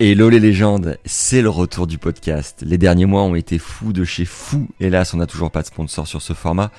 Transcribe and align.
Hello 0.00 0.28
les 0.28 0.38
légendes, 0.38 0.96
c'est 1.04 1.42
le 1.42 1.48
retour 1.48 1.88
du 1.88 1.98
podcast. 1.98 2.62
Les 2.64 2.78
derniers 2.78 3.04
mois 3.04 3.24
ont 3.24 3.34
été 3.34 3.58
fous 3.58 3.92
de 3.92 4.04
chez 4.04 4.24
fou. 4.24 4.68
Hélas, 4.78 5.12
on 5.12 5.16
n'a 5.16 5.26
toujours 5.26 5.50
pas 5.50 5.62
de 5.62 5.66
sponsor 5.66 6.06
sur 6.06 6.22
ce 6.22 6.34
format. 6.34 6.70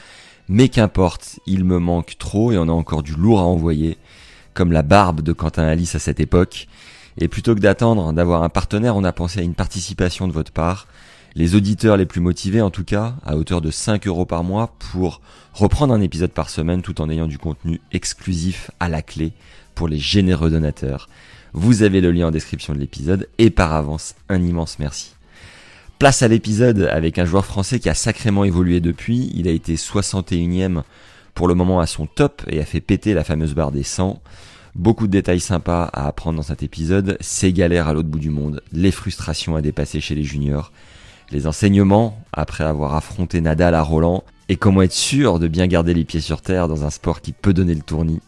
Mais 0.47 0.69
qu'importe, 0.69 1.37
il 1.45 1.65
me 1.65 1.79
manque 1.79 2.17
trop 2.17 2.53
et 2.53 2.57
on 2.57 2.69
a 2.69 2.71
encore 2.71 3.03
du 3.03 3.11
lourd 3.15 3.41
à 3.41 3.43
envoyer. 3.43 3.97
Comme 4.53 4.71
la 4.71 4.83
barbe 4.83 5.19
de 5.19 5.33
Quentin 5.33 5.63
Alice 5.63 5.95
à 5.95 5.99
cette 5.99 6.21
époque. 6.21 6.69
Et 7.17 7.27
plutôt 7.27 7.55
que 7.55 7.59
d'attendre 7.59 8.13
d'avoir 8.13 8.41
un 8.41 8.47
partenaire, 8.47 8.95
on 8.95 9.03
a 9.03 9.11
pensé 9.11 9.41
à 9.41 9.43
une 9.43 9.53
participation 9.53 10.25
de 10.25 10.31
votre 10.31 10.53
part. 10.53 10.87
Les 11.35 11.55
auditeurs 11.55 11.97
les 11.97 12.05
plus 12.05 12.21
motivés 12.21 12.61
en 12.61 12.69
tout 12.69 12.85
cas, 12.85 13.15
à 13.25 13.35
hauteur 13.35 13.59
de 13.59 13.69
5 13.69 14.07
euros 14.07 14.25
par 14.25 14.45
mois 14.45 14.73
pour 14.79 15.19
reprendre 15.53 15.93
un 15.93 15.99
épisode 15.99 16.31
par 16.31 16.49
semaine 16.49 16.81
tout 16.81 17.01
en 17.01 17.09
ayant 17.09 17.27
du 17.27 17.37
contenu 17.37 17.81
exclusif 17.91 18.71
à 18.79 18.87
la 18.87 19.01
clé 19.01 19.33
pour 19.75 19.89
les 19.89 19.99
généreux 19.99 20.49
donateurs. 20.49 21.09
Vous 21.53 21.81
avez 21.83 21.99
le 22.01 22.11
lien 22.11 22.27
en 22.27 22.31
description 22.31 22.73
de 22.73 22.79
l'épisode 22.79 23.27
et 23.37 23.49
par 23.49 23.73
avance, 23.73 24.15
un 24.29 24.41
immense 24.41 24.77
merci. 24.79 25.15
Place 25.97 26.21
à 26.21 26.27
l'épisode 26.27 26.87
avec 26.91 27.17
un 27.17 27.25
joueur 27.25 27.45
français 27.45 27.79
qui 27.79 27.89
a 27.89 27.93
sacrément 27.93 28.43
évolué 28.43 28.79
depuis. 28.79 29.31
Il 29.35 29.47
a 29.47 29.51
été 29.51 29.75
61ème 29.75 30.83
pour 31.33 31.47
le 31.47 31.55
moment 31.55 31.79
à 31.79 31.87
son 31.87 32.05
top 32.05 32.43
et 32.47 32.59
a 32.59 32.65
fait 32.65 32.81
péter 32.81 33.13
la 33.13 33.23
fameuse 33.23 33.55
barre 33.55 33.71
des 33.71 33.83
100. 33.83 34.21
Beaucoup 34.75 35.07
de 35.07 35.11
détails 35.11 35.39
sympas 35.39 35.89
à 35.91 36.07
apprendre 36.07 36.37
dans 36.37 36.43
cet 36.43 36.63
épisode, 36.63 37.17
ses 37.19 37.51
galères 37.51 37.87
à 37.87 37.93
l'autre 37.93 38.07
bout 38.07 38.19
du 38.19 38.29
monde, 38.29 38.61
les 38.71 38.91
frustrations 38.91 39.55
à 39.55 39.61
dépasser 39.61 39.99
chez 39.99 40.15
les 40.15 40.23
juniors, 40.23 40.71
les 41.31 41.47
enseignements 41.47 42.23
après 42.31 42.63
avoir 42.63 42.95
affronté 42.95 43.41
Nadal 43.41 43.73
à 43.73 43.81
Roland 43.81 44.23
et 44.47 44.55
comment 44.55 44.83
être 44.83 44.93
sûr 44.93 45.39
de 45.39 45.47
bien 45.47 45.67
garder 45.67 45.93
les 45.93 46.05
pieds 46.05 46.21
sur 46.21 46.41
terre 46.41 46.67
dans 46.67 46.85
un 46.85 46.91
sport 46.91 47.21
qui 47.21 47.33
peut 47.33 47.53
donner 47.53 47.73
le 47.73 47.81
tournis. 47.81 48.21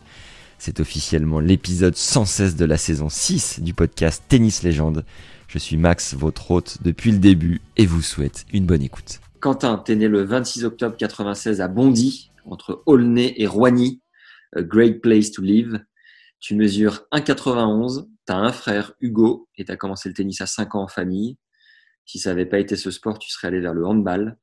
C'est 0.63 0.79
officiellement 0.79 1.39
l'épisode 1.39 1.95
116 1.95 2.55
de 2.55 2.65
la 2.65 2.77
saison 2.77 3.09
6 3.09 3.61
du 3.61 3.73
podcast 3.73 4.23
Tennis 4.27 4.61
Légende. 4.61 5.03
Je 5.47 5.57
suis 5.57 5.75
Max, 5.75 6.13
votre 6.13 6.51
hôte 6.51 6.77
depuis 6.84 7.11
le 7.11 7.17
début 7.17 7.61
et 7.77 7.87
vous 7.87 8.03
souhaite 8.03 8.45
une 8.53 8.67
bonne 8.67 8.84
écoute. 8.84 9.21
Quentin, 9.40 9.79
t'es 9.79 9.95
né 9.95 10.07
le 10.07 10.23
26 10.23 10.65
octobre 10.65 10.95
96 10.98 11.62
à 11.62 11.68
Bondy, 11.68 12.29
entre 12.45 12.84
Aulnay 12.85 13.34
et 13.37 13.48
Roigny. 13.48 14.03
A 14.55 14.62
great 14.62 15.01
place 15.01 15.31
to 15.31 15.41
live. 15.41 15.84
Tu 16.40 16.53
mesures 16.53 17.07
1,91, 17.12 18.07
t'as 18.25 18.35
un 18.35 18.51
frère, 18.51 18.93
Hugo, 19.01 19.49
et 19.57 19.65
t'as 19.65 19.77
commencé 19.77 20.09
le 20.09 20.13
tennis 20.13 20.41
à 20.41 20.46
5 20.46 20.75
ans 20.75 20.84
en 20.84 20.87
famille. 20.87 21.40
Si 22.05 22.20
ça 22.20 22.29
n'avait 22.29 22.46
pas 22.46 22.59
été 22.59 22.75
ce 22.75 22.91
sport, 22.91 23.18
tu 23.18 23.31
serais 23.31 23.48
allé 23.48 23.62
vers 23.62 23.73
le 23.73 23.84
handball. 23.84 24.37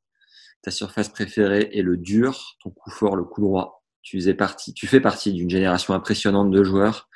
Ta 0.62 0.72
surface 0.72 1.10
préférée 1.10 1.70
est 1.72 1.82
le 1.82 1.96
dur, 1.96 2.56
ton 2.60 2.70
coup 2.70 2.90
fort, 2.90 3.14
le 3.14 3.22
coup 3.22 3.40
droit 3.40 3.77
tu, 4.08 4.86
fais 4.86 5.00
partie 5.00 5.32
d'une 5.32 5.50
génération 5.50 5.94
impressionnante 5.94 6.50
de 6.50 6.64
joueurs 6.64 7.08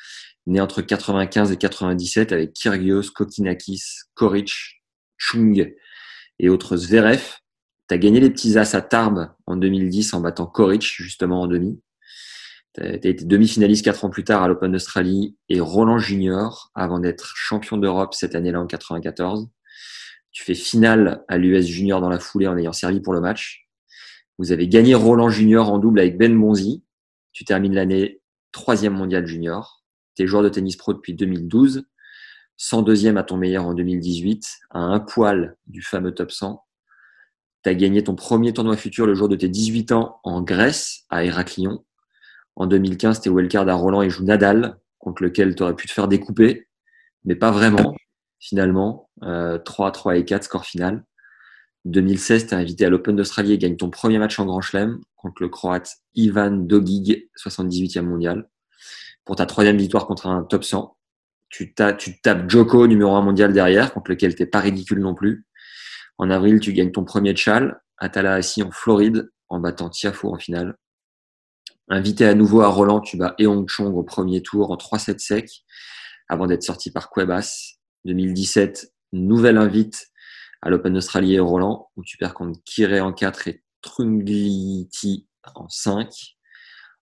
nés 0.47 0.61
entre 0.61 0.83
95 0.83 1.53
et 1.53 1.57
97 1.57 2.33
avec 2.33 2.53
Kyrgios, 2.53 3.11
Kokinakis, 3.15 3.83
Koric, 4.15 4.83
Chung 5.17 5.75
et 6.39 6.49
autres 6.49 6.77
Zverev. 6.77 7.37
Tu 7.89 7.95
as 7.95 7.99
gagné 7.99 8.21
les 8.21 8.31
petits 8.31 8.59
as 8.59 8.75
à 8.75 8.83
Tarbes 8.83 9.31
en 9.47 9.57
2010 9.57 10.15
en 10.15 10.21
battant 10.21 10.47
Koric 10.47 10.83
justement 10.83 11.43
en 11.43 11.47
demi. 11.47 11.81
Tu 12.75 12.83
as 12.83 12.95
été 12.95 13.25
demi-finaliste 13.25 13.85
quatre 13.85 14.05
ans 14.05 14.11
plus 14.11 14.25
tard 14.25 14.43
à 14.43 14.49
l'Open 14.49 14.73
d'Australie 14.73 15.37
et 15.49 15.61
Roland 15.61 15.99
Junior 15.99 16.71
avant 16.75 16.99
d'être 16.99 17.33
champion 17.37 17.77
d'Europe 17.77 18.15
cette 18.15 18.35
année-là 18.35 18.61
en 18.61 18.67
94. 18.67 19.49
Tu 20.33 20.43
fais 20.43 20.55
finale 20.55 21.23
à 21.29 21.37
l'US 21.37 21.67
Junior 21.67 22.01
dans 22.01 22.09
la 22.09 22.19
foulée 22.19 22.47
en 22.47 22.57
ayant 22.57 22.73
servi 22.73 23.01
pour 23.01 23.13
le 23.13 23.21
match. 23.21 23.69
Vous 24.39 24.53
avez 24.53 24.69
gagné 24.69 24.95
Roland 24.95 25.29
Junior 25.29 25.71
en 25.71 25.79
double 25.79 26.01
avec 26.01 26.19
Ben 26.19 26.39
Bonzi. 26.39 26.83
Tu 27.33 27.45
termines 27.45 27.75
l'année 27.75 28.21
troisième 28.53 28.95
mondial 28.95 29.27
junior. 29.27 29.83
Tu 30.17 30.23
es 30.23 30.27
joueur 30.27 30.43
de 30.43 30.49
tennis 30.49 30.77
pro 30.77 30.93
depuis 30.93 31.15
2012. 31.15 31.85
102e 32.59 33.17
à 33.17 33.23
ton 33.23 33.37
meilleur 33.37 33.67
en 33.67 33.75
2018, 33.75 34.47
à 34.71 34.79
un 34.79 35.01
poil 35.01 35.57
du 35.67 35.83
fameux 35.83 36.15
top 36.15 36.31
100. 36.31 36.65
Tu 37.65 37.71
as 37.71 37.75
gagné 37.75 38.05
ton 38.05 38.15
premier 38.15 38.53
tournoi 38.53 38.77
futur 38.77 39.07
le 39.07 39.15
jour 39.15 39.29
de 39.29 39.37
tes 39.37 39.49
18 39.49 39.93
ans 39.93 40.21
en 40.23 40.43
Grèce, 40.43 41.05
à 41.11 41.25
Héraclion. 41.25 41.85
En 42.55 42.67
2015, 42.67 43.21
tu 43.21 43.29
es 43.29 43.33
wildcard 43.33 43.69
à 43.69 43.75
Roland 43.75 44.03
et 44.03 44.11
joue 44.11 44.25
Nadal, 44.25 44.79
contre 44.99 45.23
lequel 45.23 45.55
tu 45.55 45.63
aurais 45.63 45.75
pu 45.75 45.87
te 45.87 45.93
faire 45.93 46.07
découper, 46.07 46.69
mais 47.25 47.35
pas 47.35 47.51
vraiment, 47.51 47.95
finalement. 48.39 49.09
3, 49.21 49.29
euh, 49.29 49.91
3 49.91 50.17
et 50.19 50.25
4, 50.25 50.45
score 50.45 50.65
final. 50.65 51.05
2016, 51.85 52.47
tu 52.47 52.55
es 52.55 52.57
invité 52.57 52.85
à 52.85 52.91
l'Open 52.91 53.17
d'Australie 53.17 53.53
et 53.53 53.59
gagnes 53.59 53.77
ton 53.77 53.91
premier 53.91 54.19
match 54.19 54.39
en 54.39 54.47
Grand 54.47 54.61
Chelem 54.61 55.01
contre 55.17 55.43
le 55.43 55.49
Croate 55.49 55.97
Ivan 56.15 56.53
Dogic, 56.53 57.31
78e 57.37 58.03
mondial. 58.03 58.49
Pour 59.25 59.37
ta 59.37 59.47
troisième 59.47 59.77
victoire 59.77 60.07
contre 60.07 60.27
un 60.27 60.43
top 60.43 60.65
100. 60.65 60.97
Tu, 61.49 61.75
tu 61.99 62.21
tapes 62.21 62.49
Joko, 62.49 62.87
numéro 62.87 63.15
1 63.15 63.23
mondial 63.23 63.53
derrière, 63.53 63.93
contre 63.93 64.11
lequel 64.11 64.35
t'es 64.35 64.47
pas 64.47 64.61
ridicule 64.61 65.01
non 65.01 65.15
plus. 65.15 65.47
En 66.19 66.31
avril, 66.31 66.61
tu 66.61 66.73
gagnes 66.73 66.93
ton 66.93 67.05
premier 67.05 67.37
chal 67.37 67.81
à 67.99 68.09
Tallahassee 68.09 68.63
en 68.63 68.71
Floride 68.71 69.31
en 69.49 69.61
battant 69.61 69.91
Tiafo 69.91 70.33
en 70.33 70.39
finale. 70.39 70.77
Invité 71.89 72.27
à 72.27 72.35
nouveau 72.35 72.63
à 72.63 72.69
Roland, 72.69 73.01
tu 73.01 73.17
bats 73.17 73.35
Eong 73.39 73.69
Chong 73.69 73.95
au 73.97 74.03
premier 74.03 74.41
tour 74.41 74.71
en 74.71 74.77
3-7 74.77 75.19
secs 75.19 75.65
avant 76.29 76.47
d'être 76.47 76.63
sorti 76.63 76.91
par 76.91 77.11
Cuevas. 77.11 77.75
2017, 78.05 78.93
nouvelle 79.13 79.59
invite 79.59 80.12
à 80.63 80.71
l'Open 80.71 80.95
d'Australie 80.95 81.35
et 81.35 81.41
Roland, 81.41 81.91
où 81.97 82.05
tu 82.05 82.17
perds 82.17 82.35
contre 82.35 82.61
Kiré 82.65 83.01
en 83.01 83.13
4 83.13 83.49
et 83.49 83.63
Trungliti 83.83 85.27
en 85.55 85.69
5. 85.69 86.37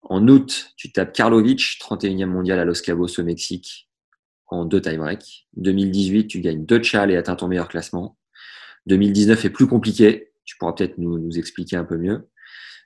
En 0.03 0.27
août, 0.29 0.73
tu 0.77 0.93
tapes 0.93 1.13
Karlovic, 1.13 1.79
31e 1.81 2.27
mondial 2.27 2.61
à 2.61 2.65
Los 2.65 2.81
Cabos 2.85 3.19
au 3.19 3.25
Mexique, 3.25 3.91
en 4.47 4.65
deux 4.65 4.81
tie-break. 4.81 5.49
2018, 5.57 6.29
tu 6.29 6.41
gagnes 6.41 6.65
deux 6.65 6.83
chals 6.83 7.11
et 7.11 7.17
atteins 7.17 7.35
ton 7.35 7.49
meilleur 7.49 7.69
classement. 7.69 8.17
2019 8.87 9.45
est 9.45 9.51
plus 9.51 9.67
compliqué, 9.67 10.33
tu 10.45 10.57
pourras 10.57 10.73
peut-être 10.73 10.97
nous, 10.99 11.37
expliquer 11.37 11.77
un 11.77 11.85
peu 11.85 11.99
mieux. 11.99 12.29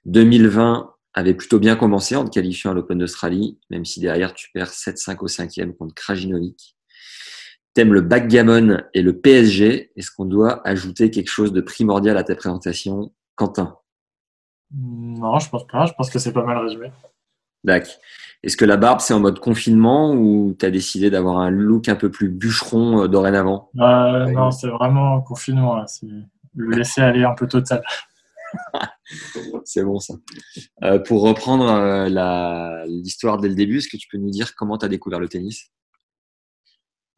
2020 0.07 0.91
avait 1.15 1.35
plutôt 1.35 1.59
bien 1.59 1.77
commencé 1.77 2.17
en 2.17 2.25
te 2.25 2.31
qualifiant 2.31 2.71
à 2.71 2.75
l'Open 2.75 2.99
d'Australie, 2.99 3.61
même 3.71 3.85
si 3.85 4.01
derrière 4.01 4.33
tu 4.33 4.51
perds 4.53 4.71
7-5 4.71 5.19
au 5.21 5.29
5e 5.29 5.77
contre 5.77 5.95
Krajinovic. 5.95 6.77
T'aimes 7.75 7.95
le 7.95 8.03
backgammon 8.03 8.83
et 8.93 9.03
le 9.03 9.19
PSG. 9.19 9.93
Est-ce 9.97 10.11
qu'on 10.11 10.27
doit 10.27 10.67
ajouter 10.67 11.11
quelque 11.11 11.31
chose 11.31 11.53
de 11.53 11.61
primordial 11.61 12.17
à 12.19 12.25
ta 12.25 12.35
présentation, 12.35 13.13
Quentin? 13.35 13.77
Non, 14.75 15.39
je 15.39 15.49
pense 15.49 15.67
pas. 15.67 15.87
Je 15.87 15.93
pense 15.93 16.11
que 16.11 16.19
c'est 16.19 16.33
pas 16.33 16.45
mal 16.45 16.59
résumé. 16.59 16.91
D'accord. 17.65 17.93
Est-ce 18.43 18.57
que 18.57 18.65
la 18.65 18.77
barbe, 18.77 19.01
c'est 19.01 19.15
en 19.15 19.21
mode 19.21 19.39
confinement 19.39 20.13
ou 20.13 20.55
tu 20.59 20.67
as 20.67 20.71
décidé 20.71 21.11
d'avoir 21.11 21.39
un 21.39 21.51
look 21.51 21.89
un 21.89 21.95
peu 21.95 22.11
plus 22.11 22.29
bûcheron 22.29 23.03
euh, 23.03 23.09
dorénavant? 23.09 23.71
Euh, 23.79 24.27
Non, 24.27 24.51
c'est 24.51 24.69
vraiment 24.69 25.21
confinement. 25.21 25.87
C'est 25.87 26.09
le 26.55 26.71
laisser 26.77 27.01
aller 27.01 27.25
un 27.25 27.35
peu 27.35 27.47
total. 27.47 27.83
c'est 29.65 29.85
bon 29.85 29.99
ça. 30.01 30.15
Euh, 30.83 30.99
pour 30.99 31.23
reprendre 31.23 32.07
l'histoire 32.87 33.39
dès 33.39 33.49
le 33.49 33.55
début, 33.55 33.79
est-ce 33.79 33.89
que 33.89 33.97
tu 33.97 34.09
peux 34.09 34.19
nous 34.19 34.31
dire 34.31 34.55
comment 34.57 34.77
tu 34.77 34.85
as 34.85 34.89
découvert 34.89 35.21
le 35.21 35.29
tennis? 35.29 35.71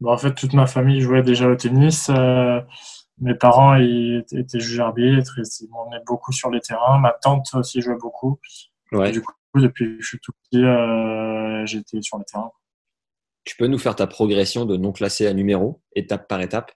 Bah, 0.01 0.11
en 0.11 0.17
fait, 0.17 0.33
toute 0.33 0.53
ma 0.53 0.67
famille 0.67 1.01
jouait 1.01 1.23
déjà 1.23 1.47
au 1.47 1.55
tennis. 1.55 2.09
Euh, 2.09 2.61
mes 3.19 3.33
parents 3.35 3.75
ils 3.75 4.25
étaient 4.33 4.59
juges 4.59 4.79
arbitres, 4.79 5.39
ils 5.39 5.69
m'emmenaient 5.69 6.03
beaucoup 6.05 6.31
sur 6.33 6.49
les 6.49 6.59
terrains. 6.59 6.99
Ma 6.99 7.13
tante 7.13 7.47
aussi 7.53 7.81
jouait 7.81 7.97
beaucoup. 7.97 8.39
du 8.91 9.21
coup, 9.21 9.33
depuis 9.55 9.97
que 9.97 10.01
je 10.03 10.07
suis 10.07 10.19
tout 10.19 10.33
petit, 10.43 10.63
euh, 10.63 11.65
j'étais 11.65 12.01
sur 12.01 12.17
les 12.17 12.25
terrains. 12.25 12.51
Tu 13.45 13.55
peux 13.55 13.67
nous 13.67 13.77
faire 13.77 13.95
ta 13.95 14.07
progression 14.07 14.65
de 14.65 14.75
non 14.75 14.91
classé 14.91 15.27
à 15.27 15.33
numéro, 15.33 15.81
étape 15.95 16.27
par 16.27 16.41
étape? 16.41 16.71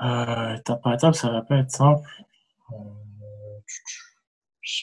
Euh, 0.00 0.54
Étape 0.56 0.82
par 0.82 0.94
étape, 0.94 1.14
ça 1.14 1.30
va 1.30 1.42
pas 1.42 1.56
être 1.58 1.70
simple. 1.70 2.08
je 4.62 4.82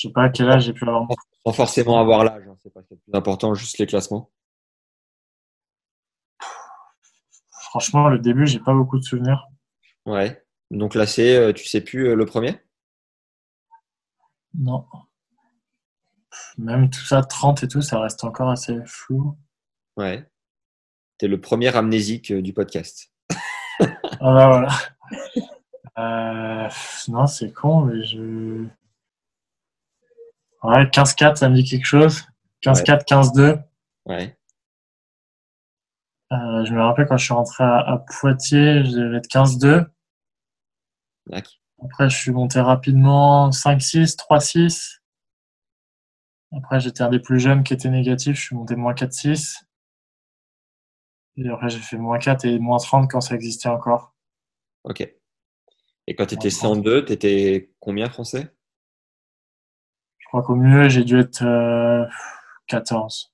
sais 0.00 0.10
pas 0.12 0.24
à 0.24 0.28
quel 0.28 0.50
âge 0.50 0.64
j'ai 0.64 0.72
pu 0.72 0.84
avoir. 0.84 1.08
Sans 1.46 1.52
forcément 1.52 1.98
avoir 1.98 2.24
l'âge, 2.24 2.42
hein, 2.48 2.56
c'est 2.62 2.72
pas 2.72 2.80
le 2.90 2.96
plus 2.96 3.14
important, 3.14 3.54
juste 3.54 3.78
les 3.78 3.86
classements. 3.86 4.30
Franchement, 7.68 8.08
le 8.08 8.18
début, 8.18 8.46
j'ai 8.46 8.60
pas 8.60 8.74
beaucoup 8.74 8.98
de 8.98 9.04
souvenirs. 9.04 9.46
Ouais. 10.06 10.42
Donc 10.70 10.94
là, 10.94 11.06
c'est, 11.06 11.36
euh, 11.36 11.52
tu 11.52 11.66
sais 11.66 11.80
plus 11.80 12.08
euh, 12.08 12.14
le 12.14 12.26
premier? 12.26 12.58
Non. 14.54 14.86
Même 16.56 16.90
tout 16.90 17.04
ça, 17.04 17.22
30 17.22 17.62
et 17.62 17.68
tout, 17.68 17.82
ça 17.82 18.00
reste 18.00 18.24
encore 18.24 18.50
assez 18.50 18.76
flou. 18.86 19.36
Ouais. 19.96 20.26
Tu 21.18 21.26
es 21.26 21.28
le 21.28 21.40
premier 21.40 21.74
amnésique 21.76 22.30
euh, 22.30 22.42
du 22.42 22.52
podcast. 22.52 23.12
ah 23.80 23.86
bah 24.20 24.68
voilà. 25.96 26.68
non, 27.08 27.26
c'est 27.26 27.52
con, 27.52 27.82
mais 27.82 28.02
je. 28.04 28.64
Ouais, 30.62 30.84
15-4, 30.86 31.36
ça 31.36 31.48
me 31.48 31.54
dit 31.54 31.64
quelque 31.64 31.86
chose. 31.86 32.24
15-4, 32.62 33.06
15-2. 33.06 33.62
Ouais. 34.06 34.36
Euh, 36.32 36.64
je 36.64 36.74
me 36.74 36.82
rappelle 36.82 37.06
quand 37.06 37.16
je 37.16 37.24
suis 37.24 37.34
rentré 37.34 37.64
à, 37.64 38.04
Poitiers, 38.06 38.84
je 38.84 38.90
devais 38.90 39.18
être 39.18 39.28
15-2. 39.28 39.86
Après, 41.82 42.10
je 42.10 42.16
suis 42.16 42.32
monté 42.32 42.60
rapidement 42.60 43.50
5-6, 43.50 44.16
3-6. 44.16 45.00
Après, 46.56 46.80
j'étais 46.80 47.02
un 47.02 47.10
des 47.10 47.20
plus 47.20 47.40
jeunes 47.40 47.62
qui 47.62 47.74
était 47.74 47.90
négatif, 47.90 48.36
je 48.36 48.42
suis 48.42 48.56
monté 48.56 48.76
moins 48.76 48.94
4-6. 48.94 49.62
Et 51.36 51.48
après, 51.48 51.70
j'ai 51.70 51.78
fait 51.78 51.96
moins 51.96 52.18
4 52.18 52.44
et 52.46 52.58
moins 52.58 52.78
30 52.78 53.10
quand 53.10 53.20
ça 53.20 53.34
existait 53.34 53.68
encore. 53.68 54.14
Ok. 54.84 55.00
Et 56.06 56.14
quand 56.14 56.26
tu 56.26 56.34
étais 56.34 56.50
102, 56.50 57.04
tu 57.04 57.12
étais 57.12 57.70
combien 57.80 58.08
français? 58.08 58.54
Je 60.18 60.26
crois 60.26 60.42
qu'au 60.42 60.56
mieux, 60.56 60.88
j'ai 60.88 61.04
dû 61.04 61.18
être 61.18 61.44
14. 62.66 63.32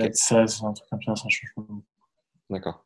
Être 0.00 0.16
16, 0.16 0.62
un 0.64 0.72
truc 0.72 0.88
comme 0.88 1.02
ça, 1.02 1.16
ça 1.16 1.28
change 1.28 1.52
pas. 1.54 1.62
D'accord. 2.50 2.84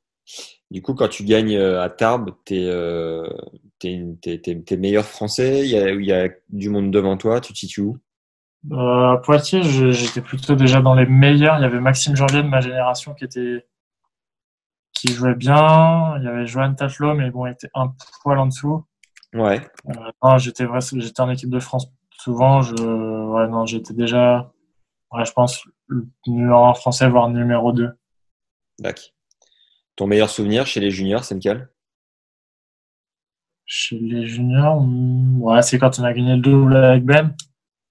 Du 0.70 0.82
coup, 0.82 0.94
quand 0.94 1.08
tu 1.08 1.24
gagnes 1.24 1.56
à 1.56 1.88
Tarbes, 1.88 2.34
tu 2.44 2.56
es, 2.56 3.28
es, 3.84 4.76
meilleur 4.76 5.04
français 5.04 5.60
il 5.60 5.70
y, 5.70 5.78
a, 5.78 5.90
il 5.90 6.04
y, 6.04 6.12
a, 6.12 6.28
du 6.48 6.68
monde 6.68 6.90
devant 6.90 7.16
toi, 7.16 7.40
tu 7.40 7.52
te 7.52 7.58
situes 7.58 7.82
où? 7.82 7.98
Euh, 8.72 9.12
À 9.12 9.18
Poitiers, 9.18 9.62
j'étais 9.62 10.20
plutôt 10.20 10.56
déjà 10.56 10.80
dans 10.80 10.94
les 10.94 11.06
meilleurs. 11.06 11.58
Il 11.58 11.62
y 11.62 11.64
avait 11.64 11.80
Maxime 11.80 12.16
Janvier 12.16 12.42
de 12.42 12.48
ma 12.48 12.60
génération 12.60 13.14
qui 13.14 13.24
était 13.24 13.64
qui 14.92 15.12
jouait 15.12 15.34
bien. 15.34 16.16
Il 16.18 16.24
y 16.24 16.28
avait 16.28 16.46
Johan 16.46 16.74
Tatelot, 16.74 17.14
mais 17.14 17.30
bon, 17.30 17.46
il 17.46 17.52
était 17.52 17.70
un 17.74 17.94
poil 18.22 18.38
en 18.38 18.46
dessous. 18.46 18.84
Ouais. 19.34 19.60
Euh, 19.88 20.38
j'étais 20.38 20.66
j'étais 20.94 21.20
en 21.20 21.30
équipe 21.30 21.50
de 21.50 21.60
France 21.60 21.86
souvent. 22.10 22.62
Je, 22.62 22.74
ouais, 22.74 23.48
non, 23.48 23.66
j'étais 23.66 23.94
déjà, 23.94 24.52
ouais, 25.12 25.24
je 25.24 25.32
pense, 25.32 25.62
numéro 26.26 26.64
1 26.66 26.74
français, 26.74 27.08
voire 27.08 27.28
numéro 27.28 27.72
2. 27.72 27.90
D'accord. 28.78 29.04
Ton 29.96 30.06
meilleur 30.06 30.28
souvenir 30.28 30.66
chez 30.66 30.80
les 30.80 30.90
juniors, 30.90 31.24
c'est 31.24 31.34
lequel? 31.34 31.68
Chez 33.64 33.98
les 33.98 34.26
juniors, 34.26 34.80
hmm, 34.80 35.42
ouais, 35.42 35.62
c'est 35.62 35.78
quand 35.78 35.98
on 35.98 36.04
a 36.04 36.12
gagné 36.12 36.36
le 36.36 36.42
double 36.42 36.76
avec 36.76 37.04
Ben. 37.04 37.34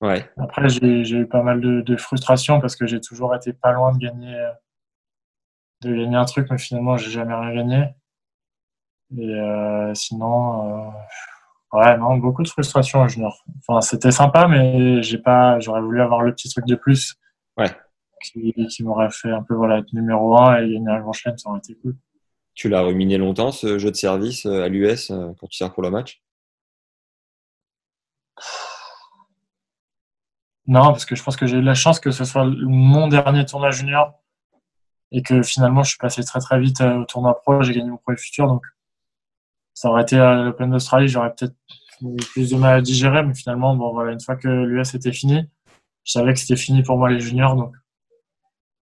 Ouais. 0.01 0.30
Après, 0.38 0.69
j'ai 0.69 1.01
eu 1.01 1.25
pas 1.25 1.42
mal 1.42 1.62
de, 1.62 1.81
de 1.81 1.97
frustration 1.97 2.62
parce 2.62 2.75
que 2.75 2.86
j'ai 2.86 3.01
toujours 3.01 3.36
été 3.36 3.53
pas 3.53 3.71
loin 3.71 3.92
de 3.92 3.98
gagner, 3.98 4.38
de 5.81 5.95
gagner 5.95 6.15
un 6.15 6.25
truc, 6.25 6.48
mais 6.51 6.57
finalement, 6.57 6.98
j'ai 6.98 7.09
jamais 7.09 7.33
rien 7.33 7.56
gagné. 7.56 7.95
Et 9.18 9.33
euh, 9.33 9.94
sinon, 9.95 10.88
euh, 10.88 11.77
ouais, 11.80 11.98
non, 11.98 12.18
beaucoup 12.18 12.44
de 12.44 12.48
frustration 12.50 13.00
en 13.00 13.07
junior. 13.07 13.44
Enfin, 13.68 13.81
c'était 13.81 14.12
sympa, 14.12 14.48
mais 14.48 15.01
j'ai 15.01 15.18
pas, 15.18 15.59
j'aurais 15.59 15.81
voulu 15.81 16.01
avoir 16.01 16.21
le 16.21 16.33
petit 16.33 16.50
truc 16.50 16.65
de 16.65 16.75
plus. 16.75 17.15
Ouais 17.57 17.71
qui, 18.31 18.83
m'aurait 18.83 19.12
fait 19.12 19.31
un 19.31 19.44
peu 19.44 19.56
voilà, 19.56 19.80
être 19.80 19.94
numéro 19.94 20.38
1 20.38 20.57
et 20.57 20.74
gagner 20.74 20.89
un 20.89 21.00
grand 21.00 21.13
chelem, 21.13 21.38
ça 21.38 21.50
aurait 21.50 21.60
été 21.60 21.75
cool. 21.75 21.95
Tu 22.54 22.69
l'as 22.69 22.81
ruminé 22.81 23.18
longtemps, 23.18 23.51
ce 23.51 23.77
jeu 23.77 23.92
de 23.92 23.95
service 23.95 24.45
euh, 24.45 24.63
à 24.63 24.69
l'US 24.69 25.12
euh, 25.12 25.33
quand 25.39 25.48
tu 25.48 25.57
sers 25.57 25.74
pour 25.74 25.83
le 25.83 25.92
match? 25.92 26.22
Non, 30.68 30.86
parce 30.86 31.06
que 31.06 31.16
je 31.16 31.24
pense 31.24 31.36
que 31.36 31.45
j'ai 31.45 31.57
eu 31.57 31.62
la 31.62 31.75
chance 31.75 32.00
que 32.00 32.12
ce 32.12 32.25
soit 32.25 32.45
mon 32.45 33.07
dernier 33.07 33.45
tournoi 33.45 33.72
junior 33.72 34.13
et 35.12 35.22
que 35.22 35.44
finalement 35.44 35.83
je 35.83 35.89
suis 35.89 35.98
passé 35.98 36.24
très 36.24 36.39
très 36.39 36.60
vite 36.60 36.81
euh, 36.81 37.01
au 37.01 37.06
tournoi 37.06 37.39
pro, 37.42 37.62
j'ai 37.62 37.74
gagné 37.74 37.89
mon 37.89 37.98
premier 37.98 38.18
futur, 38.18 38.48
donc 38.48 38.66
ça 39.74 39.89
aurait 39.89 40.04
été 40.04 40.18
à 40.18 40.36
l'Open 40.36 40.72
d'Australie, 40.72 41.07
j'aurais 41.07 41.33
peut-être 41.36 41.56
plus 42.31 42.50
de 42.50 42.57
mal 42.57 42.77
à 42.77 42.81
digérer, 42.81 43.24
mais 43.24 43.33
finalement, 43.33 43.75
bon 43.75 43.94
voilà, 43.94 44.13
une 44.13 44.22
fois 44.22 44.36
que 44.36 44.48
l'US 44.48 44.94
était 44.95 45.12
fini, 45.12 45.48
je 46.04 46.12
savais 46.12 46.33
que 46.33 46.39
c'était 46.39 46.56
fini 46.56 46.83
pour 46.83 46.98
moi 46.98 47.10
les 47.10 47.19
juniors, 47.19 47.56
donc 47.56 47.75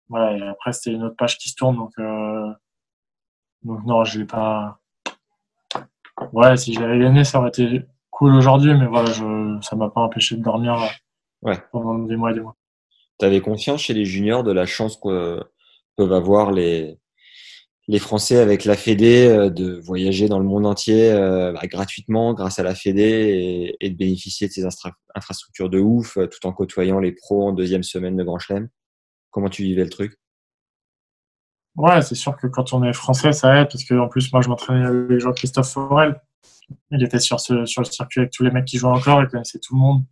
voilà, 0.08 0.36
et 0.36 0.42
après, 0.42 0.72
c'était 0.72 0.92
une 0.92 1.04
autre 1.04 1.16
page 1.16 1.38
qui 1.38 1.48
se 1.48 1.54
tourne. 1.54 1.76
Donc, 1.76 1.92
euh, 1.98 2.52
donc 3.62 3.84
non, 3.86 4.04
je 4.04 4.20
l'ai 4.20 4.26
pas. 4.26 4.78
Ouais, 6.32 6.56
si 6.56 6.74
j'avais 6.74 6.98
gagné, 6.98 7.24
ça 7.24 7.40
aurait 7.40 7.48
été 7.48 7.82
cool 8.10 8.34
aujourd'hui, 8.34 8.74
mais 8.74 8.86
voilà, 8.86 9.10
je... 9.10 9.58
ça 9.62 9.76
m'a 9.76 9.90
pas 9.90 10.00
empêché 10.00 10.36
de 10.36 10.42
dormir 10.42 10.76
ouais. 11.42 11.58
pendant 11.72 11.98
des 11.98 12.16
mois 12.16 12.30
et 12.30 12.34
des 12.34 12.40
mois. 12.40 12.56
Tu 13.18 13.26
avais 13.26 13.40
confiance 13.40 13.82
chez 13.82 13.94
les 13.94 14.04
juniors 14.04 14.44
de 14.44 14.52
la 14.52 14.66
chance 14.66 14.96
que 14.96 15.40
peuvent 15.96 16.12
avoir 16.12 16.52
les, 16.52 16.98
les 17.88 17.98
Français 17.98 18.38
avec 18.38 18.64
la 18.64 18.76
Fédé 18.76 19.26
euh, 19.26 19.50
de 19.50 19.80
voyager 19.80 20.28
dans 20.28 20.38
le 20.38 20.44
monde 20.44 20.66
entier 20.66 21.12
euh, 21.12 21.52
bah, 21.52 21.66
gratuitement 21.66 22.34
grâce 22.34 22.58
à 22.58 22.62
la 22.62 22.74
Fédé 22.74 23.76
et, 23.80 23.90
de 23.90 23.96
bénéficier 23.96 24.48
de 24.48 24.52
ces 24.52 24.64
infrastructures 25.14 25.70
de 25.70 25.78
ouf 25.78 26.14
tout 26.14 26.46
en 26.46 26.52
côtoyant 26.52 26.98
les 26.98 27.12
pros 27.12 27.48
en 27.48 27.52
deuxième 27.52 27.82
semaine 27.82 28.16
de 28.16 28.24
Grand 28.24 28.38
Chelem? 28.38 28.68
Comment 29.34 29.48
tu 29.48 29.64
vivais 29.64 29.82
le 29.82 29.90
truc? 29.90 30.16
Ouais, 31.74 32.02
c'est 32.02 32.14
sûr 32.14 32.36
que 32.36 32.46
quand 32.46 32.72
on 32.72 32.84
est 32.84 32.92
français, 32.92 33.32
ça 33.32 33.60
aide, 33.60 33.68
parce 33.68 33.82
que 33.82 33.94
en 33.94 34.06
plus, 34.06 34.32
moi, 34.32 34.40
je 34.42 34.48
m'entraînais 34.48 34.86
avec 34.86 35.18
Jean-Christophe 35.18 35.70
Forel. 35.70 36.22
Il 36.92 37.02
était 37.02 37.18
sur, 37.18 37.40
ce, 37.40 37.66
sur 37.66 37.82
le 37.82 37.86
circuit 37.86 38.20
avec 38.20 38.32
tous 38.32 38.44
les 38.44 38.52
mecs 38.52 38.64
qui 38.64 38.78
jouaient 38.78 38.92
encore, 38.92 39.20
il 39.22 39.26
connaissait 39.26 39.58
tout 39.58 39.74
le 39.74 39.80
monde. 39.80 40.04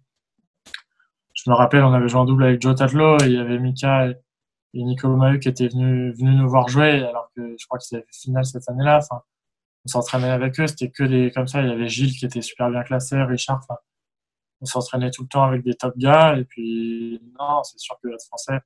Je 1.34 1.48
me 1.48 1.54
rappelle, 1.54 1.84
on 1.84 1.92
avait 1.92 2.08
joué 2.08 2.18
en 2.18 2.24
double 2.24 2.42
avec 2.42 2.60
Joe 2.60 2.74
Tatlo, 2.74 3.16
et 3.20 3.26
il 3.26 3.34
y 3.34 3.38
avait 3.38 3.60
Mika 3.60 4.08
et, 4.08 4.16
Nico 4.74 5.14
Maheu 5.14 5.38
qui 5.38 5.48
étaient 5.48 5.68
venus, 5.68 6.18
venus 6.18 6.36
nous 6.36 6.48
voir 6.48 6.66
jouer, 6.66 7.04
alors 7.04 7.30
que 7.36 7.54
je 7.56 7.64
crois 7.66 7.78
qu'ils 7.78 7.98
avaient 7.98 8.06
fait 8.06 8.22
finale 8.22 8.44
cette 8.44 8.68
année-là. 8.68 8.98
On 9.12 9.88
s'entraînait 9.88 10.30
avec 10.30 10.58
eux, 10.58 10.66
c'était 10.66 10.90
que 10.90 11.04
des 11.04 11.30
comme 11.30 11.46
ça. 11.46 11.62
Il 11.62 11.68
y 11.68 11.72
avait 11.72 11.88
Gilles 11.88 12.16
qui 12.16 12.24
était 12.24 12.42
super 12.42 12.70
bien 12.70 12.82
classé, 12.82 13.22
Richard. 13.22 13.60
On 14.60 14.66
s'entraînait 14.66 15.12
tout 15.12 15.22
le 15.22 15.28
temps 15.28 15.44
avec 15.44 15.62
des 15.62 15.74
top 15.74 15.96
gars, 15.96 16.36
et 16.36 16.44
puis 16.44 17.20
non, 17.38 17.62
c'est 17.62 17.78
sûr 17.78 17.96
que 18.02 18.08
être 18.08 18.24
français, 18.26 18.58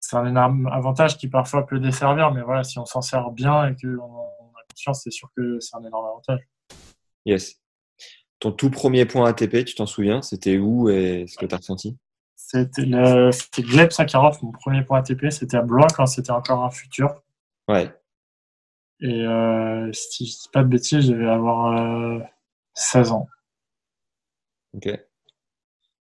c'est 0.00 0.16
un 0.16 0.26
énorme 0.26 0.66
avantage 0.72 1.18
qui 1.18 1.28
parfois 1.28 1.66
peut 1.66 1.78
desservir, 1.78 2.32
mais 2.32 2.42
voilà, 2.42 2.64
si 2.64 2.78
on 2.78 2.86
s'en 2.86 3.02
sert 3.02 3.30
bien 3.30 3.68
et 3.68 3.76
qu'on 3.76 3.98
a 3.98 4.62
confiance, 4.70 5.02
c'est 5.04 5.10
sûr 5.10 5.28
que 5.36 5.60
c'est 5.60 5.76
un 5.76 5.84
énorme 5.84 6.06
avantage. 6.06 6.40
Yes. 7.26 7.60
Ton 8.38 8.52
tout 8.52 8.70
premier 8.70 9.04
point 9.04 9.28
ATP, 9.28 9.64
tu 9.66 9.74
t'en 9.74 9.86
souviens 9.86 10.22
C'était 10.22 10.56
où 10.56 10.88
et 10.88 11.26
ce 11.28 11.36
que 11.36 11.44
tu 11.44 11.54
as 11.54 11.58
ressenti? 11.58 11.98
C'était 12.34 12.82
Gleb 13.62 13.90
Sakharov, 13.90 14.38
mon 14.42 14.50
premier 14.50 14.82
point 14.82 14.98
ATP. 15.00 15.30
C'était 15.30 15.58
à 15.58 15.62
Blois 15.62 15.86
quand 15.94 16.06
c'était 16.06 16.32
encore 16.32 16.64
un 16.64 16.70
futur. 16.70 17.22
Ouais. 17.68 17.94
Et 19.00 19.24
euh, 19.24 19.92
si 19.92 20.26
je 20.26 20.32
dis 20.32 20.48
pas 20.52 20.62
de 20.62 20.68
bêtises, 20.68 21.06
je 21.06 21.12
devais 21.12 21.28
avoir 21.28 22.22
16 22.74 23.10
euh, 23.10 23.14
ans. 23.14 23.28
Ok. 24.74 24.88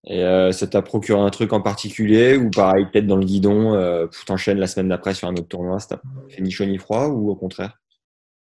Et 0.06 0.24
euh, 0.24 0.50
ça 0.52 0.66
t'a 0.66 0.80
procuré 0.80 1.20
un 1.20 1.28
truc 1.30 1.52
en 1.52 1.60
particulier 1.60 2.36
ou 2.36 2.50
pareil, 2.50 2.86
peut-être 2.90 3.06
dans 3.06 3.16
le 3.16 3.24
guidon, 3.24 3.74
euh, 3.74 4.06
t'enchaînes 4.26 4.58
la 4.58 4.66
semaine 4.66 4.88
d'après 4.88 5.12
sur 5.14 5.28
un 5.28 5.32
autre 5.32 5.48
tournoi, 5.48 5.78
ça 5.78 5.96
t'a 5.96 6.02
fait 6.28 6.40
ni 6.40 6.50
chaud 6.50 6.64
ni 6.64 6.78
froid 6.78 7.08
ou 7.08 7.30
au 7.30 7.36
contraire? 7.36 7.78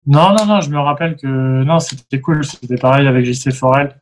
Non, 0.06 0.34
non, 0.34 0.46
non, 0.46 0.60
je 0.60 0.70
me 0.70 0.78
rappelle 0.78 1.16
que 1.16 1.26
non, 1.26 1.80
c'était 1.80 2.20
cool, 2.20 2.44
c'était 2.44 2.76
pareil 2.76 3.08
avec 3.08 3.24
JC 3.24 3.52
Forel. 3.52 4.00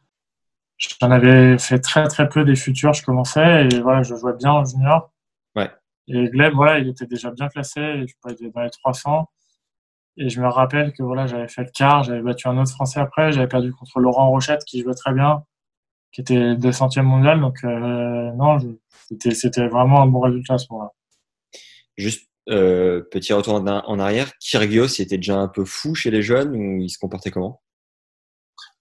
J'en 0.76 1.11
avais 1.11 1.56
fait 1.56 1.79
très 1.79 2.06
très 2.08 2.29
peu 2.29 2.44
des 2.44 2.55
futurs, 2.55 2.93
je 2.93 3.03
commençais 3.03 3.67
et 3.67 3.81
voilà, 3.81 4.03
je 4.03 4.14
jouais 4.14 4.35
bien 4.35 4.53
en 4.53 4.64
junior. 4.64 5.11
Ouais. 5.56 5.70
Et 6.08 6.29
Gleb, 6.29 6.53
voilà, 6.55 6.79
il 6.79 6.88
était 6.88 7.06
déjà 7.06 7.31
bien 7.31 7.49
classé, 7.49 7.81
je 7.81 8.32
était 8.32 8.50
dans 8.50 8.61
les 8.61 8.70
300. 8.70 9.31
Et 10.19 10.29
je 10.29 10.41
me 10.41 10.49
rappelle 10.49 10.93
que 10.93 11.03
voilà, 11.03 11.26
j'avais 11.26 11.49
fait 11.49 11.62
le 11.62 11.70
quart, 11.75 12.03
j'avais 12.03 12.20
battu 12.20 12.48
un 12.48 12.58
autre 12.58 12.70
Français 12.72 13.01
après, 13.01 13.32
j'avais 13.32 13.48
perdu 13.48 13.72
contre 13.72 13.98
Laurent 13.98 14.29
Rochette 14.29 14.65
qui 14.65 14.82
jouait 14.82 14.94
très 14.94 15.15
bien 15.15 15.43
qui 16.17 16.23
était 16.23 16.55
200e 16.55 17.03
mondial. 17.03 17.41
Donc, 17.41 17.58
euh, 17.63 18.32
non, 18.32 18.56
c'était 19.20 19.69
vraiment 19.69 20.01
un 20.01 20.06
bon 20.06 20.20
résultat 20.20 20.55
à 20.55 20.58
ce 20.58 20.67
moment-là. 20.70 20.91
Juste 21.99 22.31
euh, 22.49 23.03
petit 23.11 23.35
retour 23.35 23.55
en 23.55 23.99
arrière, 23.99 24.32
Kyrgios, 24.41 24.99
était 24.99 25.19
déjà 25.19 25.37
un 25.37 25.49
peu 25.49 25.67
fou 25.67 25.94
chez 25.94 26.11
les 26.11 26.23
jeunes 26.23 26.56
ou 26.56 26.81
il 26.81 26.89
se 26.89 26.99
comportait 26.99 27.31
comment? 27.31 27.61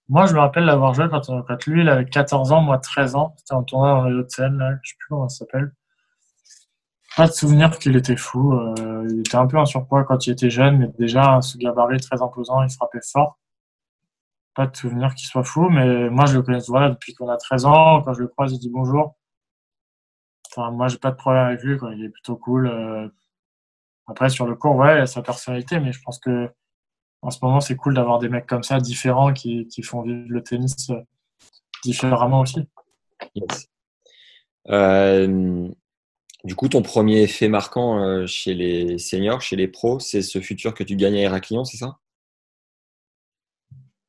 Moi, 0.08 0.28
je 0.28 0.34
me 0.34 0.40
rappelle 0.40 0.64
l'avoir 0.64 0.94
joué 0.94 1.08
quand, 1.10 1.26
quand, 1.26 1.66
lui, 1.66 1.82
il 1.82 1.90
avait 1.90 2.06
14 2.06 2.54
ans, 2.54 2.62
moi 2.62 2.78
13 2.78 3.16
ans. 3.16 3.36
C'était 3.38 3.56
un 3.56 3.64
tournoi 3.64 3.90
dans 3.90 4.06
les 4.06 4.16
Hauts-de-Seine, 4.16 4.58
là, 4.58 4.72
je 4.82 4.92
sais 4.92 4.96
plus 4.98 5.08
comment 5.10 5.28
ça 5.28 5.40
s'appelle. 5.40 5.74
Pas 7.18 7.28
de 7.28 7.34
souvenir 7.34 7.78
qu'il 7.80 7.98
était 7.98 8.16
fou. 8.16 8.54
Euh, 8.54 9.08
il 9.10 9.20
était 9.22 9.36
un 9.36 9.48
peu 9.48 9.58
en 9.58 9.66
surpoids 9.66 10.06
quand 10.06 10.26
il 10.26 10.32
était 10.32 10.50
jeune, 10.50 10.78
mais 10.78 10.88
déjà, 10.98 11.42
ce 11.42 11.58
gabarit 11.58 12.00
très 12.00 12.22
imposant, 12.22 12.64
il 12.64 12.70
frappait 12.70 13.00
fort 13.12 13.40
pas 14.56 14.68
de 14.68 14.76
souvenir 14.76 15.14
qu'il 15.14 15.28
soit 15.28 15.44
fou, 15.44 15.70
mais 15.70 16.10
moi, 16.10 16.26
je 16.26 16.38
le 16.38 16.42
connais 16.42 16.60
voilà, 16.68 16.90
depuis 16.90 17.14
qu'on 17.14 17.30
a 17.30 17.38
13 17.38 17.66
ans. 17.66 18.02
Quand 18.02 18.14
je 18.14 18.22
le 18.22 18.28
croise, 18.28 18.54
il 18.54 18.60
dit 18.60 18.70
bonjour. 18.70 19.16
Enfin, 20.50 20.72
moi, 20.72 20.88
j'ai 20.88 20.98
pas 20.98 21.12
de 21.12 21.18
problème 21.18 21.48
avec 21.48 21.62
lui. 21.62 21.78
Quoi. 21.78 21.94
Il 21.94 22.06
est 22.06 22.10
plutôt 22.10 22.38
cool. 22.38 22.68
Euh. 22.68 23.08
Après, 24.08 24.30
sur 24.30 24.46
le 24.48 24.56
cours, 24.56 24.76
ouais, 24.76 24.98
il 24.98 25.02
a 25.02 25.06
sa 25.08 25.22
personnalité, 25.22 25.80
mais 25.80 25.92
je 25.92 26.02
pense 26.02 26.20
que 26.20 26.50
en 27.22 27.32
ce 27.32 27.40
moment, 27.42 27.60
c'est 27.60 27.76
cool 27.76 27.96
d'avoir 27.96 28.20
des 28.20 28.30
mecs 28.30 28.46
comme 28.46 28.64
ça, 28.64 28.80
différents, 28.80 29.34
qui, 29.34 29.68
qui 29.68 29.82
font 29.82 30.04
vivre 30.04 30.26
le 30.30 30.44
tennis 30.44 30.90
euh, 30.92 31.02
différemment 31.84 32.42
aussi. 32.42 32.60
Euh, 34.70 35.68
du 36.44 36.56
coup, 36.56 36.70
ton 36.70 36.84
premier 36.84 37.24
effet 37.24 37.50
marquant 37.50 38.26
chez 38.28 38.54
les 38.54 39.00
seniors, 39.00 39.42
chez 39.42 39.56
les 39.56 39.68
pros, 39.68 40.00
c'est 40.00 40.22
ce 40.22 40.40
futur 40.40 40.76
que 40.76 40.84
tu 40.84 40.96
gagnes 40.96 41.16
à 41.16 41.22
Héraclion, 41.22 41.66
c'est 41.66 41.78
ça? 41.78 41.98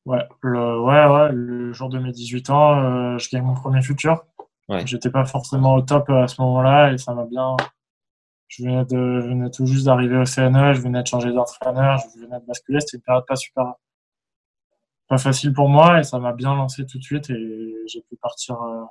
Ouais, 0.07 0.23
le, 0.41 0.79
ouais, 0.79 1.05
ouais, 1.05 1.31
le 1.33 1.73
jour 1.73 1.89
de 1.89 1.99
mes 1.99 2.13
18 2.13 2.49
ans, 2.49 2.79
euh, 2.79 3.17
je 3.17 3.29
gagne 3.29 3.43
mon 3.43 3.55
premier 3.55 3.81
futur. 3.81 4.23
Ouais. 4.69 4.87
J'étais 4.87 5.09
pas 5.09 5.25
forcément 5.25 5.75
au 5.75 5.81
top 5.81 6.09
euh, 6.09 6.23
à 6.23 6.27
ce 6.29 6.41
moment-là 6.41 6.93
et 6.93 6.97
ça 6.97 7.13
m'a 7.13 7.25
bien. 7.25 7.57
Je 8.47 8.63
venais, 8.63 8.85
de, 8.85 9.19
je 9.19 9.27
venais 9.27 9.51
tout 9.51 9.65
juste 9.65 9.85
d'arriver 9.85 10.15
au 10.15 10.23
CNE, 10.23 10.73
je 10.73 10.79
venais 10.79 11.01
de 11.01 11.07
changer 11.07 11.33
d'entraîneur, 11.33 11.99
je 11.99 12.21
venais 12.21 12.39
de 12.39 12.45
basculer. 12.45 12.79
C'était 12.79 12.95
une 12.95 13.03
période 13.03 13.25
pas 13.27 13.35
super, 13.35 13.73
pas 15.09 15.17
facile 15.17 15.51
pour 15.51 15.67
moi 15.67 15.99
et 15.99 16.03
ça 16.03 16.19
m'a 16.19 16.31
bien 16.31 16.55
lancé 16.55 16.85
tout 16.85 16.99
de 16.99 17.03
suite 17.03 17.29
et 17.29 17.75
j'ai 17.87 18.01
pu 18.09 18.15
partir. 18.15 18.61
Euh, 18.61 18.85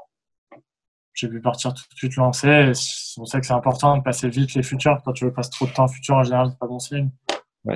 j'ai 1.15 1.29
pu 1.29 1.41
partir 1.41 1.73
tout 1.73 1.85
de 1.91 1.97
suite 1.97 2.17
lancer. 2.17 2.73
on 3.17 3.25
sait 3.25 3.41
que 3.41 3.47
c'est 3.47 3.55
important 3.55 3.97
de 3.97 4.03
passer 4.03 4.29
vite 4.29 4.53
les 4.53 4.63
futurs. 4.63 5.01
Quand 5.03 5.15
tu 5.15 5.25
veux 5.25 5.33
passer 5.33 5.49
trop 5.49 5.65
de 5.65 5.73
temps 5.73 5.89
futur, 5.89 6.17
en 6.17 6.25
général, 6.25 6.51
c'est 6.51 6.59
pas 6.59 6.67
bon 6.67 6.79
signe. 6.79 7.11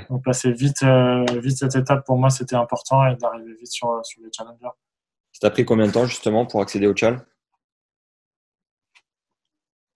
Donc 0.09 0.25
passer 0.25 0.53
vite, 0.53 0.83
euh, 0.83 1.25
vite 1.41 1.59
cette 1.59 1.75
étape 1.77 2.07
pour 2.07 2.17
moi 2.17 2.31
c'était 2.31 2.57
important 2.57 3.07
et 3.07 3.17
d'arriver 3.17 3.55
vite 3.55 3.73
sur, 3.73 4.01
sur 4.05 4.23
les 4.23 4.31
challengers. 4.37 4.77
Ça 5.33 5.41
t'a 5.41 5.51
pris 5.51 5.65
combien 5.65 5.87
de 5.87 5.93
temps 5.93 6.07
justement 6.07 6.47
pour 6.47 6.61
accéder 6.61 6.87
au 6.87 6.95
chal 6.95 7.25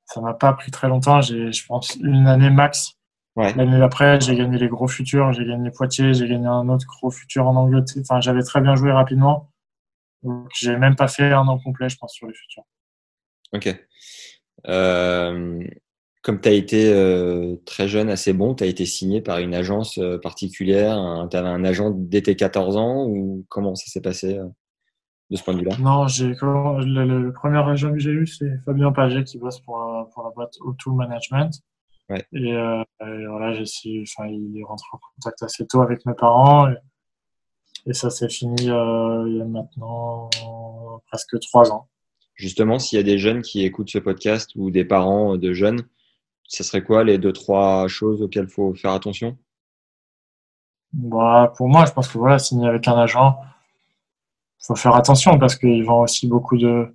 Ça 0.07 0.21
m'a 0.21 0.35
pas 0.35 0.53
pris 0.53 0.71
très 0.71 0.89
longtemps, 0.89 1.21
j'ai 1.21 1.53
je 1.53 1.67
pense 1.67 1.97
une 1.97 2.27
année 2.27 2.51
max. 2.51 2.97
L'année 3.37 3.79
d'après, 3.79 4.21
j'ai 4.21 4.37
gagné 4.37 4.59
les 4.59 4.69
gros 4.69 4.87
futurs, 4.87 5.33
j'ai 5.33 5.45
gagné 5.45 5.71
Poitiers, 5.73 6.15
j'ai 6.15 6.29
gagné 6.29 6.47
un 6.47 6.69
autre 6.69 6.87
gros 6.87 7.11
futur 7.11 7.49
en 7.49 7.57
Angleterre. 7.57 8.03
Enfin, 8.03 8.21
j'avais 8.21 8.45
très 8.45 8.61
bien 8.61 8.77
joué 8.77 8.93
rapidement. 8.93 9.51
Donc, 10.23 10.49
j'ai 10.55 10.77
même 10.77 10.95
pas 10.95 11.09
fait 11.09 11.33
un 11.33 11.47
an 11.49 11.59
complet, 11.59 11.89
je 11.89 11.97
pense, 11.97 12.13
sur 12.13 12.29
les 12.29 12.35
futurs. 12.35 12.63
Ok. 13.53 13.75
Euh, 14.69 15.65
comme 16.25 16.41
tu 16.41 16.49
as 16.49 16.53
été 16.53 16.91
euh, 16.91 17.57
très 17.67 17.87
jeune, 17.87 18.09
assez 18.09 18.33
bon, 18.33 18.55
tu 18.55 18.65
as 18.65 18.67
été 18.67 18.87
signé 18.87 19.21
par 19.21 19.39
une 19.41 19.55
agence 19.55 19.99
euh, 19.99 20.19
particulière. 20.19 20.97
Tu 21.31 21.37
avais 21.37 21.49
un 21.49 21.65
agent 21.65 21.91
dès 21.91 22.23
tes 22.23 22.35
14 22.35 22.79
ans 22.79 23.05
ou 23.05 23.45
comment 23.51 23.75
ça 23.75 23.87
s'est 23.89 24.01
passé 24.01 24.41
de 25.31 25.37
ce 25.37 25.45
point 25.45 25.53
de 25.53 25.59
vue-là? 25.59 25.77
Non, 25.79 26.09
j'ai 26.09 26.29
le, 26.29 27.31
premier 27.31 27.59
agent 27.59 27.93
que 27.93 27.99
j'ai 27.99 28.11
eu, 28.11 28.27
c'est 28.27 28.51
Fabien 28.65 28.91
Paget 28.91 29.25
qui 29.25 29.37
bosse 29.37 29.61
pour, 29.61 29.77
pour 30.15 30.25
la 30.25 30.31
boîte 30.31 30.55
Auto 30.63 30.93
Management. 30.93 31.53
Ouais. 32.09 32.25
Et, 32.33 32.55
voilà, 33.29 33.53
j'ai 33.53 34.03
enfin, 34.03 34.27
il 34.27 34.59
est 34.59 34.65
rentré 34.65 34.89
en 34.93 34.99
contact 35.17 35.43
assez 35.43 35.67
tôt 35.67 35.83
avec 35.83 36.07
mes 36.07 36.15
parents. 36.15 36.71
Et, 36.71 36.77
et 37.91 37.93
ça 37.93 38.09
s'est 38.09 38.31
fini 38.31 38.57
il 38.63 38.69
y 38.69 38.71
a 39.43 39.45
maintenant 39.45 40.31
presque 41.07 41.39
trois 41.41 41.71
ans 41.71 41.87
justement, 42.35 42.79
s'il 42.79 42.97
y 42.97 43.01
a 43.01 43.05
des 43.05 43.19
jeunes 43.19 43.43
qui 43.43 43.65
écoutent 43.65 43.91
ce 43.91 43.99
podcast 43.99 44.51
ou 44.57 44.71
des 44.71 44.85
parents 44.85 45.37
de 45.37 45.53
jeunes, 45.53 45.83
ce 46.47 46.63
serait 46.63 46.83
quoi 46.83 47.05
les 47.05 47.19
deux, 47.19 47.33
trois 47.33 47.89
choses 47.89 48.23
auxquelles 48.23 48.47
il 48.49 48.53
faut 48.53 48.75
faire 48.75 48.93
attention? 48.93 49.37
Bah, 50.93 51.53
Pour 51.57 51.69
moi, 51.69 51.85
je 51.87 51.93
pense 51.93 52.09
que 52.09 52.19
voilà, 52.19 52.39
signer 52.39 52.69
avec 52.69 52.87
un 52.87 52.97
agent, 52.97 53.37
il 54.61 54.67
faut 54.67 54.77
faire 54.77 54.95
attention 54.95 55.39
parce 55.39 55.57
qu'ils 55.57 55.85
vendent 55.85 56.05
aussi 56.05 56.29
beaucoup 56.29 56.57
de, 56.57 56.95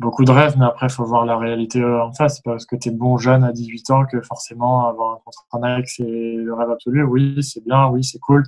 beaucoup 0.00 0.24
de 0.24 0.32
rêves, 0.32 0.56
mais 0.58 0.64
après, 0.64 0.86
il 0.86 0.92
faut 0.92 1.04
voir 1.04 1.26
la 1.26 1.36
réalité 1.36 1.84
en 1.84 2.12
face. 2.12 2.36
C'est 2.36 2.44
pas 2.44 2.52
parce 2.52 2.66
que 2.66 2.76
tu 2.76 2.88
es 2.88 2.92
bon 2.92 3.18
jeune 3.18 3.44
à 3.44 3.52
18 3.52 3.90
ans 3.90 4.06
que 4.06 4.20
forcément 4.22 4.86
avoir 4.88 5.16
un 5.16 5.20
contrat 5.24 5.78
c'est 5.84 6.02
le 6.02 6.54
rêve 6.54 6.70
absolu. 6.70 7.04
Oui, 7.04 7.42
c'est 7.42 7.62
bien, 7.62 7.88
oui, 7.88 8.02
c'est 8.02 8.18
cool. 8.18 8.44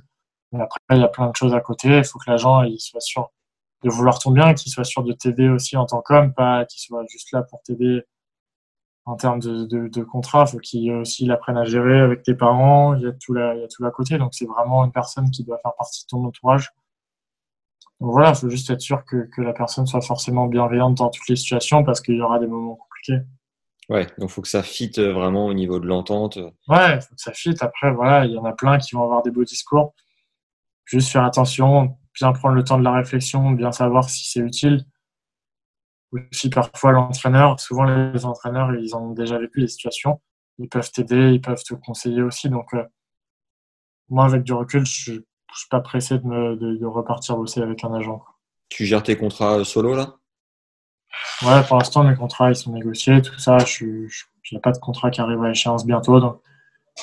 Mais 0.51 0.61
après, 0.61 0.79
il 0.91 0.97
y 0.97 1.03
a 1.03 1.07
plein 1.07 1.29
de 1.29 1.35
choses 1.35 1.53
à 1.53 1.61
côté. 1.61 1.97
Il 1.97 2.03
faut 2.03 2.19
que 2.19 2.29
l'agent 2.29 2.63
soit 2.79 2.99
sûr 3.01 3.29
de 3.83 3.89
vouloir 3.89 4.19
ton 4.19 4.31
bien, 4.31 4.53
qu'il 4.53 4.71
soit 4.71 4.83
sûr 4.83 5.03
de 5.03 5.13
t'aider 5.13 5.49
aussi 5.49 5.77
en 5.77 5.85
tant 5.85 6.01
qu'homme, 6.01 6.33
pas 6.33 6.65
qu'il 6.65 6.81
soit 6.81 7.05
juste 7.07 7.31
là 7.33 7.43
pour 7.43 7.61
t'aider 7.63 8.01
en 9.05 9.15
termes 9.15 9.39
de, 9.39 9.65
de, 9.65 9.87
de 9.87 10.03
contrat. 10.03 10.45
faut 10.45 10.59
qu'il 10.59 10.91
aussi 10.93 11.25
l'apprenne 11.25 11.57
à 11.57 11.65
gérer 11.65 11.99
avec 11.99 12.23
tes 12.23 12.35
parents. 12.35 12.95
Il 12.95 13.01
y 13.03 13.07
a 13.07 13.11
tout 13.11 13.33
là, 13.33 13.53
il 13.55 13.61
y 13.61 13.63
a 13.63 13.67
tout 13.67 13.85
à 13.85 13.91
côté. 13.91 14.17
Donc 14.17 14.33
c'est 14.33 14.45
vraiment 14.45 14.85
une 14.85 14.91
personne 14.91 15.29
qui 15.31 15.43
doit 15.43 15.59
faire 15.59 15.73
partie 15.77 16.05
de 16.05 16.07
ton 16.07 16.25
entourage. 16.25 16.69
Donc 17.99 18.11
voilà, 18.11 18.29
il 18.29 18.35
faut 18.35 18.49
juste 18.49 18.69
être 18.69 18.81
sûr 18.81 19.03
que, 19.05 19.29
que 19.33 19.41
la 19.41 19.53
personne 19.53 19.85
soit 19.85 20.01
forcément 20.01 20.47
bienveillante 20.47 20.95
dans 20.95 21.09
toutes 21.09 21.27
les 21.27 21.35
situations 21.35 21.83
parce 21.83 22.01
qu'il 22.01 22.15
y 22.15 22.21
aura 22.21 22.39
des 22.39 22.47
moments 22.47 22.75
compliqués. 22.75 23.23
Ouais, 23.89 24.07
donc 24.17 24.29
faut 24.29 24.41
que 24.41 24.47
ça 24.47 24.63
fitte 24.63 24.99
vraiment 24.99 25.45
au 25.45 25.53
niveau 25.53 25.79
de 25.79 25.85
l'entente. 25.87 26.37
Ouais, 26.67 27.01
faut 27.01 27.15
que 27.15 27.21
ça 27.21 27.33
fitte. 27.33 27.61
Après, 27.61 27.91
voilà, 27.91 28.25
il 28.25 28.31
y 28.31 28.37
en 28.37 28.45
a 28.45 28.53
plein 28.53 28.77
qui 28.77 28.95
vont 28.95 29.03
avoir 29.03 29.21
des 29.23 29.31
beaux 29.31 29.43
discours. 29.43 29.93
Juste 30.85 31.11
faire 31.11 31.23
attention, 31.23 31.97
bien 32.13 32.31
prendre 32.31 32.55
le 32.55 32.63
temps 32.63 32.77
de 32.77 32.83
la 32.83 32.93
réflexion, 32.93 33.51
bien 33.51 33.71
savoir 33.71 34.09
si 34.09 34.29
c'est 34.29 34.39
utile. 34.39 34.85
Aussi, 36.13 36.49
parfois, 36.49 36.91
l'entraîneur, 36.91 37.59
souvent 37.59 37.85
les 37.85 38.25
entraîneurs, 38.25 38.73
ils 38.75 38.95
ont 38.95 39.11
déjà 39.11 39.39
vécu 39.39 39.59
les 39.59 39.67
situations. 39.67 40.21
Ils 40.59 40.69
peuvent 40.69 40.91
t'aider, 40.91 41.31
ils 41.31 41.41
peuvent 41.41 41.63
te 41.63 41.73
conseiller 41.73 42.21
aussi. 42.21 42.49
Donc, 42.49 42.73
euh, 42.73 42.83
moi, 44.09 44.25
avec 44.25 44.43
du 44.43 44.53
recul, 44.53 44.85
je 44.85 45.13
ne 45.13 45.19
suis 45.55 45.69
pas 45.69 45.81
pressé 45.81 46.19
de, 46.19 46.25
me, 46.25 46.55
de, 46.55 46.85
repartir 46.85 47.35
bosser 47.35 47.61
avec 47.61 47.83
un 47.83 47.93
agent. 47.93 48.23
Tu 48.69 48.85
gères 48.85 49.01
tes 49.01 49.17
contrats 49.17 49.63
solo, 49.65 49.95
là? 49.95 50.17
Ouais, 51.41 51.63
pour 51.67 51.77
l'instant, 51.77 52.03
mes 52.03 52.15
contrats, 52.15 52.49
ils 52.49 52.55
sont 52.55 52.71
négociés, 52.71 53.21
tout 53.21 53.37
ça. 53.39 53.57
Je 53.59 53.85
n'ai 54.51 54.59
pas 54.59 54.71
de 54.71 54.77
contrat 54.77 55.09
qui 55.09 55.21
arrive 55.21 55.43
à 55.43 55.49
échéance 55.49 55.85
bientôt. 55.85 56.19
Donc, 56.19 56.41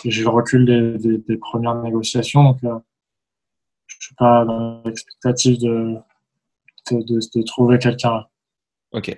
j'ai 0.05 0.23
le 0.23 0.29
recul 0.29 0.65
des, 0.65 1.19
des, 1.19 1.37
premières 1.37 1.75
négociations. 1.77 2.45
Donc, 2.45 2.65
euh, 2.65 2.79
je 3.87 3.97
suis 4.01 4.15
pas 4.15 4.45
dans 4.45 4.83
l'expectative 4.85 5.59
de, 5.59 5.97
de, 6.93 7.43
trouver 7.43 7.79
quelqu'un. 7.79 8.27
Ok. 8.93 9.17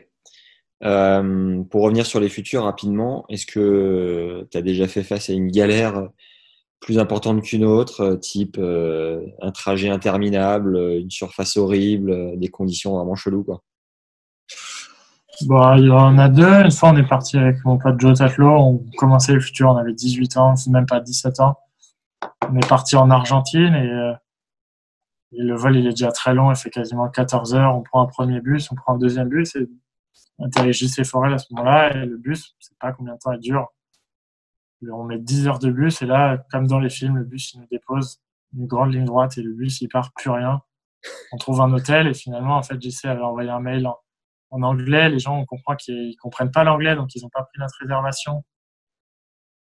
Euh, 0.84 1.62
pour 1.64 1.82
revenir 1.82 2.06
sur 2.06 2.20
les 2.20 2.28
futurs 2.28 2.64
rapidement, 2.64 3.24
est-ce 3.28 3.46
que 3.46 4.46
tu 4.50 4.58
as 4.58 4.62
déjà 4.62 4.88
fait 4.88 5.04
face 5.04 5.30
à 5.30 5.32
une 5.32 5.50
galère 5.50 6.08
plus 6.80 6.98
importante 6.98 7.42
qu'une 7.42 7.64
autre, 7.64 8.16
type 8.16 8.56
euh, 8.58 9.24
un 9.40 9.52
trajet 9.52 9.88
interminable, 9.88 10.76
une 10.76 11.10
surface 11.10 11.56
horrible, 11.56 12.38
des 12.38 12.48
conditions 12.48 12.96
vraiment 12.96 13.14
cheloues 13.14 13.44
quoi? 13.44 13.62
Bah, 15.46 15.74
il 15.78 15.86
y 15.86 15.90
en 15.90 16.18
a 16.18 16.28
deux. 16.28 16.62
Une 16.64 16.70
fois, 16.70 16.90
on 16.90 16.96
est 16.96 17.08
parti 17.08 17.38
avec 17.38 17.64
mon 17.64 17.78
pote 17.78 17.98
Joe 17.98 18.18
Tatlo. 18.18 18.48
On 18.48 18.84
commençait 18.96 19.34
les 19.34 19.40
futurs, 19.40 19.70
on 19.70 19.76
avait 19.76 19.94
18 19.94 20.36
ans, 20.36 20.54
même 20.68 20.86
pas 20.86 21.00
17 21.00 21.40
ans. 21.40 21.56
On 22.48 22.56
est 22.56 22.68
parti 22.68 22.96
en 22.96 23.10
Argentine 23.10 23.74
et 23.74 23.90
euh, 23.90 24.12
le 25.32 25.56
vol, 25.56 25.76
il 25.76 25.86
est 25.86 25.90
déjà 25.90 26.12
très 26.12 26.34
long, 26.34 26.50
il 26.50 26.56
fait 26.56 26.70
quasiment 26.70 27.08
14 27.08 27.54
heures. 27.54 27.74
On 27.74 27.82
prend 27.82 28.02
un 28.02 28.06
premier 28.06 28.40
bus, 28.40 28.70
on 28.70 28.74
prend 28.74 28.94
un 28.94 28.98
deuxième 28.98 29.28
bus 29.28 29.56
et 29.56 29.68
on 30.38 30.46
atterrit 30.46 30.72
JC 30.72 31.04
Forel 31.04 31.32
à 31.32 31.38
ce 31.38 31.52
moment-là. 31.52 31.96
Et 31.96 32.06
le 32.06 32.16
bus, 32.18 32.54
je 32.58 32.66
sais 32.68 32.74
pas 32.78 32.92
combien 32.92 33.14
de 33.14 33.18
temps 33.18 33.32
il 33.32 33.40
dure. 33.40 33.68
On 34.90 35.04
met 35.04 35.18
10 35.18 35.46
heures 35.46 35.58
de 35.58 35.70
bus 35.70 36.02
et 36.02 36.06
là, 36.06 36.44
comme 36.50 36.66
dans 36.66 36.80
les 36.80 36.90
films, 36.90 37.16
le 37.16 37.24
bus, 37.24 37.54
il 37.54 37.60
nous 37.60 37.66
dépose 37.70 38.20
une 38.54 38.66
grande 38.66 38.92
ligne 38.92 39.04
droite 39.04 39.38
et 39.38 39.42
le 39.42 39.52
bus, 39.52 39.80
il 39.80 39.88
part 39.88 40.12
plus 40.12 40.30
rien. 40.30 40.60
On 41.32 41.36
trouve 41.36 41.60
un 41.60 41.72
hôtel 41.72 42.08
et 42.08 42.14
finalement, 42.14 42.56
en 42.56 42.62
fait, 42.62 42.80
JC 42.80 43.06
avait 43.06 43.22
envoyé 43.22 43.50
un 43.50 43.60
mail 43.60 43.86
en, 43.86 44.62
anglais. 44.62 45.08
Les 45.08 45.18
gens, 45.18 45.38
on 45.38 45.46
comprend 45.46 45.76
qu'ils 45.76 46.16
comprennent 46.16 46.50
pas 46.50 46.64
l'anglais, 46.64 46.94
donc 46.96 47.14
ils 47.14 47.22
n'ont 47.22 47.30
pas 47.30 47.44
pris 47.44 47.58
notre 47.58 47.74
réservation. 47.80 48.44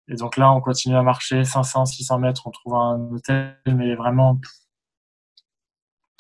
Et 0.08 0.16
donc 0.16 0.38
là, 0.38 0.51
on 0.51 0.60
continue 0.60 0.96
à 0.96 1.04
marcher 1.04 1.44
500, 1.46 1.86
600 1.86 2.20
mètres. 2.20 2.46
On 2.46 2.51
trouve 2.51 2.75
un 2.75 3.00
hôtel, 3.12 3.56
mais 3.68 3.96
vraiment 3.96 4.40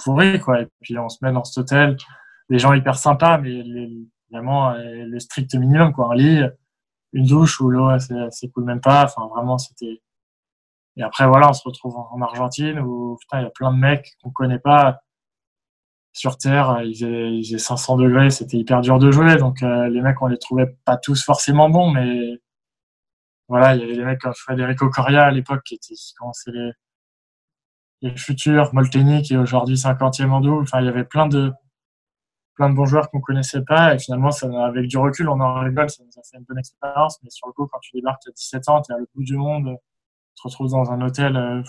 pourri, 0.03 0.39
quoi. 0.39 0.61
Et 0.61 0.67
puis 0.81 0.97
on 0.97 1.09
se 1.09 1.17
met 1.21 1.31
dans 1.31 1.43
cet 1.43 1.57
hôtel, 1.59 1.97
des 2.49 2.59
gens 2.59 2.73
hyper 2.73 2.95
sympas, 2.97 3.37
mais 3.37 3.63
vraiment 4.31 4.71
euh, 4.71 5.05
le 5.05 5.19
strict 5.19 5.55
minimum, 5.55 5.93
quoi. 5.93 6.11
Un 6.13 6.15
lit, 6.15 6.41
une 7.13 7.25
douche 7.25 7.59
où 7.61 7.69
l'eau 7.69 7.89
cool 8.53 8.63
même 8.63 8.81
pas. 8.81 9.05
Enfin, 9.05 9.27
vraiment, 9.27 9.57
c'était. 9.57 10.01
Et 10.97 11.03
après, 11.03 11.25
voilà, 11.27 11.49
on 11.49 11.53
se 11.53 11.63
retrouve 11.63 11.95
en 11.97 12.21
Argentine 12.21 12.79
où 12.79 13.17
il 13.33 13.41
y 13.41 13.45
a 13.45 13.49
plein 13.49 13.71
de 13.71 13.77
mecs 13.77 14.13
qu'on 14.21 14.31
connaît 14.31 14.59
pas 14.59 15.01
sur 16.13 16.37
Terre. 16.37 16.81
Il 16.83 16.93
faisait, 16.93 17.33
il 17.37 17.59
500 17.59 17.97
degrés, 17.97 18.29
c'était 18.29 18.57
hyper 18.57 18.81
dur 18.81 18.99
de 18.99 19.11
jouer. 19.11 19.37
Donc, 19.37 19.63
euh, 19.63 19.87
les 19.89 20.01
mecs, 20.01 20.21
on 20.21 20.27
les 20.27 20.37
trouvait 20.37 20.75
pas 20.85 20.97
tous 20.97 21.23
forcément 21.23 21.69
bons, 21.69 21.91
mais 21.91 22.41
voilà, 23.47 23.75
il 23.75 23.81
y 23.81 23.83
avait 23.83 23.95
des 23.95 24.05
mecs 24.05 24.19
comme 24.19 24.33
Federico 24.33 24.89
Coria 24.89 25.25
à 25.25 25.31
l'époque 25.31 25.63
qui, 25.65 25.79
qui 25.79 25.95
commençaient 26.17 26.51
les, 26.51 26.71
les 28.01 28.17
futurs, 28.17 28.73
Molteni 28.73 29.21
qui 29.21 29.33
est 29.33 29.37
aujourd'hui 29.37 29.75
50e 29.75 30.31
en 30.31 30.41
double. 30.41 30.63
Enfin, 30.63 30.81
il 30.81 30.85
y 30.85 30.89
avait 30.89 31.03
plein 31.03 31.27
de, 31.27 31.51
plein 32.55 32.69
de 32.69 32.75
bons 32.75 32.85
joueurs 32.85 33.09
qu'on 33.09 33.21
connaissait 33.21 33.63
pas. 33.63 33.95
Et 33.95 33.99
finalement, 33.99 34.31
ça, 34.31 34.47
avec 34.65 34.87
du 34.87 34.97
recul, 34.97 35.29
on 35.29 35.39
en 35.39 35.59
rigole, 35.59 35.89
ça 35.89 36.03
nous 36.03 36.19
a 36.19 36.23
fait 36.23 36.37
une 36.37 36.43
bonne 36.43 36.57
expérience. 36.57 37.19
Mais 37.23 37.29
sur 37.29 37.47
le 37.47 37.53
coup, 37.53 37.67
quand 37.67 37.79
tu 37.79 37.91
débarques 37.93 38.27
à 38.27 38.31
17 38.31 38.69
ans, 38.69 38.81
tu 38.81 38.91
es 38.91 38.95
à 38.95 38.97
le 38.97 39.07
bout 39.13 39.23
du 39.23 39.37
monde, 39.37 39.77
tu 40.35 40.41
te 40.41 40.47
retrouves 40.47 40.71
dans 40.71 40.91
un 40.91 41.01
hôtel. 41.01 41.37
Euh, 41.37 41.61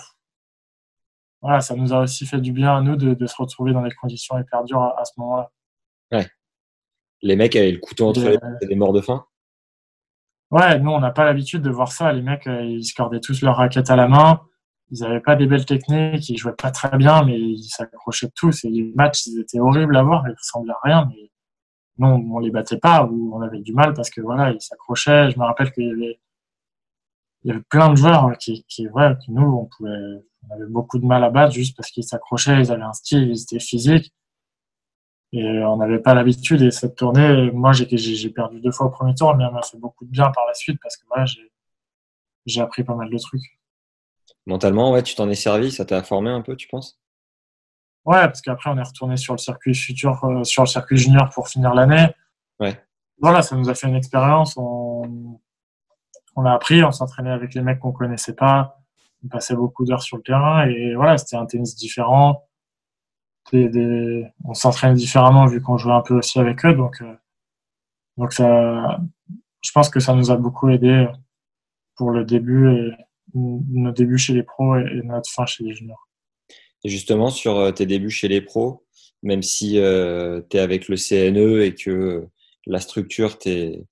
voilà, 1.43 1.61
ça 1.61 1.75
nous 1.75 1.93
a 1.93 2.01
aussi 2.01 2.25
fait 2.25 2.41
du 2.41 2.53
bien 2.53 2.77
à 2.77 2.81
nous 2.81 2.97
de, 2.97 3.15
de 3.15 3.27
se 3.27 3.37
retrouver 3.37 3.73
dans 3.73 3.83
des 3.83 3.91
conditions 3.91 4.39
hyper 4.39 4.65
dures 4.65 4.83
à, 4.83 5.05
ce 5.05 5.12
moment-là. 5.19 5.51
Ouais. 6.12 6.27
Les 7.21 7.37
mecs 7.37 7.57
avaient 7.57 7.73
le 7.73 7.79
couteau 7.79 8.09
entre 8.09 8.21
les 8.21 8.39
mains, 8.39 8.57
des 8.61 8.75
morts 8.75 8.93
de 8.93 9.01
faim. 9.01 9.27
Ouais, 10.51 10.79
nous, 10.79 10.91
on 10.91 11.01
n'a 11.01 11.11
pas 11.11 11.25
l'habitude 11.25 11.62
de 11.62 11.71
voir 11.71 11.91
ça. 11.91 12.12
Les 12.12 12.23
mecs, 12.23 12.47
euh, 12.47 12.62
ils 12.62 12.85
scordaient 12.85 13.21
tous 13.21 13.43
leur 13.43 13.57
raquette 13.57 13.91
à 13.91 13.97
la 13.97 14.07
main 14.07 14.41
ils 14.92 15.00
n'avaient 15.00 15.20
pas 15.20 15.37
des 15.37 15.46
belles 15.46 15.64
techniques, 15.64 16.28
ils 16.28 16.37
jouaient 16.37 16.52
pas 16.52 16.70
très 16.70 16.96
bien, 16.99 17.25
mais 17.25 17.40
ils 17.40 17.64
s'accrochaient 17.64 18.30
tous. 18.37 18.64
Et 18.64 18.70
les 18.70 18.92
matchs, 18.94 19.26
ils 19.26 19.40
étaient 19.40 19.58
horribles 19.58 19.96
à 19.96 20.02
voir, 20.02 20.28
ils 20.28 20.34
ressemblaient 20.34 20.75
à 20.75 20.80
rien. 20.84 21.08
Mais 21.11 21.30
non, 21.99 22.22
on 22.30 22.38
les 22.40 22.50
battait 22.50 22.78
pas 22.78 23.06
ou 23.06 23.34
on 23.34 23.40
avait 23.40 23.61
du 23.61 23.72
mal 23.72 23.94
parce 23.94 24.11
que 24.11 24.20
voilà, 24.20 24.52
ils 24.52 24.61
s'accrochaient. 24.61 25.30
Je 25.30 25.38
me 25.38 25.44
rappelle 25.44 25.72
qu'il 25.72 25.88
y 25.88 25.90
avait, 25.90 26.20
il 27.44 27.49
y 27.49 27.50
avait 27.52 27.62
plein 27.70 27.90
de 27.90 27.96
joueurs 27.96 28.37
qui, 28.38 28.64
qui, 28.68 28.87
ouais, 28.88 29.14
nous, 29.28 29.42
on 29.42 29.64
pouvait, 29.66 29.96
on 30.50 30.54
avait 30.54 30.70
beaucoup 30.70 30.99
de 30.99 31.06
mal 31.06 31.25
à 31.25 31.30
battre 31.30 31.54
juste 31.54 31.75
parce 31.76 31.90
qu'ils 31.90 32.04
s'accrochaient, 32.04 32.61
ils 32.61 32.70
avaient 32.70 32.82
un 32.82 32.92
style, 32.92 33.30
ils 33.30 33.42
étaient 33.42 33.61
physiques. 33.61 34.12
Et 35.32 35.42
on 35.64 35.78
n'avait 35.78 36.00
pas 36.00 36.14
l'habitude. 36.14 36.61
Et 36.62 36.70
cette 36.70 36.96
tournée, 36.96 37.50
moi, 37.52 37.72
j'ai, 37.72 37.88
j'ai 37.96 38.30
perdu 38.30 38.61
deux 38.61 38.72
fois 38.72 38.87
au 38.88 38.90
premier 38.90 39.14
tour, 39.14 39.34
mais 39.37 39.44
elle 39.44 39.52
m'a 39.52 39.62
fait 39.62 39.78
beaucoup 39.78 40.04
de 40.04 40.11
bien 40.11 40.30
par 40.32 40.46
la 40.46 40.54
suite 40.54 40.78
parce 40.82 40.99
que 40.99 41.06
voilà, 41.08 41.25
j'ai, 41.25 41.50
j'ai 42.46 42.61
appris 42.61 42.84
pas 42.84 42.94
mal 42.94 43.08
de 43.08 43.18
trucs. 43.18 43.62
Mentalement, 44.46 44.92
ouais, 44.92 45.02
tu 45.02 45.14
t'en 45.14 45.28
es 45.28 45.34
servi, 45.34 45.70
ça 45.70 45.84
t'a 45.84 46.02
formé 46.02 46.30
un 46.30 46.42
peu, 46.42 46.56
tu 46.56 46.68
penses? 46.68 46.99
Ouais, 48.04 48.22
parce 48.22 48.40
qu'après, 48.42 48.70
on 48.70 48.78
est 48.78 48.82
retourné 48.82 49.16
sur 49.16 49.34
le 49.34 49.38
circuit 49.38 49.75
futur, 49.75 50.25
euh, 50.25 50.42
sur 50.42 50.62
le 50.62 50.68
circuit 50.68 50.96
junior 50.96 51.30
pour 51.30 51.49
finir 51.49 51.75
l'année. 51.75 52.08
Ouais. 52.58 52.80
Voilà, 53.20 53.42
ça 53.42 53.54
nous 53.54 53.68
a 53.68 53.75
fait 53.75 53.87
une 53.87 53.94
expérience. 53.94 54.56
On, 54.56 55.38
on 56.34 56.44
a 56.44 56.52
appris, 56.52 56.82
on 56.82 56.90
s'entraînait 56.90 57.30
avec 57.30 57.54
les 57.54 57.62
mecs 57.62 57.78
qu'on 57.78 57.92
connaissait 57.92 58.34
pas. 58.34 58.80
on 59.25 59.28
passait 59.28 59.54
beaucoup 59.54 59.84
d'heures 59.84 60.02
sur 60.02 60.16
le 60.16 60.22
terrain 60.22 60.66
et 60.66 60.94
voilà, 60.94 61.18
c'était 61.18 61.37
un 61.37 61.46
tennis 61.46 61.76
différent. 61.76 62.49
on 63.52 64.54
s'entraînait 64.54 64.94
différemment 64.94 65.46
vu 65.46 65.61
qu'on 65.61 65.78
jouait 65.78 65.92
un 65.92 66.00
peu 66.00 66.14
aussi 66.14 66.40
avec 66.40 66.64
eux, 66.64 66.75
donc 66.75 67.02
donc 68.16 68.32
ça, 68.32 68.99
je 69.62 69.70
pense 69.72 69.88
que 69.88 70.00
ça 70.00 70.14
nous 70.14 70.30
a 70.30 70.37
beaucoup 70.37 70.68
aidé 70.68 71.08
pour 71.96 72.11
le 72.11 72.25
début 72.25 72.70
et 72.70 72.92
nos 73.35 73.93
débuts 73.93 74.19
chez 74.19 74.35
les 74.35 74.43
pros 74.43 74.77
et 74.77 75.03
notre 75.05 75.31
fin 75.31 75.47
chez 75.47 75.65
les 75.65 75.75
juniors. 75.75 76.09
Et 76.85 76.89
justement, 76.89 77.31
sur 77.31 77.59
euh, 77.59 77.73
tes 77.73 77.87
débuts 77.87 78.11
chez 78.11 78.29
les 78.29 78.41
pros, 78.41 78.85
même 79.23 79.43
si 79.43 79.79
euh, 79.79 80.41
tu 80.51 80.57
es 80.57 80.61
avec 80.61 80.89
le 80.89 80.97
CNE 80.97 81.62
et 81.62 81.75
que 81.75 82.27
la 82.67 82.81
structure 82.81 83.39
t'est 83.39 83.85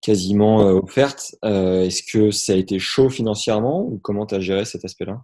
quasiment 0.00 0.62
euh, 0.62 0.74
offerte, 0.74 1.34
est-ce 1.42 2.02
que 2.02 2.30
ça 2.30 2.52
a 2.52 2.56
été 2.56 2.78
chaud 2.78 3.08
financièrement 3.08 3.82
ou 3.82 3.98
comment 3.98 4.26
tu 4.26 4.34
as 4.34 4.40
géré 4.40 4.64
cet 4.64 4.84
aspect-là? 4.84 5.22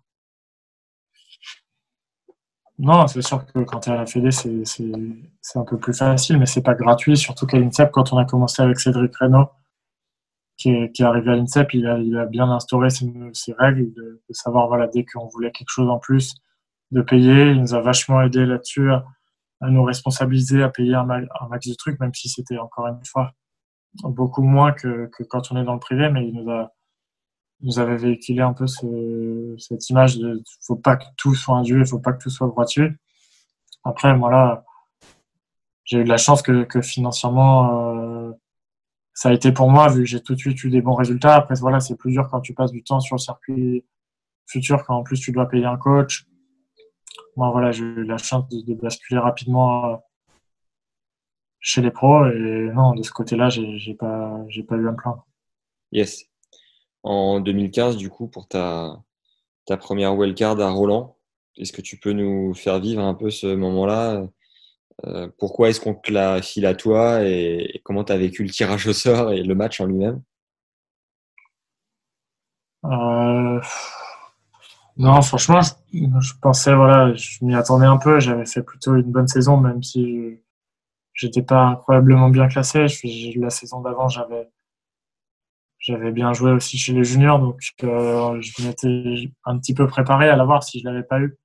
Non, 2.78 3.06
c'est 3.06 3.20
sûr 3.20 3.44
que 3.44 3.58
quand 3.60 3.80
tu 3.80 3.90
es 3.90 3.92
à 3.92 3.96
la 3.96 4.06
Fédé, 4.06 4.30
c'est 4.30 5.58
un 5.58 5.64
peu 5.64 5.78
plus 5.78 5.92
facile, 5.92 6.38
mais 6.38 6.46
c'est 6.46 6.62
pas 6.62 6.74
gratuit. 6.74 7.14
Surtout 7.14 7.46
qu'à 7.46 7.58
l'INSEP, 7.58 7.90
quand 7.90 8.10
on 8.14 8.16
a 8.16 8.24
commencé 8.24 8.62
avec 8.62 8.80
Cédric 8.80 9.14
Reynaud, 9.16 9.48
qui 10.60 10.68
est, 10.70 11.00
arrivé 11.00 11.30
à 11.30 11.36
l'INSEP, 11.36 11.72
il 11.72 11.86
a, 11.86 12.26
bien 12.26 12.50
instauré 12.50 12.90
ses, 12.90 13.06
règles, 13.58 13.92
de, 13.94 14.20
savoir, 14.30 14.68
voilà, 14.68 14.88
dès 14.88 15.06
qu'on 15.06 15.26
voulait 15.26 15.50
quelque 15.52 15.70
chose 15.70 15.88
en 15.88 15.98
plus, 15.98 16.34
de 16.90 17.00
payer. 17.00 17.52
Il 17.52 17.62
nous 17.62 17.74
a 17.74 17.80
vachement 17.80 18.20
aidé 18.20 18.44
là-dessus, 18.44 18.90
à, 18.92 19.04
nous 19.62 19.82
responsabiliser, 19.82 20.62
à 20.62 20.68
payer 20.68 20.94
un, 20.94 21.04
max 21.04 21.66
de 21.66 21.74
trucs, 21.74 21.98
même 21.98 22.12
si 22.12 22.28
c'était 22.28 22.58
encore 22.58 22.86
une 22.86 23.04
fois 23.04 23.32
beaucoup 24.02 24.42
moins 24.42 24.72
que, 24.72 25.10
quand 25.30 25.50
on 25.50 25.56
est 25.56 25.64
dans 25.64 25.74
le 25.74 25.80
privé, 25.80 26.10
mais 26.10 26.28
il 26.28 26.44
nous 27.62 27.78
avait 27.78 27.96
véhiculé 27.96 28.42
un 28.42 28.52
peu 28.52 28.66
cette 28.66 29.88
image 29.88 30.18
de 30.18 30.42
faut 30.60 30.76
pas 30.76 30.96
que 30.96 31.04
tout 31.16 31.34
soit 31.34 31.56
un 31.56 31.64
il 31.64 31.86
faut 31.86 31.98
pas 31.98 32.12
que 32.12 32.22
tout 32.22 32.30
soit 32.30 32.48
gratuit. 32.48 32.90
Après, 33.82 34.14
voilà, 34.14 34.62
j'ai 35.84 36.00
eu 36.00 36.04
de 36.04 36.08
la 36.10 36.18
chance 36.18 36.42
que, 36.42 36.82
financièrement, 36.82 37.96
euh, 37.96 38.32
ça 39.20 39.28
a 39.28 39.34
été 39.34 39.52
pour 39.52 39.68
moi, 39.68 39.88
vu 39.88 40.00
que 40.00 40.06
j'ai 40.06 40.22
tout 40.22 40.34
de 40.34 40.38
suite 40.38 40.64
eu 40.64 40.70
des 40.70 40.80
bons 40.80 40.94
résultats. 40.94 41.34
Après, 41.34 41.54
voilà, 41.60 41.78
c'est 41.78 41.94
plus 41.94 42.10
dur 42.10 42.26
quand 42.30 42.40
tu 42.40 42.54
passes 42.54 42.72
du 42.72 42.82
temps 42.82 43.00
sur 43.00 43.16
le 43.16 43.20
circuit 43.20 43.84
futur, 44.46 44.82
quand 44.86 44.96
en 44.96 45.02
plus 45.02 45.20
tu 45.20 45.30
dois 45.30 45.46
payer 45.46 45.66
un 45.66 45.76
coach. 45.76 46.24
Moi, 47.36 47.50
voilà, 47.50 47.70
j'ai 47.70 47.84
eu 47.84 48.04
la 48.04 48.16
chance 48.16 48.48
de, 48.48 48.74
basculer 48.74 49.20
rapidement 49.20 49.92
euh, 49.92 49.96
chez 51.58 51.82
les 51.82 51.90
pros 51.90 52.24
et 52.28 52.70
non, 52.74 52.94
de 52.94 53.02
ce 53.02 53.10
côté-là, 53.10 53.50
j'ai 53.50 53.94
pas, 53.94 54.38
pas 54.66 54.76
eu 54.76 54.88
un 54.88 54.94
plan. 54.94 55.22
Yes 55.92 56.24
en 57.02 57.40
2015, 57.40 57.96
du 57.96 58.08
coup, 58.08 58.26
pour 58.28 58.48
ta, 58.48 59.02
ta 59.66 59.76
première 59.76 60.16
wildcard 60.16 60.60
à 60.60 60.70
Roland. 60.70 61.16
Est-ce 61.56 61.72
que 61.72 61.82
tu 61.82 61.98
peux 61.98 62.12
nous 62.12 62.54
faire 62.54 62.80
vivre 62.80 63.02
un 63.02 63.14
peu 63.14 63.30
ce 63.30 63.54
moment-là? 63.54 64.26
Euh, 65.06 65.28
Pourquoi 65.38 65.68
est-ce 65.70 65.80
qu'on 65.80 65.94
te 65.94 66.12
l'a 66.12 66.42
filé 66.42 66.66
à 66.66 66.74
toi 66.74 67.22
et, 67.24 67.80
comment 67.84 68.04
tu 68.04 68.12
as 68.12 68.18
vécu 68.18 68.42
le 68.42 68.50
tirage 68.50 68.86
au 68.86 68.92
sort 68.92 69.32
et 69.32 69.42
le 69.42 69.54
match 69.54 69.80
en 69.80 69.86
lui-même? 69.86 70.22
Euh, 72.84 73.60
Non, 74.96 75.22
franchement, 75.22 75.60
je, 75.92 76.32
pensais, 76.42 76.74
voilà, 76.74 77.14
je 77.14 77.44
m'y 77.44 77.54
attendais 77.54 77.86
un 77.86 77.96
peu. 77.96 78.20
J'avais 78.20 78.46
fait 78.46 78.62
plutôt 78.62 78.96
une 78.96 79.10
bonne 79.10 79.28
saison, 79.28 79.56
même 79.56 79.82
si 79.82 80.38
j'étais 81.14 81.42
pas 81.42 81.66
incroyablement 81.68 82.28
bien 82.30 82.48
classé. 82.48 82.86
la 83.36 83.50
saison 83.50 83.80
d'avant, 83.80 84.08
j'avais 84.08 84.50
j'avais 85.80 86.12
bien 86.12 86.34
joué 86.34 86.52
aussi 86.52 86.76
chez 86.78 86.92
les 86.92 87.04
juniors, 87.04 87.38
donc 87.38 87.62
euh, 87.84 88.38
je 88.42 88.62
m'étais 88.62 89.32
un 89.46 89.58
petit 89.58 89.72
peu 89.74 89.86
préparé 89.86 90.28
à 90.28 90.36
l'avoir 90.36 90.62
si 90.62 90.80
je 90.80 90.84
l'avais 90.84 91.02
pas 91.02 91.20
eu. 91.20 91.38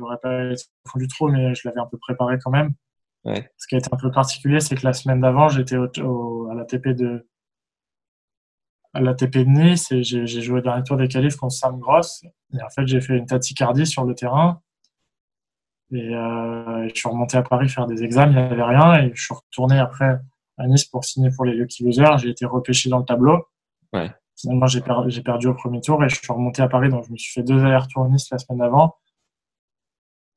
J'aurais 0.00 0.18
pas 0.18 0.52
été 0.52 0.64
au 0.86 0.88
fond 0.88 0.98
du 0.98 1.06
trou, 1.06 1.28
mais 1.28 1.54
je 1.54 1.68
l'avais 1.68 1.80
un 1.80 1.86
peu 1.86 1.98
préparé 1.98 2.38
quand 2.42 2.50
même. 2.50 2.72
Ouais. 3.24 3.50
Ce 3.58 3.66
qui 3.66 3.74
a 3.74 3.78
été 3.78 3.88
un 3.92 3.98
peu 3.98 4.10
particulier, 4.10 4.60
c'est 4.60 4.76
que 4.76 4.84
la 4.84 4.94
semaine 4.94 5.20
d'avant, 5.20 5.48
j'étais 5.48 5.76
au, 5.76 6.48
à 6.50 6.54
la 6.54 6.64
TP 6.64 6.88
de 6.88 7.26
à 8.92 9.00
la 9.00 9.14
TP 9.14 9.38
de 9.38 9.44
Nice 9.44 9.92
et 9.92 10.02
j'ai 10.02 10.26
joué 10.26 10.56
le 10.56 10.62
dernier 10.62 10.82
tour 10.82 10.96
des 10.96 11.06
qualifs 11.06 11.36
contre 11.36 11.54
Sam 11.54 11.78
Gross. 11.78 12.24
Et 12.24 12.62
en 12.62 12.68
fait, 12.70 12.86
j'ai 12.88 13.00
fait 13.00 13.16
une 13.16 13.26
tachycardie 13.26 13.86
sur 13.86 14.04
le 14.04 14.16
terrain. 14.16 14.60
Et 15.92 16.14
euh, 16.14 16.88
je 16.88 16.94
suis 16.94 17.08
remonté 17.08 17.36
à 17.36 17.42
Paris 17.42 17.68
faire 17.68 17.86
des 17.86 18.02
examens, 18.02 18.32
il 18.32 18.46
n'y 18.46 18.52
avait 18.52 18.76
rien. 18.76 19.02
Et 19.02 19.12
je 19.14 19.22
suis 19.22 19.34
retourné 19.34 19.78
après 19.78 20.18
à 20.58 20.66
Nice 20.66 20.86
pour 20.86 21.04
signer 21.04 21.30
pour 21.30 21.44
les 21.44 21.54
Lucky 21.54 21.84
Losers. 21.84 22.18
J'ai 22.18 22.30
été 22.30 22.46
repêché 22.46 22.88
dans 22.88 22.98
le 22.98 23.04
tableau. 23.04 23.46
Ouais. 23.92 24.10
Finalement, 24.36 24.66
j'ai, 24.66 24.80
perdu 24.80 25.48
au 25.48 25.54
premier 25.54 25.80
tour 25.80 26.02
et 26.02 26.08
je 26.08 26.16
suis 26.16 26.32
remonté 26.32 26.62
à 26.62 26.68
Paris. 26.68 26.88
Donc, 26.88 27.04
je 27.06 27.12
me 27.12 27.16
suis 27.16 27.32
fait 27.32 27.42
deux 27.42 27.62
allers-retours 27.62 28.04
à 28.04 28.08
Nice 28.08 28.28
la 28.30 28.38
semaine 28.38 28.58
d'avant. 28.58 28.96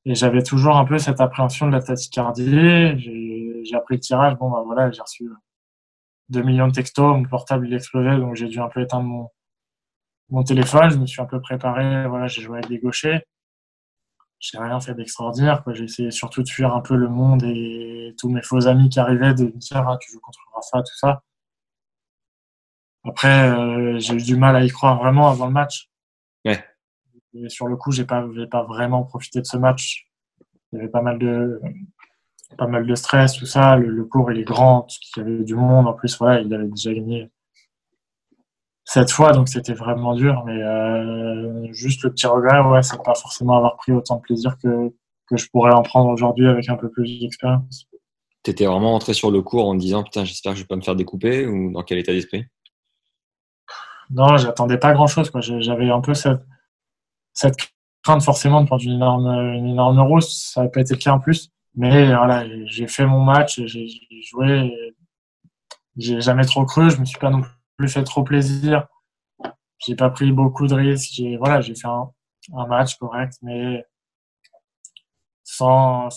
Et 0.06 0.14
j'avais 0.14 0.42
toujours 0.42 0.76
un 0.76 0.84
peu 0.84 0.98
cette 0.98 1.20
appréhension 1.20 1.66
de 1.66 1.72
la 1.72 1.82
tachycardie. 1.82 2.98
J'ai, 2.98 3.74
appris 3.74 3.96
le 3.96 4.00
tirage. 4.00 4.36
Bon, 4.36 4.50
bah 4.50 4.62
voilà, 4.64 4.90
j'ai 4.90 5.00
reçu 5.00 5.28
2 6.28 6.42
millions 6.42 6.68
de 6.68 6.72
textos. 6.72 7.16
Mon 7.16 7.24
portable, 7.24 7.66
il 7.66 7.74
explosait. 7.74 8.18
Donc, 8.18 8.36
j'ai 8.36 8.48
dû 8.48 8.60
un 8.60 8.68
peu 8.68 8.82
éteindre 8.82 9.04
mon, 9.04 9.30
mon 10.30 10.42
téléphone. 10.44 10.90
Je 10.90 10.98
me 10.98 11.06
suis 11.06 11.22
un 11.22 11.26
peu 11.26 11.40
préparé. 11.40 12.06
Voilà, 12.08 12.26
j'ai 12.26 12.42
joué 12.42 12.58
avec 12.58 12.68
des 12.68 12.78
gauchers 12.78 13.24
j'ai 14.44 14.58
rien 14.58 14.80
fait 14.80 14.94
d'extraordinaire. 14.94 15.62
J'ai 15.72 15.84
essayé 15.84 16.10
surtout 16.10 16.42
de 16.42 16.48
fuir 16.48 16.74
un 16.74 16.80
peu 16.80 16.96
le 16.96 17.08
monde 17.08 17.42
et 17.44 18.14
tous 18.18 18.28
mes 18.28 18.42
faux 18.42 18.66
amis 18.66 18.88
qui 18.88 19.00
arrivaient 19.00 19.34
de 19.34 19.44
me 19.44 19.58
dire 19.58 19.88
ah, 19.88 19.96
tu 20.00 20.12
joues 20.12 20.20
contre 20.20 20.40
Rafa, 20.54 20.82
tout 20.82 20.96
ça. 20.96 21.22
Après, 23.04 23.50
euh, 23.50 23.98
j'ai 23.98 24.14
eu 24.14 24.22
du 24.22 24.36
mal 24.36 24.56
à 24.56 24.64
y 24.64 24.68
croire 24.68 24.98
vraiment 24.98 25.28
avant 25.28 25.46
le 25.46 25.52
match. 25.52 25.88
Ouais. 26.44 26.62
Et 27.34 27.48
sur 27.48 27.66
le 27.66 27.76
coup, 27.76 27.90
j'ai 27.90 28.04
pas, 28.04 28.24
pas 28.50 28.62
vraiment 28.62 29.02
profité 29.02 29.40
de 29.40 29.46
ce 29.46 29.56
match. 29.56 30.08
Il 30.72 30.76
y 30.76 30.80
avait 30.80 30.90
pas 30.90 31.02
mal 31.02 31.18
de, 31.18 31.60
pas 32.56 32.66
mal 32.66 32.86
de 32.86 32.94
stress, 32.94 33.34
tout 33.34 33.46
ça. 33.46 33.76
Le, 33.76 34.04
cours, 34.04 34.30
il 34.32 34.40
est 34.40 34.44
grand, 34.44 34.86
il 35.16 35.18
y 35.18 35.22
avait 35.22 35.44
du 35.44 35.54
monde. 35.54 35.86
En 35.86 35.94
plus, 35.94 36.16
voilà, 36.18 36.40
il 36.40 36.52
avait 36.54 36.68
déjà 36.68 36.92
gagné 36.92 37.30
cette 38.84 39.10
fois, 39.10 39.32
donc 39.32 39.48
c'était 39.48 39.72
vraiment 39.72 40.14
dur. 40.14 40.44
Mais 40.44 40.62
euh, 40.62 41.72
juste 41.72 42.02
le 42.02 42.10
petit 42.10 42.26
regret, 42.26 42.60
ouais, 42.60 42.82
c'est 42.82 43.02
pas 43.02 43.14
forcément 43.14 43.56
avoir 43.56 43.76
pris 43.76 43.92
autant 43.92 44.16
de 44.16 44.20
plaisir 44.20 44.56
que, 44.62 44.92
que 45.28 45.36
je 45.36 45.48
pourrais 45.50 45.72
en 45.72 45.82
prendre 45.82 46.10
aujourd'hui 46.10 46.46
avec 46.46 46.68
un 46.68 46.76
peu 46.76 46.90
plus 46.90 47.20
d'expérience. 47.20 47.86
Tu 48.44 48.50
étais 48.50 48.66
vraiment 48.66 48.94
entré 48.94 49.14
sur 49.14 49.30
le 49.30 49.40
cours 49.40 49.66
en 49.66 49.74
disant 49.74 50.04
putain, 50.04 50.24
j'espère 50.24 50.52
que 50.52 50.58
je 50.58 50.64
vais 50.64 50.68
pas 50.68 50.76
me 50.76 50.82
faire 50.82 50.96
découper 50.96 51.46
ou 51.46 51.72
dans 51.72 51.82
quel 51.82 51.98
état 51.98 52.12
d'esprit? 52.12 52.44
Non, 54.10 54.36
j'attendais 54.36 54.76
pas 54.76 54.92
grand 54.92 55.06
chose. 55.06 55.30
J'avais 55.40 55.90
un 55.90 56.02
peu 56.02 56.12
cette, 56.12 56.42
cette 57.34 57.56
crainte 58.02 58.22
forcément 58.22 58.62
de 58.62 58.66
prendre 58.66 58.82
une 58.82 58.92
énorme, 58.92 59.26
une 59.54 59.68
énorme 59.68 60.00
rose. 60.00 60.32
Ça 60.32 60.62
n'a 60.62 60.68
pas 60.68 60.80
été 60.80 60.94
le 60.94 61.00
cas 61.00 61.12
en 61.12 61.20
plus. 61.20 61.50
Mais 61.74 62.06
voilà, 62.06 62.46
j'ai 62.66 62.86
fait 62.86 63.04
mon 63.04 63.20
match, 63.20 63.60
j'ai 63.64 63.88
joué. 64.22 64.72
J'ai 65.96 66.20
jamais 66.20 66.44
trop 66.44 66.64
cru. 66.64 66.90
Je 66.90 66.98
me 66.98 67.04
suis 67.04 67.18
pas 67.18 67.30
non 67.30 67.42
plus 67.76 67.88
fait 67.88 68.04
trop 68.04 68.22
plaisir. 68.22 68.86
J'ai 69.78 69.96
pas 69.96 70.10
pris 70.10 70.32
beaucoup 70.32 70.66
de 70.66 70.74
risques. 70.74 71.10
J'ai 71.14 71.36
voilà, 71.36 71.60
j'ai 71.60 71.74
fait 71.74 71.88
un, 71.88 72.66
match 72.68 72.96
correct, 72.96 73.34
mais 73.42 73.84
sans. 75.42 76.08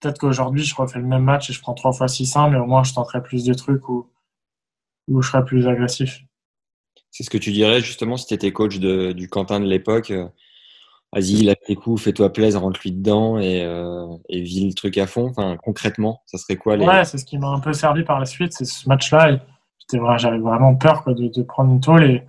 Peut-être 0.00 0.18
qu'aujourd'hui, 0.18 0.62
je 0.62 0.74
refais 0.74 0.98
le 0.98 1.06
même 1.06 1.24
match 1.24 1.48
et 1.50 1.52
je 1.54 1.60
prends 1.60 1.74
trois 1.74 1.92
fois 1.92 2.06
600, 2.06 2.50
mais 2.50 2.58
au 2.58 2.66
moins, 2.66 2.84
je 2.84 2.92
tenterai 2.92 3.22
plus 3.22 3.44
de 3.44 3.54
trucs 3.54 3.88
ou 3.88 4.10
où 5.08 5.22
je 5.22 5.30
serai 5.30 5.44
plus 5.44 5.66
agressif. 5.68 6.20
C'est 7.10 7.22
ce 7.22 7.30
que 7.30 7.38
tu 7.38 7.52
dirais 7.52 7.80
justement 7.80 8.16
si 8.16 8.26
tu 8.26 8.34
étais 8.34 8.52
coach 8.52 8.78
du 8.78 9.28
Quentin 9.28 9.60
de 9.60 9.66
l'époque. 9.66 10.12
Vas-y, 11.12 11.44
lâche 11.44 11.56
tes 11.66 11.76
coups, 11.76 12.02
fais-toi 12.02 12.32
plaisir, 12.32 12.60
rentre-lui 12.60 12.92
dedans 12.92 13.38
et, 13.38 13.62
euh, 13.62 14.06
vis 14.28 14.66
le 14.66 14.74
truc 14.74 14.98
à 14.98 15.06
fond. 15.06 15.32
Concrètement, 15.62 16.22
ça 16.26 16.36
serait 16.36 16.56
quoi 16.56 16.76
les... 16.76 16.86
Ouais, 16.86 17.04
c'est 17.04 17.18
ce 17.18 17.24
qui 17.24 17.38
m'a 17.38 17.48
un 17.48 17.60
peu 17.60 17.72
servi 17.72 18.04
par 18.04 18.18
la 18.18 18.26
suite, 18.26 18.52
c'est 18.52 18.64
ce 18.64 18.88
match-là 18.88 19.38
j'avais 20.16 20.38
vraiment 20.38 20.74
peur 20.74 21.04
de, 21.06 21.42
prendre 21.42 21.72
une 21.72 21.80
tôle 21.80 22.04
et, 22.04 22.26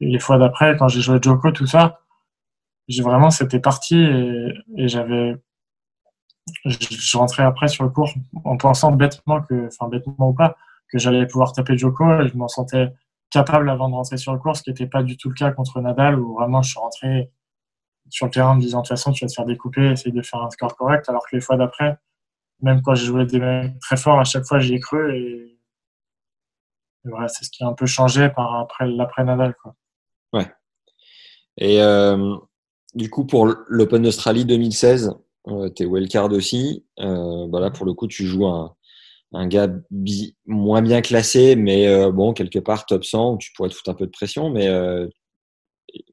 les 0.00 0.18
fois 0.18 0.38
d'après, 0.38 0.76
quand 0.76 0.88
j'ai 0.88 1.00
joué 1.00 1.18
Joko, 1.22 1.50
tout 1.52 1.66
ça, 1.66 2.00
j'ai 2.88 3.02
vraiment, 3.02 3.30
c'était 3.30 3.60
parti 3.60 3.96
et, 3.96 4.88
j'avais, 4.88 5.36
je, 6.66 7.16
rentrais 7.16 7.44
après 7.44 7.68
sur 7.68 7.84
le 7.84 7.90
cours 7.90 8.12
en 8.44 8.56
pensant 8.56 8.92
bêtement 8.92 9.40
que, 9.42 9.68
enfin 9.68 9.88
bêtement 9.88 10.28
ou 10.28 10.34
pas, 10.34 10.56
que 10.92 10.98
j'allais 10.98 11.26
pouvoir 11.26 11.52
taper 11.52 11.78
Joko 11.78 12.20
et 12.20 12.28
je 12.28 12.36
m'en 12.36 12.48
sentais 12.48 12.88
capable 13.30 13.70
avant 13.70 13.88
de 13.88 13.94
rentrer 13.94 14.18
sur 14.18 14.32
le 14.32 14.38
cours, 14.38 14.56
ce 14.56 14.62
qui 14.62 14.70
n'était 14.70 14.86
pas 14.86 15.02
du 15.02 15.16
tout 15.16 15.28
le 15.28 15.34
cas 15.34 15.52
contre 15.52 15.80
Nadal 15.80 16.20
où 16.20 16.34
vraiment 16.34 16.60
je 16.60 16.70
suis 16.70 16.78
rentré 16.78 17.30
sur 18.10 18.26
le 18.26 18.32
terrain 18.32 18.52
en 18.52 18.56
disant 18.56 18.78
de 18.78 18.82
toute 18.82 18.88
façon 18.90 19.12
tu 19.12 19.24
vas 19.24 19.28
te 19.28 19.34
faire 19.34 19.44
découper, 19.44 19.90
essayer 19.90 20.12
de 20.12 20.22
faire 20.22 20.42
un 20.42 20.50
score 20.50 20.76
correct, 20.76 21.08
alors 21.08 21.22
que 21.28 21.36
les 21.36 21.42
fois 21.42 21.56
d'après, 21.56 21.96
même 22.60 22.82
quand 22.82 22.94
j'ai 22.94 23.06
joué 23.06 23.26
des 23.26 23.40
mecs 23.40 23.78
très 23.80 23.96
forts, 23.96 24.20
à 24.20 24.24
chaque 24.24 24.44
fois 24.44 24.58
j'y 24.58 24.74
ai 24.74 24.80
cru 24.80 25.16
et 25.16 25.58
c'est 27.28 27.44
ce 27.44 27.50
qui 27.50 27.62
a 27.62 27.66
un 27.66 27.74
peu 27.74 27.86
changé 27.86 28.28
par 28.30 28.54
après 28.56 28.86
l'après-Nadal. 28.86 29.54
Ouais. 30.32 30.50
Et 31.58 31.82
euh, 31.82 32.36
du 32.94 33.10
coup, 33.10 33.26
pour 33.26 33.52
l'Open 33.68 34.02
d'Australie 34.02 34.44
2016, 34.44 35.14
euh, 35.48 35.68
tu 35.74 35.82
es 35.82 35.86
wildcard 35.86 36.32
aussi. 36.32 36.84
Euh, 37.00 37.46
bah 37.48 37.70
pour 37.70 37.86
le 37.86 37.94
coup, 37.94 38.06
tu 38.06 38.24
joues 38.24 38.46
un, 38.46 38.74
un 39.32 39.46
gars 39.46 39.68
moins 40.46 40.82
bien 40.82 41.02
classé, 41.02 41.56
mais 41.56 41.86
euh, 41.88 42.10
bon, 42.10 42.32
quelque 42.32 42.58
part 42.58 42.86
top 42.86 43.04
100, 43.04 43.32
où 43.32 43.38
tu 43.38 43.52
pourrais 43.52 43.68
te 43.68 43.74
foutre 43.74 43.90
un 43.90 43.94
peu 43.94 44.06
de 44.06 44.10
pression. 44.10 44.50
Mais 44.50 44.68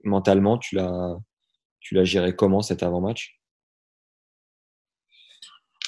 mentalement, 0.03 0.57
tu 0.57 0.75
l'as, 0.75 1.17
tu 1.81 1.95
l'as 1.95 2.05
géré 2.05 2.33
comment 2.35 2.61
cet 2.61 2.83
avant-match? 2.83 3.41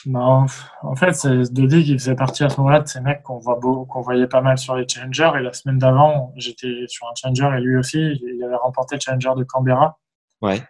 Non, 0.06 0.46
en 0.82 0.96
fait, 0.96 1.14
c'est 1.14 1.54
Dodi 1.54 1.86
qui 1.86 1.94
faisait 1.94 2.16
partie 2.16 2.44
à 2.44 2.50
ce 2.50 2.58
moment-là 2.58 2.82
de 2.82 2.88
ces 2.88 3.00
mecs 3.00 3.24
qu'on 3.24 3.38
voit 3.38 3.58
qu'on 3.62 4.02
voyait 4.02 4.28
pas 4.28 4.42
mal 4.42 4.58
sur 4.58 4.76
les 4.76 4.86
challengers. 4.86 5.32
Et 5.38 5.42
la 5.42 5.54
semaine 5.54 5.78
d'avant, 5.78 6.34
j'étais 6.36 6.86
sur 6.88 7.08
un 7.08 7.14
challenger 7.16 7.50
et 7.58 7.62
lui 7.62 7.78
aussi, 7.78 8.20
il 8.22 8.44
avait 8.44 8.56
remporté 8.56 8.96
le 8.96 9.00
challenger 9.00 9.32
de 9.38 9.46
Canberra. 9.46 9.98
Ouais. 10.42 10.62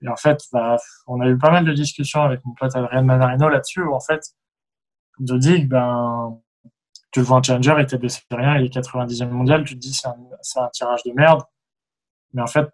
Et 0.00 0.08
en 0.08 0.16
fait, 0.16 0.38
bah, 0.52 0.76
on 1.06 1.20
a 1.20 1.28
eu 1.28 1.36
pas 1.36 1.50
mal 1.50 1.66
de 1.66 1.72
discussions 1.72 2.22
avec 2.22 2.42
mon 2.44 2.54
pote 2.54 2.74
Adrien 2.74 3.02
Manarino 3.02 3.48
là-dessus, 3.50 3.82
où 3.82 3.94
en 3.94 4.00
fait, 4.00 4.22
Dodi, 5.18 5.64
ben, 5.66 6.40
tu 7.12 7.20
le 7.20 7.26
vois 7.26 7.38
en 7.38 7.42
challenger, 7.42 7.74
il 7.78 7.86
t'est 7.86 7.98
rien, 8.30 8.56
il 8.56 8.64
est 8.64 8.74
90e 8.74 9.28
mondial, 9.28 9.64
tu 9.64 9.74
te 9.74 9.80
dis 9.80 9.92
c'est 9.92 10.08
un, 10.08 10.16
un 10.62 10.68
tirage 10.70 11.02
de 11.04 11.12
merde. 11.12 11.42
Mais 12.32 12.42
en 12.42 12.46
fait, 12.46 12.68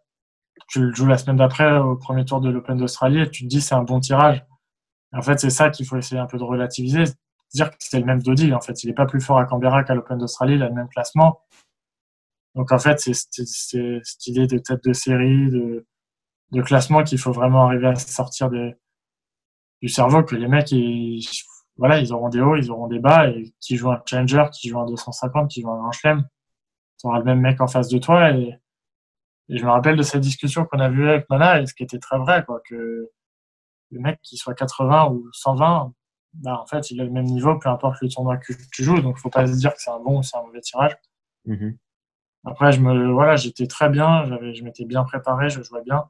tu 0.68 0.80
le 0.80 0.94
joues 0.94 1.06
la 1.06 1.18
semaine 1.18 1.36
d'après 1.36 1.78
au 1.78 1.96
premier 1.96 2.24
tour 2.24 2.40
de 2.40 2.50
l'Open 2.50 2.76
d'Australie 2.78 3.20
et 3.20 3.30
tu 3.30 3.44
te 3.44 3.48
dis 3.48 3.60
c'est 3.60 3.74
un 3.74 3.82
bon 3.82 4.00
tirage. 4.00 4.44
En 5.12 5.22
fait, 5.22 5.40
c'est 5.40 5.50
ça 5.50 5.70
qu'il 5.70 5.86
faut 5.86 5.96
essayer 5.96 6.20
un 6.20 6.26
peu 6.26 6.38
de 6.38 6.44
relativiser, 6.44 7.04
dire 7.52 7.70
que 7.70 7.76
c'est 7.80 7.98
le 7.98 8.04
même 8.04 8.22
Dodi. 8.22 8.54
En 8.54 8.60
fait, 8.60 8.84
il 8.84 8.88
n'est 8.88 8.94
pas 8.94 9.06
plus 9.06 9.20
fort 9.20 9.38
à 9.38 9.44
Canberra 9.44 9.82
qu'à 9.84 9.94
l'Open 9.94 10.18
d'Australie, 10.18 10.54
il 10.54 10.62
a 10.62 10.68
le 10.68 10.74
même 10.74 10.88
classement. 10.88 11.40
Donc 12.54 12.72
en 12.72 12.78
fait, 12.78 13.00
c'est 13.00 13.14
cette 13.14 14.26
idée 14.26 14.46
de 14.46 14.58
tête 14.58 14.84
de 14.84 14.92
série, 14.92 15.50
de, 15.50 15.86
de 16.52 16.62
classement 16.62 17.02
qu'il 17.02 17.18
faut 17.18 17.32
vraiment 17.32 17.66
arriver 17.66 17.88
à 17.88 17.94
sortir 17.96 18.50
du 18.50 19.88
cerveau, 19.88 20.22
que 20.22 20.36
les 20.36 20.48
mecs, 20.48 20.72
ils, 20.72 21.24
voilà, 21.76 21.98
ils 21.98 22.12
auront 22.12 22.28
des 22.28 22.40
hauts, 22.40 22.56
ils 22.56 22.70
auront 22.70 22.88
des 22.88 22.98
bas, 22.98 23.28
et 23.28 23.54
qui 23.60 23.76
joue 23.76 23.90
un 23.90 24.02
challenger, 24.04 24.44
qui 24.52 24.68
joue 24.68 24.80
un 24.80 24.86
250, 24.86 25.50
qui 25.50 25.62
joue 25.62 25.70
un 25.70 25.78
grand 25.78 25.92
chelem, 25.92 26.24
tu 26.98 27.06
auras 27.06 27.18
le 27.18 27.24
même 27.24 27.40
mec 27.40 27.60
en 27.60 27.66
face 27.66 27.88
de 27.88 27.98
toi. 27.98 28.30
Et, 28.32 28.58
et 29.50 29.56
je 29.56 29.64
me 29.64 29.70
rappelle 29.70 29.96
de 29.96 30.02
cette 30.02 30.20
discussion 30.20 30.64
qu'on 30.64 30.78
a 30.78 30.88
vue 30.88 31.08
avec 31.08 31.28
Mana, 31.28 31.60
et 31.60 31.66
ce 31.66 31.74
qui 31.74 31.82
était 31.82 31.98
très 31.98 32.18
vrai, 32.18 32.44
quoi, 32.44 32.60
que 32.64 33.10
le 33.90 34.00
mec 34.00 34.20
qui 34.22 34.36
soit 34.36 34.54
80 34.54 35.08
ou 35.10 35.28
120, 35.32 35.92
bah, 36.34 36.60
en 36.60 36.66
fait, 36.66 36.92
il 36.92 37.00
a 37.00 37.04
le 37.04 37.10
même 37.10 37.24
niveau, 37.24 37.58
peu 37.58 37.68
importe 37.68 38.00
le 38.00 38.08
tournoi 38.08 38.36
que 38.36 38.52
tu 38.72 38.84
joues. 38.84 39.00
Donc, 39.00 39.18
faut 39.18 39.28
pas 39.28 39.48
se 39.48 39.56
dire 39.56 39.74
que 39.74 39.82
c'est 39.82 39.90
un 39.90 39.98
bon 39.98 40.20
ou 40.20 40.22
c'est 40.22 40.36
un 40.36 40.42
mauvais 40.42 40.60
tirage. 40.60 40.96
Mm-hmm. 41.48 41.76
Après, 42.44 42.70
je 42.70 42.80
me, 42.80 43.10
voilà, 43.12 43.34
j'étais 43.34 43.66
très 43.66 43.88
bien, 43.88 44.24
j'avais, 44.26 44.54
je 44.54 44.62
m'étais 44.62 44.84
bien 44.84 45.02
préparé, 45.02 45.50
je 45.50 45.62
jouais 45.62 45.82
bien. 45.82 46.08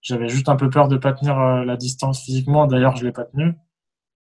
J'avais 0.00 0.28
juste 0.28 0.48
un 0.48 0.54
peu 0.54 0.70
peur 0.70 0.86
de 0.86 0.96
pas 0.96 1.12
tenir 1.12 1.36
euh, 1.38 1.64
la 1.64 1.76
distance 1.76 2.22
physiquement. 2.24 2.68
D'ailleurs, 2.68 2.94
je 2.94 3.04
l'ai 3.04 3.12
pas 3.12 3.24
tenu. 3.24 3.54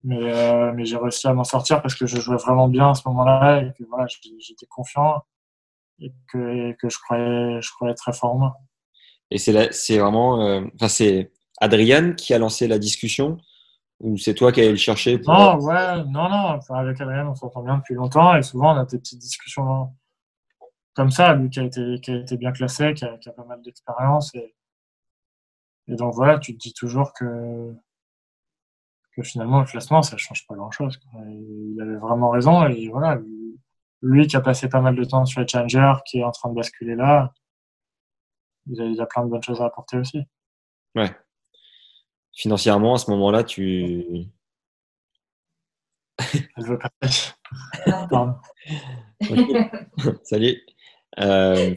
Mais, 0.04 0.32
euh, 0.32 0.72
mais 0.72 0.84
j'ai 0.84 0.96
réussi 0.96 1.26
à 1.26 1.34
m'en 1.34 1.44
sortir 1.44 1.82
parce 1.82 1.96
que 1.96 2.06
je 2.06 2.20
jouais 2.20 2.36
vraiment 2.36 2.68
bien 2.68 2.90
à 2.90 2.94
ce 2.94 3.08
moment-là 3.08 3.62
et 3.62 3.72
que 3.72 3.82
voilà, 3.88 4.06
j'étais 4.06 4.66
confiant 4.66 5.24
et 6.00 6.12
que, 6.32 6.72
que 6.72 6.88
je 6.88 6.98
croyais, 6.98 7.62
je 7.62 7.70
croyais 7.72 7.94
très 7.94 8.12
fort 8.12 8.34
en 8.34 8.38
moi. 8.38 8.56
Et 9.30 9.38
c'est, 9.38 9.98
vraiment, 9.98 10.40
euh, 10.42 10.62
enfin, 10.74 10.88
c'est, 10.88 11.32
Adrian 11.60 12.12
qui 12.14 12.34
a 12.34 12.38
lancé 12.38 12.68
la 12.68 12.78
discussion 12.78 13.38
ou 14.00 14.18
c'est 14.18 14.34
toi 14.34 14.52
qui 14.52 14.60
allé 14.60 14.70
le 14.70 14.76
chercher 14.76 15.18
Non, 15.26 15.58
ouais, 15.60 16.04
non, 16.04 16.28
non. 16.28 16.58
avec 16.70 17.00
Adrian, 17.00 17.30
on 17.30 17.34
s'entend 17.34 17.62
bien 17.62 17.78
depuis 17.78 17.94
longtemps 17.94 18.36
et 18.36 18.42
souvent 18.42 18.74
on 18.74 18.78
a 18.78 18.84
des 18.84 18.98
petites 18.98 19.20
discussions 19.20 19.92
comme 20.94 21.10
ça. 21.10 21.34
Lui 21.34 21.48
qui 21.48 21.60
a 21.60 21.64
été, 21.64 22.00
qui 22.00 22.10
a 22.10 22.16
été 22.16 22.36
bien 22.36 22.52
classé, 22.52 22.94
qui 22.94 23.04
a, 23.04 23.16
qui 23.18 23.28
a 23.28 23.32
pas 23.32 23.44
mal 23.44 23.62
d'expérience. 23.62 24.34
Et, 24.34 24.54
et, 25.88 25.96
donc 25.96 26.14
voilà, 26.14 26.38
tu 26.38 26.54
te 26.54 26.58
dis 26.58 26.74
toujours 26.74 27.12
que, 27.12 27.72
que 29.16 29.22
finalement 29.22 29.60
le 29.60 29.66
classement, 29.66 30.02
ça 30.02 30.16
change 30.16 30.46
pas 30.46 30.54
grand-chose. 30.54 31.00
Il 31.14 31.80
avait 31.80 31.96
vraiment 31.96 32.30
raison 32.30 32.66
et 32.66 32.88
voilà, 32.88 33.18
lui 34.04 34.26
qui 34.26 34.36
a 34.36 34.40
passé 34.40 34.68
pas 34.68 34.80
mal 34.80 34.94
de 34.94 35.04
temps 35.04 35.24
sur 35.26 35.40
les 35.40 35.48
challengers, 35.48 35.94
qui 36.06 36.18
est 36.20 36.24
en 36.24 36.30
train 36.30 36.50
de 36.50 36.54
basculer 36.54 36.94
là, 36.94 37.32
il 38.66 38.80
a, 38.80 38.84
il 38.84 39.00
a 39.00 39.06
plein 39.06 39.24
de 39.24 39.30
bonnes 39.30 39.42
choses 39.42 39.60
à 39.60 39.66
apporter 39.66 39.98
aussi. 39.98 40.20
Ouais 40.94 41.10
financièrement, 42.34 42.94
à 42.94 42.98
ce 42.98 43.10
moment-là, 43.12 43.44
tu. 43.44 44.26
Elle 46.56 46.64
veut 46.64 46.78
pas. 46.78 46.90
Salut. 50.22 50.60
Euh, 51.20 51.74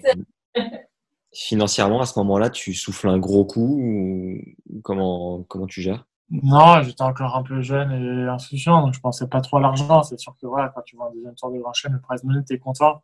financièrement, 1.34 2.02
à 2.02 2.06
ce 2.06 2.20
moment-là, 2.20 2.50
tu 2.50 2.74
souffles 2.74 3.10
un 3.10 3.20
gros 3.20 3.46
coup 3.46 3.80
ou 3.80 4.82
comment, 4.82 5.44
comment 5.44 5.68
tu 5.68 5.82
gères? 5.82 6.06
Non, 6.30 6.82
j'étais 6.84 7.04
encore 7.04 7.36
un 7.38 7.44
peu 7.44 7.62
jeune 7.62 7.92
et 7.92 8.28
insouciant, 8.28 8.82
donc 8.82 8.94
je 8.94 9.00
pensais 9.00 9.28
pas 9.28 9.42
trop 9.42 9.58
à 9.58 9.62
l'argent. 9.62 10.04
C'est 10.04 10.20
sûr 10.20 10.36
que 10.42 10.46
voilà, 10.46 10.70
quand 10.70 10.82
tu 10.82 10.96
vois 10.98 11.08
un 11.08 11.14
deuxième 11.14 11.36
tour 11.36 11.52
de 11.52 11.60
Grand 11.60 11.74
Chelem, 11.74 11.96
le 11.96 12.02
prize 12.02 12.24
money, 12.24 12.44
t'es 12.44 12.60
content. 12.60 13.02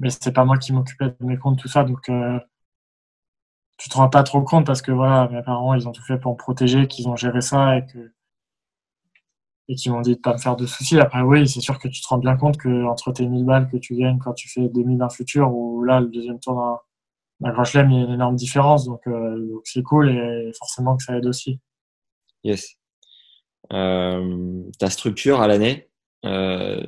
Mais 0.00 0.10
c'était 0.10 0.32
pas 0.32 0.44
moi 0.44 0.58
qui 0.58 0.72
m'occupais 0.72 1.10
de 1.10 1.16
mes 1.24 1.38
comptes, 1.38 1.58
tout 1.60 1.68
ça. 1.68 1.84
Donc, 1.84 2.08
euh, 2.08 2.40
tu 3.78 3.88
te 3.88 3.96
rends 3.96 4.08
pas 4.08 4.22
trop 4.22 4.42
compte 4.42 4.66
parce 4.66 4.82
que 4.82 4.92
voilà, 4.92 5.28
mes 5.28 5.42
parents, 5.42 5.74
ils 5.74 5.88
ont 5.88 5.92
tout 5.92 6.02
fait 6.02 6.18
pour 6.18 6.32
me 6.32 6.36
protéger, 6.36 6.86
qu'ils 6.86 7.08
ont 7.08 7.16
géré 7.16 7.40
ça 7.40 7.78
et 7.78 7.86
que 7.86 8.12
et 9.68 9.74
qui 9.76 9.88
m'ont 9.90 10.00
dit 10.00 10.16
de 10.16 10.20
pas 10.20 10.32
me 10.34 10.38
faire 10.38 10.56
de 10.56 10.66
soucis. 10.66 10.98
Après, 10.98 11.22
oui, 11.22 11.48
c'est 11.48 11.60
sûr 11.60 11.78
que 11.78 11.88
tu 11.88 12.00
te 12.00 12.08
rends 12.08 12.18
bien 12.18 12.36
compte 12.36 12.56
que 12.58 12.84
entre 12.86 13.12
tes 13.12 13.26
1000 13.26 13.44
balles 13.44 13.68
que 13.70 13.76
tu 13.76 13.94
gagnes 13.96 14.18
quand 14.18 14.34
tu 14.34 14.48
fais 14.48 14.68
2000 14.68 14.98
d'un 14.98 15.08
futur 15.08 15.54
ou 15.54 15.84
là, 15.84 16.00
le 16.00 16.08
deuxième 16.08 16.40
tour 16.40 16.80
d'un 17.40 17.52
Grand 17.52 17.64
Chelem, 17.64 17.90
il 17.90 17.98
y 17.98 18.02
a 18.02 18.04
une 18.06 18.12
énorme 18.14 18.36
différence. 18.36 18.84
Donc, 18.86 19.06
euh, 19.06 19.38
donc 19.38 19.62
c'est 19.64 19.82
cool 19.82 20.10
et 20.10 20.52
forcément 20.58 20.96
que 20.96 21.04
ça 21.04 21.16
aide 21.16 21.26
aussi. 21.26 21.60
Yes. 22.44 22.76
Euh, 23.72 24.62
ta 24.78 24.90
structure 24.90 25.40
à 25.40 25.46
l'année, 25.46 25.88
euh, 26.24 26.84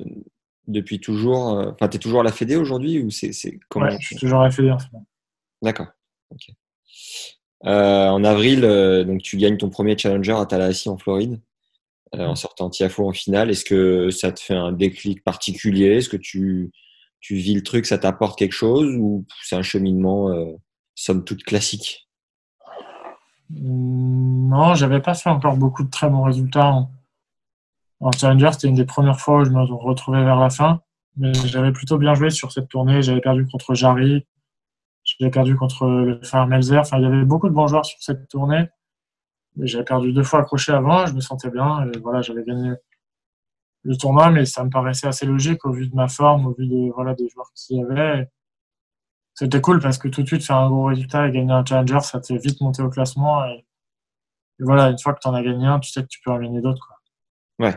depuis 0.67 0.99
toujours, 0.99 1.57
euh, 1.57 1.71
enfin, 1.71 1.87
tu 1.87 1.97
es 1.97 1.99
toujours 1.99 2.21
à 2.21 2.23
la 2.23 2.31
Fédé 2.31 2.55
aujourd'hui 2.55 2.99
ou 2.99 3.09
c'est 3.09 3.31
comment 3.69 3.85
ouais, 3.85 3.97
je 3.99 4.07
suis 4.07 4.15
toujours 4.15 4.41
à 4.41 4.45
la 4.45 4.51
Fédé 4.51 4.71
en 4.71 4.79
ce 4.79 4.85
moment. 4.91 5.05
D'accord. 5.61 5.87
Ok. 6.31 6.49
Euh, 7.65 8.07
en 8.09 8.23
avril, 8.23 8.65
euh, 8.65 9.05
donc 9.05 9.21
tu 9.21 9.37
gagnes 9.37 9.57
ton 9.57 9.69
premier 9.69 9.97
challenger 9.97 10.33
à 10.33 10.45
Tallahassee 10.45 10.89
en 10.89 10.97
Floride, 10.97 11.39
euh, 12.15 12.25
en 12.25 12.35
sortant 12.35 12.69
Tiafo 12.69 13.07
en 13.07 13.13
finale. 13.13 13.49
Est-ce 13.49 13.63
que 13.63 14.09
ça 14.09 14.31
te 14.31 14.41
fait 14.41 14.55
un 14.55 14.73
déclic 14.73 15.23
particulier? 15.23 15.97
Est-ce 15.97 16.09
que 16.09 16.17
tu, 16.17 16.71
tu 17.21 17.35
vis 17.35 17.55
le 17.55 17.63
truc, 17.63 17.85
ça 17.85 17.97
t'apporte 17.97 18.37
quelque 18.37 18.53
chose 18.53 18.93
ou 18.99 19.25
c'est 19.43 19.55
un 19.55 19.63
cheminement 19.63 20.29
somme 20.95 21.23
toute 21.23 21.43
classique? 21.43 22.09
Non, 23.61 24.73
j'avais 24.75 24.99
pas 24.99 25.13
fait 25.13 25.29
encore 25.29 25.57
beaucoup 25.57 25.83
de 25.83 25.89
très 25.89 26.09
bons 26.09 26.23
résultats 26.23 26.71
en, 27.99 28.11
challenger. 28.11 28.51
C'était 28.53 28.67
une 28.67 28.75
des 28.75 28.85
premières 28.85 29.19
fois 29.19 29.41
où 29.41 29.45
je 29.45 29.51
me 29.51 29.61
retrouvais 29.61 30.23
vers 30.23 30.39
la 30.39 30.49
fin, 30.49 30.81
mais 31.17 31.33
j'avais 31.33 31.71
plutôt 31.71 31.97
bien 31.97 32.13
joué 32.15 32.29
sur 32.29 32.51
cette 32.51 32.69
tournée. 32.69 33.01
J'avais 33.01 33.21
perdu 33.21 33.45
contre 33.47 33.75
Jarry, 33.75 34.25
j'ai 35.03 35.29
perdu 35.29 35.55
contre 35.55 35.87
le 35.87 36.21
Phare 36.23 36.47
Melzer. 36.47 36.79
Enfin, 36.79 36.97
il 36.97 37.03
y 37.03 37.05
avait 37.05 37.25
beaucoup 37.25 37.49
de 37.49 37.53
bons 37.53 37.67
joueurs 37.67 37.85
sur 37.85 38.01
cette 38.01 38.27
tournée. 38.27 38.67
Mais 39.55 39.67
j'avais 39.67 39.83
perdu 39.83 40.13
deux 40.13 40.23
fois 40.23 40.39
accroché 40.39 40.71
avant. 40.71 41.05
Je 41.05 41.13
me 41.13 41.21
sentais 41.21 41.49
bien. 41.49 41.89
Et 41.93 41.99
voilà, 41.99 42.21
j'avais 42.21 42.43
gagné 42.43 42.73
le 43.83 43.97
tournoi, 43.97 44.31
mais 44.31 44.45
ça 44.45 44.63
me 44.63 44.69
paraissait 44.69 45.07
assez 45.07 45.25
logique 45.25 45.65
au 45.65 45.71
vu 45.71 45.87
de 45.87 45.95
ma 45.95 46.07
forme, 46.07 46.47
au 46.47 46.53
vu 46.53 46.67
de, 46.67 46.91
voilà, 46.93 47.13
des 47.13 47.27
joueurs 47.29 47.51
qu'il 47.53 47.77
y 47.77 47.83
avait. 47.83 48.29
C'était 49.35 49.61
cool 49.61 49.79
parce 49.79 49.97
que 49.97 50.07
tout 50.07 50.21
de 50.21 50.27
suite, 50.27 50.43
faire 50.43 50.57
un 50.57 50.69
gros 50.69 50.85
résultat 50.85 51.27
et 51.27 51.31
gagner 51.31 51.51
un 51.51 51.65
challenger, 51.65 51.99
ça 52.01 52.19
te 52.19 52.27
fait 52.27 52.37
vite 52.37 52.61
monter 52.61 52.83
au 52.83 52.89
classement. 52.89 53.43
Et, 53.45 53.65
voilà, 54.59 54.89
une 54.89 54.99
fois 54.99 55.13
que 55.13 55.19
tu 55.19 55.27
en 55.27 55.33
as 55.33 55.41
gagné 55.41 55.65
un, 55.65 55.79
tu 55.79 55.91
sais 55.91 56.01
que 56.03 56.07
tu 56.07 56.19
peux 56.23 56.31
en 56.31 56.39
gagner 56.39 56.61
d'autres. 56.61 56.87
Ouais. 57.59 57.75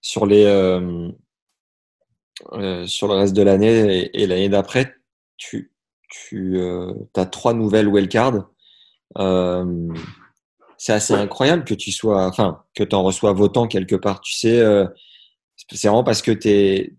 Sur, 0.00 0.24
les, 0.24 0.44
euh, 0.44 1.10
euh, 2.52 2.86
sur 2.86 3.08
le 3.08 3.14
reste 3.14 3.34
de 3.34 3.42
l'année 3.42 4.10
et, 4.14 4.26
l'année 4.26 4.48
d'après, 4.48 4.94
tu, 5.36 5.72
tu 6.08 6.58
euh, 6.58 6.94
as 7.16 7.26
trois 7.26 7.52
nouvelles 7.52 7.88
wildcards. 7.88 8.48
C'est 10.78 10.94
assez 10.94 11.12
incroyable 11.12 11.64
que 11.64 11.74
tu 11.74 11.92
sois, 11.92 12.26
enfin, 12.26 12.64
que 12.74 12.82
tu 12.82 12.96
en 12.96 13.02
reçoives 13.02 13.38
autant 13.38 13.66
quelque 13.66 13.96
part. 13.96 14.22
Tu 14.22 14.32
sais, 14.32 14.64
c'est 15.70 15.88
vraiment 15.88 16.04
parce 16.04 16.22
que 16.22 16.30
tes, 16.30 16.96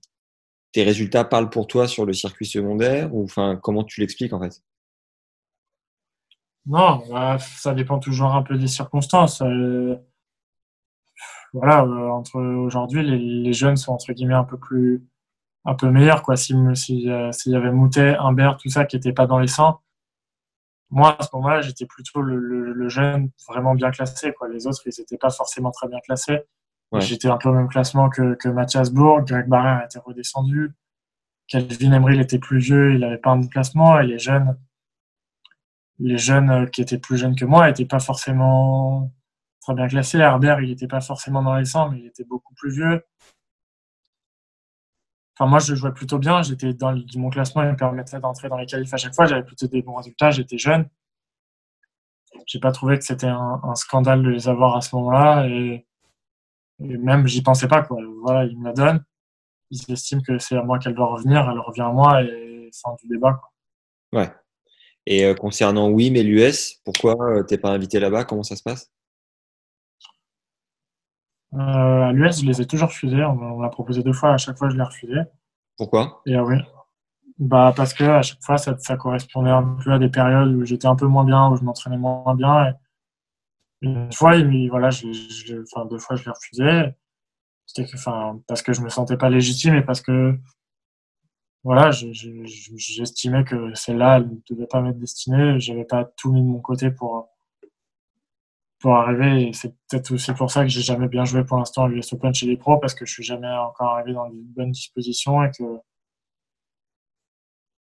tes 0.71 0.83
résultats 0.83 1.23
parlent 1.25 1.49
pour 1.49 1.67
toi 1.67 1.87
sur 1.87 2.05
le 2.05 2.13
circuit 2.13 2.45
secondaire 2.45 3.13
ou 3.13 3.23
enfin, 3.23 3.59
comment 3.61 3.83
tu 3.83 4.01
l'expliques 4.01 4.33
en 4.33 4.41
fait? 4.41 4.61
Non, 6.65 7.03
bah, 7.09 7.37
ça 7.39 7.73
dépend 7.73 7.99
toujours 7.99 8.33
un 8.35 8.43
peu 8.43 8.57
des 8.57 8.67
circonstances. 8.67 9.41
voilà, 11.53 11.85
entre 11.85 12.39
aujourd'hui, 12.39 13.03
les, 13.03 13.53
jeunes 13.53 13.77
sont 13.77 13.93
entre 13.93 14.13
guillemets 14.13 14.35
un 14.35 14.43
peu 14.43 14.57
plus 14.57 15.03
un 15.65 15.75
peu 15.75 15.89
meilleur 15.91 16.23
quoi. 16.23 16.37
S'il 16.37 16.75
si, 16.75 17.09
euh, 17.09 17.31
s'il 17.31 17.51
y 17.53 17.55
avait 17.55 17.71
Moutet, 17.71 18.15
Humbert, 18.17 18.57
tout 18.57 18.69
ça 18.69 18.85
qui 18.85 18.95
était 18.95 19.13
pas 19.13 19.27
dans 19.27 19.39
les 19.39 19.47
100 19.47 19.79
moi 20.91 21.15
à 21.19 21.23
ce 21.23 21.29
moment-là 21.33 21.61
j'étais 21.61 21.85
plutôt 21.85 22.21
le, 22.21 22.37
le, 22.37 22.89
jeune 22.89 23.31
vraiment 23.47 23.75
bien 23.75 23.91
classé 23.91 24.33
quoi. 24.33 24.49
Les 24.49 24.67
autres 24.67 24.81
ils 24.85 25.01
étaient 25.01 25.17
pas 25.17 25.29
forcément 25.29 25.71
très 25.71 25.87
bien 25.87 25.99
classés 25.99 26.41
j'étais 26.99 27.29
un 27.29 27.37
peu 27.37 27.49
au 27.49 27.53
même 27.53 27.69
classement 27.69 28.09
que, 28.09 28.35
que 28.35 28.49
Mathias 28.49 28.91
Bourg 28.91 29.21
Greg 29.21 29.47
Barrère 29.47 29.85
était 29.85 29.99
redescendu 29.99 30.73
Calvin 31.47 31.93
Emery 31.93 32.15
il 32.15 32.21
était 32.21 32.39
plus 32.39 32.59
vieux 32.59 32.95
il 32.95 33.03
avait 33.03 33.17
pas 33.17 33.31
un 33.31 33.47
classement 33.47 33.99
et 33.99 34.07
les 34.07 34.19
jeunes 34.19 34.57
les 35.99 36.17
jeunes 36.17 36.49
euh, 36.49 36.65
qui 36.65 36.81
étaient 36.81 36.97
plus 36.97 37.17
jeunes 37.17 37.35
que 37.35 37.45
moi 37.45 37.69
étaient 37.69 37.85
pas 37.85 37.99
forcément 37.99 39.11
très 39.61 39.73
bien 39.73 39.87
classés 39.87 40.17
Herbert 40.17 40.59
il 40.61 40.71
était 40.71 40.87
pas 40.87 41.01
forcément 41.01 41.41
dans 41.41 41.55
les 41.55 41.65
100 41.65 41.91
mais 41.91 41.99
il 41.99 42.07
était 42.07 42.25
beaucoup 42.25 42.53
plus 42.55 42.71
vieux 42.71 43.03
Enfin, 45.41 45.49
moi, 45.49 45.59
je 45.59 45.73
jouais 45.75 45.91
plutôt 45.91 46.19
bien. 46.19 46.43
J'étais 46.43 46.73
dans 46.73 46.95
mon 47.15 47.29
classement, 47.29 47.63
il 47.63 47.69
me 47.69 47.75
permettait 47.75 48.19
d'entrer 48.19 48.47
dans 48.49 48.57
les 48.57 48.65
qualifs 48.67 48.93
à 48.93 48.97
chaque 48.97 49.15
fois. 49.15 49.25
J'avais 49.25 49.43
plutôt 49.43 49.67
des 49.67 49.81
bons 49.81 49.95
résultats. 49.95 50.29
J'étais 50.29 50.57
jeune. 50.59 50.87
J'ai 52.45 52.59
pas 52.59 52.71
trouvé 52.71 52.97
que 52.97 53.03
c'était 53.03 53.27
un, 53.27 53.75
scandale 53.75 54.23
de 54.23 54.29
les 54.29 54.47
avoir 54.47 54.75
à 54.75 54.81
ce 54.81 54.95
moment-là. 54.95 55.47
Et, 55.47 55.87
même, 56.81 57.27
j'y 57.27 57.41
pensais 57.41 57.67
pas, 57.67 57.81
quoi. 57.83 57.97
Voilà, 58.21 58.45
ils 58.45 58.57
me 58.57 58.65
la 58.65 58.73
donnent. 58.73 59.03
Ils 59.69 59.91
estiment 59.91 60.21
que 60.21 60.37
c'est 60.39 60.57
à 60.57 60.63
moi 60.63 60.79
qu'elle 60.79 60.95
doit 60.95 61.07
revenir. 61.07 61.49
Elle 61.49 61.59
revient 61.59 61.81
à 61.81 61.91
moi 61.91 62.23
et 62.23 62.69
c'est 62.71 62.87
du 63.01 63.07
débat, 63.07 63.33
quoi. 63.33 64.19
Ouais. 64.19 64.31
Et 65.05 65.25
euh, 65.25 65.33
concernant 65.33 65.89
oui, 65.89 66.11
mais 66.11 66.23
l'US, 66.23 66.79
pourquoi 66.83 67.15
euh, 67.21 67.43
t'es 67.43 67.57
pas 67.57 67.71
invité 67.71 67.99
là-bas? 67.99 68.25
Comment 68.25 68.43
ça 68.43 68.55
se 68.55 68.63
passe? 68.63 68.91
Euh, 71.53 71.57
À 71.57 72.11
l'US, 72.11 72.41
je 72.41 72.45
les 72.45 72.61
ai 72.61 72.65
toujours 72.65 72.89
refusés. 72.89 73.23
On 73.23 73.57
m'a 73.57 73.69
proposé 73.69 74.03
deux 74.03 74.13
fois. 74.13 74.33
À 74.33 74.37
chaque 74.37 74.57
fois, 74.57 74.69
je 74.69 74.75
les 74.75 74.83
refusé. 74.83 75.21
Pourquoi? 75.77 76.21
Et 76.25 76.37
oui. 76.37 76.57
Bah 77.39 77.73
parce 77.75 77.95
que 77.95 78.03
à 78.03 78.21
chaque 78.21 78.43
fois, 78.43 78.57
ça, 78.57 78.97
correspondait 78.97 79.49
un 79.49 79.63
peu 79.83 79.91
à 79.91 79.97
des 79.97 80.09
périodes 80.09 80.53
où 80.53 80.63
j'étais 80.63 80.85
un 80.85 80.95
peu 80.95 81.07
moins 81.07 81.23
bien, 81.23 81.49
où 81.49 81.55
je 81.55 81.63
m'entraînais 81.63 81.97
moins 81.97 82.35
bien. 82.35 82.67
Et, 82.67 82.73
une 83.81 84.11
fois, 84.13 84.33
voilà, 84.69 84.89
enfin, 84.89 85.85
deux 85.85 85.97
fois, 85.99 86.15
je 86.15 86.25
l'ai 86.25 86.31
refusé. 86.31 86.95
C'était 87.65 87.89
que, 87.89 87.97
enfin, 87.97 88.41
parce 88.47 88.61
que 88.61 88.73
je 88.73 88.81
me 88.81 88.89
sentais 88.89 89.17
pas 89.17 89.29
légitime 89.29 89.75
et 89.75 89.81
parce 89.83 90.01
que 90.01 90.37
voilà, 91.63 91.91
j'estimais 91.91 93.43
que 93.43 93.73
celle-là, 93.75 94.17
elle 94.17 94.29
ne 94.29 94.35
devait 94.49 94.67
pas 94.67 94.81
m'être 94.81 94.99
destinée. 94.99 95.59
J'avais 95.59 95.85
pas 95.85 96.05
tout 96.17 96.31
mis 96.31 96.41
de 96.41 96.47
mon 96.47 96.59
côté 96.59 96.91
pour, 96.91 97.29
pour 98.79 98.95
arriver. 98.97 99.49
Et 99.49 99.53
c'est 99.53 99.75
peut-être 99.89 100.11
aussi 100.11 100.33
pour 100.33 100.51
ça 100.51 100.63
que 100.63 100.69
j'ai 100.69 100.81
jamais 100.81 101.07
bien 101.07 101.25
joué 101.25 101.43
pour 101.45 101.57
l'instant 101.57 101.85
à 101.85 101.87
l'US 101.89 102.13
Open 102.13 102.33
chez 102.33 102.47
les 102.47 102.57
pros, 102.57 102.77
parce 102.79 102.95
que 102.95 103.05
je 103.05 103.13
suis 103.13 103.23
jamais 103.23 103.47
encore 103.49 103.91
arrivé 103.91 104.13
dans 104.13 104.27
une 104.29 104.43
bonne 104.43 104.71
disposition 104.71 105.43
et 105.43 105.51
que 105.51 105.63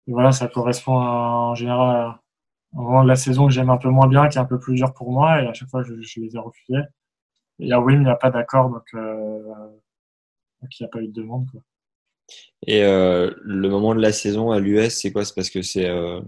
voilà, 0.07 0.31
ça 0.31 0.47
correspond 0.47 0.93
en 0.97 1.55
général 1.55 2.07
au 2.09 2.13
moment 2.73 3.03
de 3.03 3.07
la 3.07 3.15
saison 3.15 3.47
que 3.47 3.53
j'aime 3.53 3.69
un 3.69 3.77
peu 3.77 3.89
moins 3.89 4.07
bien, 4.07 4.27
qui 4.27 4.37
est 4.37 4.41
un 4.41 4.45
peu 4.45 4.59
plus 4.59 4.75
dur 4.75 4.93
pour 4.93 5.11
moi, 5.11 5.41
et 5.41 5.47
à 5.47 5.53
chaque 5.53 5.69
fois 5.69 5.83
je, 5.83 5.93
les 5.93 6.35
ai 6.35 6.39
refusés. 6.39 6.83
Et 7.59 7.73
à 7.73 7.79
Wim, 7.79 8.01
il 8.01 8.03
n'y 8.05 8.09
a 8.09 8.15
pas 8.15 8.29
d'accord, 8.29 8.69
donc, 8.69 8.85
euh, 8.93 9.39
donc 10.61 10.79
il 10.79 10.83
n'y 10.83 10.85
a 10.85 10.89
pas 10.89 11.01
eu 11.01 11.07
de 11.07 11.13
demande. 11.13 11.49
Quoi. 11.51 11.61
Et 12.67 12.83
euh, 12.83 13.31
le 13.41 13.69
moment 13.69 13.95
de 13.95 14.01
la 14.01 14.11
saison 14.11 14.51
à 14.51 14.59
l'US, 14.59 14.89
c'est 14.89 15.11
quoi? 15.11 15.25
C'est 15.25 15.35
parce 15.35 15.49
que 15.49 15.61
c'est 15.61 15.89
euh, 15.89 16.21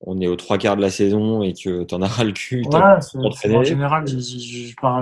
on 0.00 0.20
est 0.20 0.26
aux 0.26 0.36
trois 0.36 0.58
quarts 0.58 0.76
de 0.76 0.82
la 0.82 0.90
saison 0.90 1.42
et 1.42 1.52
que 1.52 1.84
tu 1.84 1.94
en 1.94 2.02
as 2.02 2.08
ras 2.08 2.24
le 2.24 2.32
cul. 2.32 2.62
Ouais, 2.66 3.54
en 3.54 3.64
général, 3.64 4.06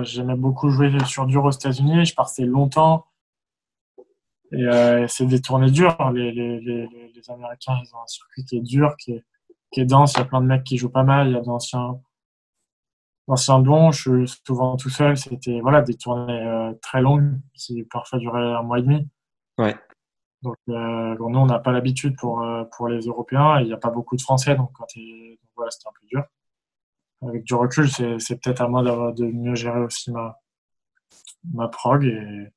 j'aimais 0.03 0.35
beaucoup 0.35 0.69
jouer 0.69 0.91
sur 1.05 1.25
dur 1.25 1.43
aux 1.43 1.51
États-Unis. 1.51 2.05
Je 2.05 2.15
partais 2.15 2.45
longtemps. 2.45 3.05
Et 4.51 4.63
euh, 4.67 5.07
c'est 5.07 5.25
des 5.25 5.41
tournées 5.41 5.71
dures. 5.71 5.97
Les, 6.13 6.31
les, 6.31 6.59
les, 6.59 6.87
les, 6.87 7.29
Américains, 7.29 7.79
ils 7.83 7.95
ont 7.95 8.01
un 8.03 8.07
circuit 8.07 8.45
qui 8.45 8.57
est 8.57 8.61
dur, 8.61 8.95
qui 8.97 9.13
est, 9.13 9.23
qui 9.73 9.81
est 9.81 9.85
dense. 9.85 10.13
Il 10.13 10.19
y 10.19 10.21
a 10.21 10.25
plein 10.25 10.41
de 10.41 10.47
mecs 10.47 10.63
qui 10.63 10.77
jouent 10.77 10.89
pas 10.89 11.03
mal. 11.03 11.27
Il 11.27 11.33
y 11.33 11.37
a 11.37 11.41
d'anciens 11.41 11.99
d'anciens 13.27 13.59
bons. 13.59 13.91
Je 13.91 14.25
suis 14.25 14.41
souvent 14.45 14.77
tout 14.77 14.89
seul. 14.89 15.17
C'était 15.17 15.59
voilà, 15.59 15.81
des 15.81 15.95
tournées 15.95 16.71
très 16.81 17.01
longues 17.01 17.39
qui 17.53 17.83
parfois 17.83 18.19
duraient 18.19 18.53
un 18.53 18.63
mois 18.63 18.79
et 18.79 18.83
demi. 18.83 19.07
Ouais. 19.57 19.75
Donc, 20.43 20.57
euh, 20.67 21.15
nous, 21.17 21.39
on 21.39 21.45
n'a 21.45 21.59
pas 21.59 21.71
l'habitude 21.71 22.17
pour, 22.17 22.41
euh, 22.41 22.65
pour 22.75 22.89
les 22.89 23.05
Européens. 23.05 23.61
Il 23.61 23.67
n'y 23.67 23.73
a 23.73 23.77
pas 23.77 23.89
beaucoup 23.89 24.17
de 24.17 24.21
Français, 24.21 24.55
donc, 24.55 24.71
quand 24.73 24.85
voilà, 25.55 25.71
c'était 25.71 25.87
un 25.87 25.91
peu 25.99 26.07
dur. 26.07 26.23
Avec 27.25 27.45
du 27.45 27.53
recul, 27.53 27.89
c'est 27.89 28.41
peut-être 28.41 28.61
à 28.61 28.67
moi 28.67 28.83
de 28.83 29.25
mieux 29.25 29.55
gérer 29.55 29.79
aussi 29.79 30.11
ma, 30.11 30.37
ma 31.53 31.69
prog. 31.69 32.03
Et, 32.03 32.51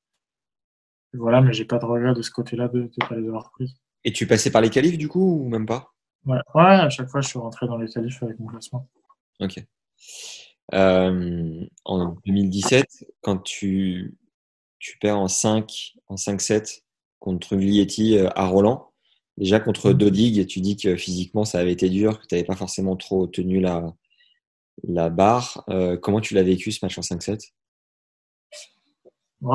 voilà, 1.13 1.41
mais 1.41 1.53
j'ai 1.53 1.65
pas 1.65 1.79
de 1.79 1.85
regret 1.85 2.13
de 2.13 2.23
ce 2.23 2.33
côté-là 2.33 2.67
de 2.67 2.83
ne 2.83 3.07
pas 3.09 3.15
les 3.15 3.29
avoir 3.29 3.53
prises. 3.53 3.77
Et 4.03 4.13
tu 4.13 4.27
passais 4.27 4.51
par 4.51 4.63
les 4.63 4.71
qualifs 4.71 4.99
du 4.99 5.07
coup 5.07 5.41
ou 5.41 5.49
même 5.49 5.67
pas? 5.67 5.95
Ouais. 6.27 6.39
ouais, 6.55 6.63
à 6.63 6.91
chaque 6.91 7.09
fois, 7.09 7.21
je 7.21 7.29
suis 7.29 7.39
rentré 7.39 7.67
dans 7.67 7.79
les 7.79 7.89
qualifs 7.89 8.23
avec 8.23 8.39
mon 8.39 8.47
classement. 8.47 8.89
Ok. 9.41 9.65
Euh, 10.75 11.65
en 11.85 12.17
2017, 12.27 13.07
quand 13.23 13.39
tu, 13.39 14.17
tu 14.79 14.99
perds 14.99 15.19
en 15.19 15.29
5, 15.29 15.95
en 16.09 16.17
5-7 16.17 16.83
contre 17.21 17.57
Glietti 17.57 18.19
euh, 18.19 18.29
à 18.35 18.47
Roland. 18.47 18.91
Déjà 19.39 19.61
contre 19.61 19.91
mm. 19.91 19.95
Dodig, 19.95 20.47
tu 20.47 20.61
dis 20.61 20.77
que 20.77 20.97
physiquement 20.97 21.45
ça 21.45 21.59
avait 21.59 21.73
été 21.73 21.89
dur, 21.89 22.21
que 22.21 22.27
tu 22.27 22.35
n'avais 22.35 22.47
pas 22.47 22.57
forcément 22.57 22.97
trop 22.97 23.27
tenu 23.27 23.61
la, 23.61 23.85
la 24.85 25.11
barre. 25.11 25.65
Euh, 25.69 25.97
comment 25.97 26.21
tu 26.21 26.35
l'as 26.35 26.43
vécu 26.43 26.73
ce 26.73 26.85
match 26.85 26.99
en 26.99 27.03
5-7 27.03 27.53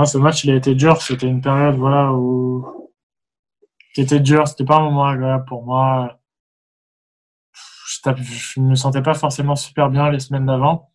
Ce 0.06 0.18
match 0.18 0.44
il 0.44 0.52
a 0.52 0.56
été 0.56 0.76
dur. 0.76 1.02
C'était 1.02 1.28
une 1.28 1.42
période 1.42 1.76
voilà, 1.76 2.14
où 2.14 2.90
qui 3.94 4.02
était 4.02 4.20
dur. 4.20 4.48
C'était 4.48 4.66
pas 4.66 4.78
un 4.78 4.84
moment 4.84 5.06
agréable 5.06 5.46
pour 5.46 5.64
moi. 5.64 6.21
Je 7.92 8.60
ne 8.60 8.70
me 8.70 8.76
sentais 8.76 9.02
pas 9.02 9.14
forcément 9.14 9.56
super 9.56 9.90
bien 9.90 10.10
les 10.10 10.20
semaines 10.20 10.46
d'avant. 10.46 10.92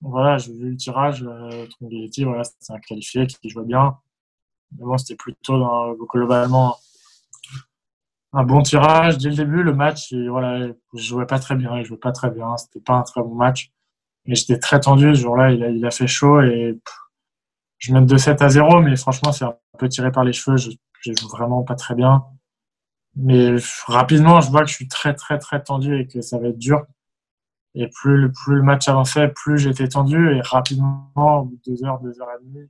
Voilà, 0.00 0.38
j'ai 0.38 0.52
vu 0.52 0.70
le 0.70 0.76
tirage. 0.76 1.22
Euh, 1.22 1.66
voilà, 1.80 2.42
c'est 2.44 2.72
un 2.72 2.80
qualifié 2.80 3.26
qui 3.26 3.48
jouait 3.50 3.64
bien. 3.64 3.98
Mais 4.78 4.98
c'était 4.98 5.16
plutôt 5.16 5.54
globalement 6.10 6.76
un 8.32 8.44
bon 8.44 8.62
tirage 8.62 9.18
dès 9.18 9.28
le 9.28 9.36
début. 9.36 9.62
Le 9.62 9.74
match, 9.74 10.12
et 10.12 10.28
voilà, 10.28 10.68
je 10.94 11.02
jouais 11.02 11.26
pas 11.26 11.38
très 11.38 11.54
bien, 11.54 11.78
il 11.78 11.84
jouait 11.84 11.98
pas 11.98 12.12
très 12.12 12.30
bien. 12.30 12.56
C'était 12.56 12.80
pas 12.80 12.94
un 12.94 13.02
très 13.02 13.22
bon 13.22 13.34
match. 13.34 13.70
J'étais 14.26 14.58
très 14.58 14.80
tendu 14.80 15.14
ce 15.14 15.20
jour-là. 15.20 15.52
Il 15.52 15.62
a, 15.62 15.68
il 15.68 15.84
a 15.84 15.90
fait 15.90 16.06
chaud 16.06 16.40
et 16.40 16.78
je 17.78 17.92
mène 17.92 18.06
de 18.06 18.16
7 18.16 18.40
à 18.42 18.48
0, 18.48 18.80
mais 18.80 18.96
franchement, 18.96 19.32
c'est 19.32 19.44
un 19.44 19.56
peu 19.78 19.88
tiré 19.88 20.10
par 20.12 20.24
les 20.24 20.32
cheveux. 20.32 20.56
Je, 20.56 20.70
je 21.00 21.12
joue 21.12 21.28
vraiment 21.28 21.62
pas 21.62 21.74
très 21.74 21.94
bien. 21.94 22.24
Mais 23.16 23.56
rapidement, 23.86 24.40
je 24.40 24.50
vois 24.50 24.62
que 24.62 24.68
je 24.68 24.74
suis 24.74 24.88
très, 24.88 25.14
très, 25.14 25.38
très 25.38 25.62
tendu 25.62 25.98
et 25.98 26.06
que 26.06 26.20
ça 26.20 26.38
va 26.38 26.48
être 26.48 26.58
dur. 26.58 26.84
Et 27.74 27.88
plus, 27.88 28.30
plus 28.32 28.56
le 28.56 28.62
match 28.62 28.88
avançait, 28.88 29.28
plus 29.28 29.58
j'étais 29.58 29.88
tendu. 29.88 30.34
Et 30.34 30.40
rapidement, 30.40 31.10
au 31.16 31.44
bout 31.44 31.56
de 31.66 31.72
deux 31.72 31.84
heures, 31.84 32.00
deux 32.00 32.20
heures 32.20 32.30
et 32.38 32.44
demie, 32.44 32.68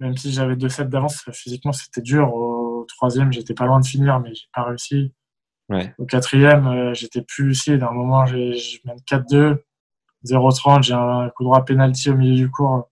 même 0.00 0.16
si 0.16 0.32
j'avais 0.32 0.56
deux 0.56 0.68
sets 0.68 0.86
d'avance, 0.86 1.24
physiquement 1.32 1.72
c'était 1.72 2.02
dur. 2.02 2.34
Au 2.34 2.84
troisième, 2.88 3.32
j'étais 3.32 3.54
pas 3.54 3.66
loin 3.66 3.80
de 3.80 3.86
finir, 3.86 4.20
mais 4.20 4.34
j'ai 4.34 4.46
pas 4.54 4.64
réussi. 4.64 5.12
Au 5.98 6.04
quatrième, 6.06 6.66
euh, 6.68 6.94
j'étais 6.94 7.22
plus 7.22 7.44
lucide. 7.48 7.82
À 7.82 7.88
un 7.88 7.92
moment, 7.92 8.24
je 8.26 8.78
mène 8.84 8.98
4-2, 9.06 9.58
0-30, 10.24 10.82
j'ai 10.82 10.94
un 10.94 11.28
coup 11.30 11.44
droit 11.44 11.64
penalty 11.64 12.10
au 12.10 12.14
milieu 12.14 12.36
du 12.36 12.50
cours. 12.50 12.88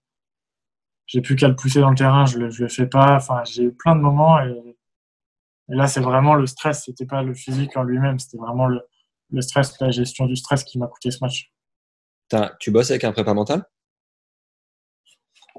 J'ai 1.07 1.21
plus 1.21 1.37
qu'à 1.37 1.49
le 1.49 1.55
pousser 1.55 1.81
dans 1.81 1.91
le 1.91 1.97
terrain, 1.97 2.27
je 2.27 2.39
le, 2.39 2.49
le 2.49 2.69
fais 2.69 2.87
pas. 2.87 3.17
Enfin, 3.17 3.45
j'ai 3.45 3.65
eu 3.65 3.73
plein 3.73 3.95
de 3.95 4.01
moments 4.01 4.41
et, 4.41 4.64
là, 5.69 5.87
c'est 5.87 6.01
vraiment 6.01 6.35
le 6.35 6.47
stress. 6.47 6.85
C'était 6.85 7.07
pas 7.07 7.23
le 7.23 7.35
physique 7.35 7.77
en 7.77 7.83
lui-même, 7.83 8.19
c'était 8.19 8.39
vraiment 8.39 8.67
le, 8.67 8.83
le 9.31 9.41
stress, 9.41 9.79
la 9.81 9.91
gestion 9.91 10.27
du 10.27 10.37
stress 10.37 10.65
qui 10.65 10.79
m'a 10.79 10.87
coûté 10.87 11.11
ce 11.11 11.19
match. 11.23 11.53
Tu 12.59 12.71
bosses 12.71 12.91
avec 12.91 13.05
un 13.05 13.13
prépa 13.13 13.35
mental? 13.35 13.65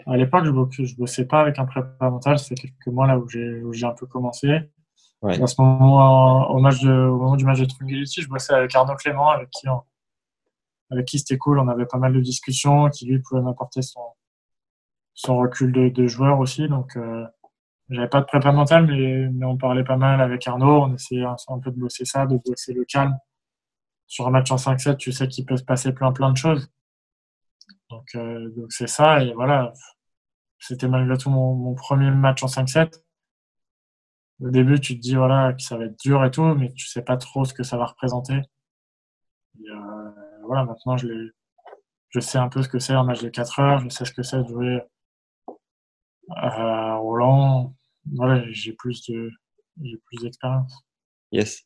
À 0.07 0.17
l'époque, 0.17 0.45
je 0.71 0.81
ne 0.81 0.95
bossais 0.97 1.25
pas 1.25 1.41
avec 1.41 1.57
un 1.57 1.65
prépa 1.65 2.09
mental. 2.09 2.37
C'est 2.37 2.55
quelques 2.55 2.87
mois 2.87 3.07
là 3.07 3.17
où 3.17 3.27
j'ai 3.27 3.85
un 3.85 3.93
peu 3.93 4.05
commencé. 4.05 4.59
À 5.23 5.47
ce 5.47 5.59
moment, 5.59 6.51
au, 6.51 6.59
match 6.59 6.81
de, 6.81 6.91
au 6.91 7.17
moment 7.17 7.35
du 7.35 7.45
match 7.45 7.59
de 7.59 7.65
Trungeliti, 7.65 8.21
je 8.21 8.27
bossais 8.27 8.53
avec 8.53 8.75
Arnaud 8.75 8.95
Clément, 8.95 9.29
avec 9.29 9.49
qui, 9.49 9.67
avec 10.91 11.05
qui 11.05 11.19
c'était 11.19 11.37
cool. 11.37 11.59
On 11.59 11.67
avait 11.67 11.85
pas 11.85 11.97
mal 11.97 12.13
de 12.13 12.19
discussions, 12.19 12.89
qui 12.89 13.05
lui 13.07 13.19
pouvait 13.19 13.41
m'apporter 13.41 13.81
son, 13.81 14.01
son 15.13 15.37
recul 15.37 15.71
de, 15.71 15.89
de 15.89 16.07
joueur 16.07 16.39
aussi. 16.39 16.67
Donc, 16.67 16.95
euh, 16.97 17.25
j'avais 17.89 18.07
pas 18.07 18.21
de 18.21 18.25
prépa 18.25 18.51
mental, 18.51 18.87
mais, 18.87 19.27
mais 19.31 19.45
on 19.45 19.57
parlait 19.57 19.83
pas 19.83 19.97
mal 19.97 20.21
avec 20.21 20.47
Arnaud. 20.47 20.83
On 20.83 20.93
essayait 20.95 21.23
un, 21.25 21.59
peu 21.59 21.71
de 21.71 21.79
bosser 21.79 22.05
ça, 22.05 22.25
de 22.25 22.37
bosser 22.37 22.73
le 22.73 22.83
calme. 22.85 23.17
Sur 24.07 24.27
un 24.27 24.31
match 24.31 24.51
en 24.51 24.55
5-7, 24.57 24.97
tu 24.97 25.11
sais 25.11 25.27
qu'il 25.27 25.45
peut 25.45 25.57
se 25.57 25.63
passer 25.63 25.93
plein 25.93 26.11
plein 26.11 26.31
de 26.31 26.37
choses. 26.37 26.69
Donc, 27.89 28.07
euh, 28.15 28.49
donc 28.55 28.71
c'est 28.71 28.87
ça. 28.87 29.23
Et 29.23 29.33
voilà, 29.33 29.73
c'était 30.59 30.87
malgré 30.87 31.17
tout 31.17 31.29
mon, 31.29 31.75
premier 31.75 32.11
match 32.11 32.43
en 32.43 32.47
5-7. 32.47 33.01
Au 34.41 34.49
début, 34.49 34.79
tu 34.79 34.95
te 34.95 35.01
dis 35.01 35.15
voilà, 35.15 35.53
que 35.53 35.61
ça 35.61 35.77
va 35.77 35.85
être 35.85 35.99
dur 35.99 36.23
et 36.25 36.31
tout, 36.31 36.55
mais 36.55 36.73
tu 36.73 36.87
sais 36.87 37.01
pas 37.03 37.17
trop 37.17 37.45
ce 37.45 37.53
que 37.53 37.63
ça 37.63 37.77
va 37.77 37.85
représenter. 37.85 38.41
Euh, 39.59 40.11
voilà, 40.43 40.65
maintenant, 40.65 40.97
je, 40.97 41.31
je 42.09 42.19
sais 42.19 42.37
un 42.37 42.49
peu 42.49 42.61
ce 42.61 42.69
que 42.69 42.79
c'est 42.79 42.93
un 42.93 43.03
match 43.03 43.21
de 43.21 43.29
4 43.29 43.59
heures, 43.59 43.79
je 43.79 43.89
sais 43.89 44.05
ce 44.05 44.11
que 44.11 44.23
c'est 44.23 44.43
de 44.43 44.47
jouer 44.47 44.81
à 46.35 46.49
Roland. 47.15 47.75
Voilà, 48.13 48.43
j'ai 48.51 48.73
plus 48.73 49.06
de 49.10 49.32
j'ai 49.84 49.97
plus 50.06 50.17
d'expérience. 50.21 50.84
Yes. 51.32 51.63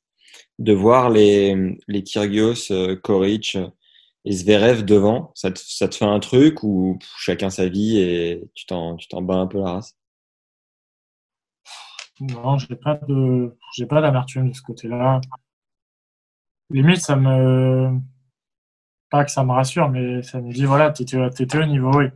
De 0.58 0.74
voir 0.74 1.10
les, 1.10 1.78
les 1.88 2.04
Kyrgios, 2.04 2.72
euh, 2.72 2.96
Koric, 2.96 3.58
et 4.26 4.32
Zverev 4.32 4.84
devant, 4.84 5.32
ça 5.34 5.52
te, 5.52 5.60
ça 5.60 5.88
te 5.88 5.96
fait 5.96 6.06
un 6.06 6.20
truc 6.20 6.64
ou 6.64 7.00
chacun 7.18 7.50
sa 7.50 7.70
vie 7.70 7.98
et 8.00 8.44
tu 8.54 8.66
t'en, 8.66 8.96
tu 8.98 9.08
t'en 9.08 9.22
bats 9.22 9.38
un 9.38 9.48
peu 9.48 9.60
la 9.60 9.74
race? 9.74 9.96
Non, 12.20 12.58
j'ai 12.58 12.76
pas 12.76 12.96
de, 13.08 13.56
j'ai 13.76 13.86
pas 13.86 14.02
d'amertume 14.02 14.50
de 14.50 14.56
ce 14.56 14.62
côté-là. 14.62 15.22
Limite, 16.70 17.00
ça 17.00 17.16
me, 17.16 17.98
pas 19.10 19.24
que 19.24 19.32
ça 19.32 19.44
me 19.44 19.52
rassure, 19.52 19.90
mais 19.90 20.22
ça 20.22 20.42
me 20.42 20.52
dit 20.52 20.66
voilà, 20.66 20.92
t'étais, 20.92 21.30
t'étais 21.30 21.60
au 21.60 21.66
niveau. 21.66 22.02
Et, 22.02 22.12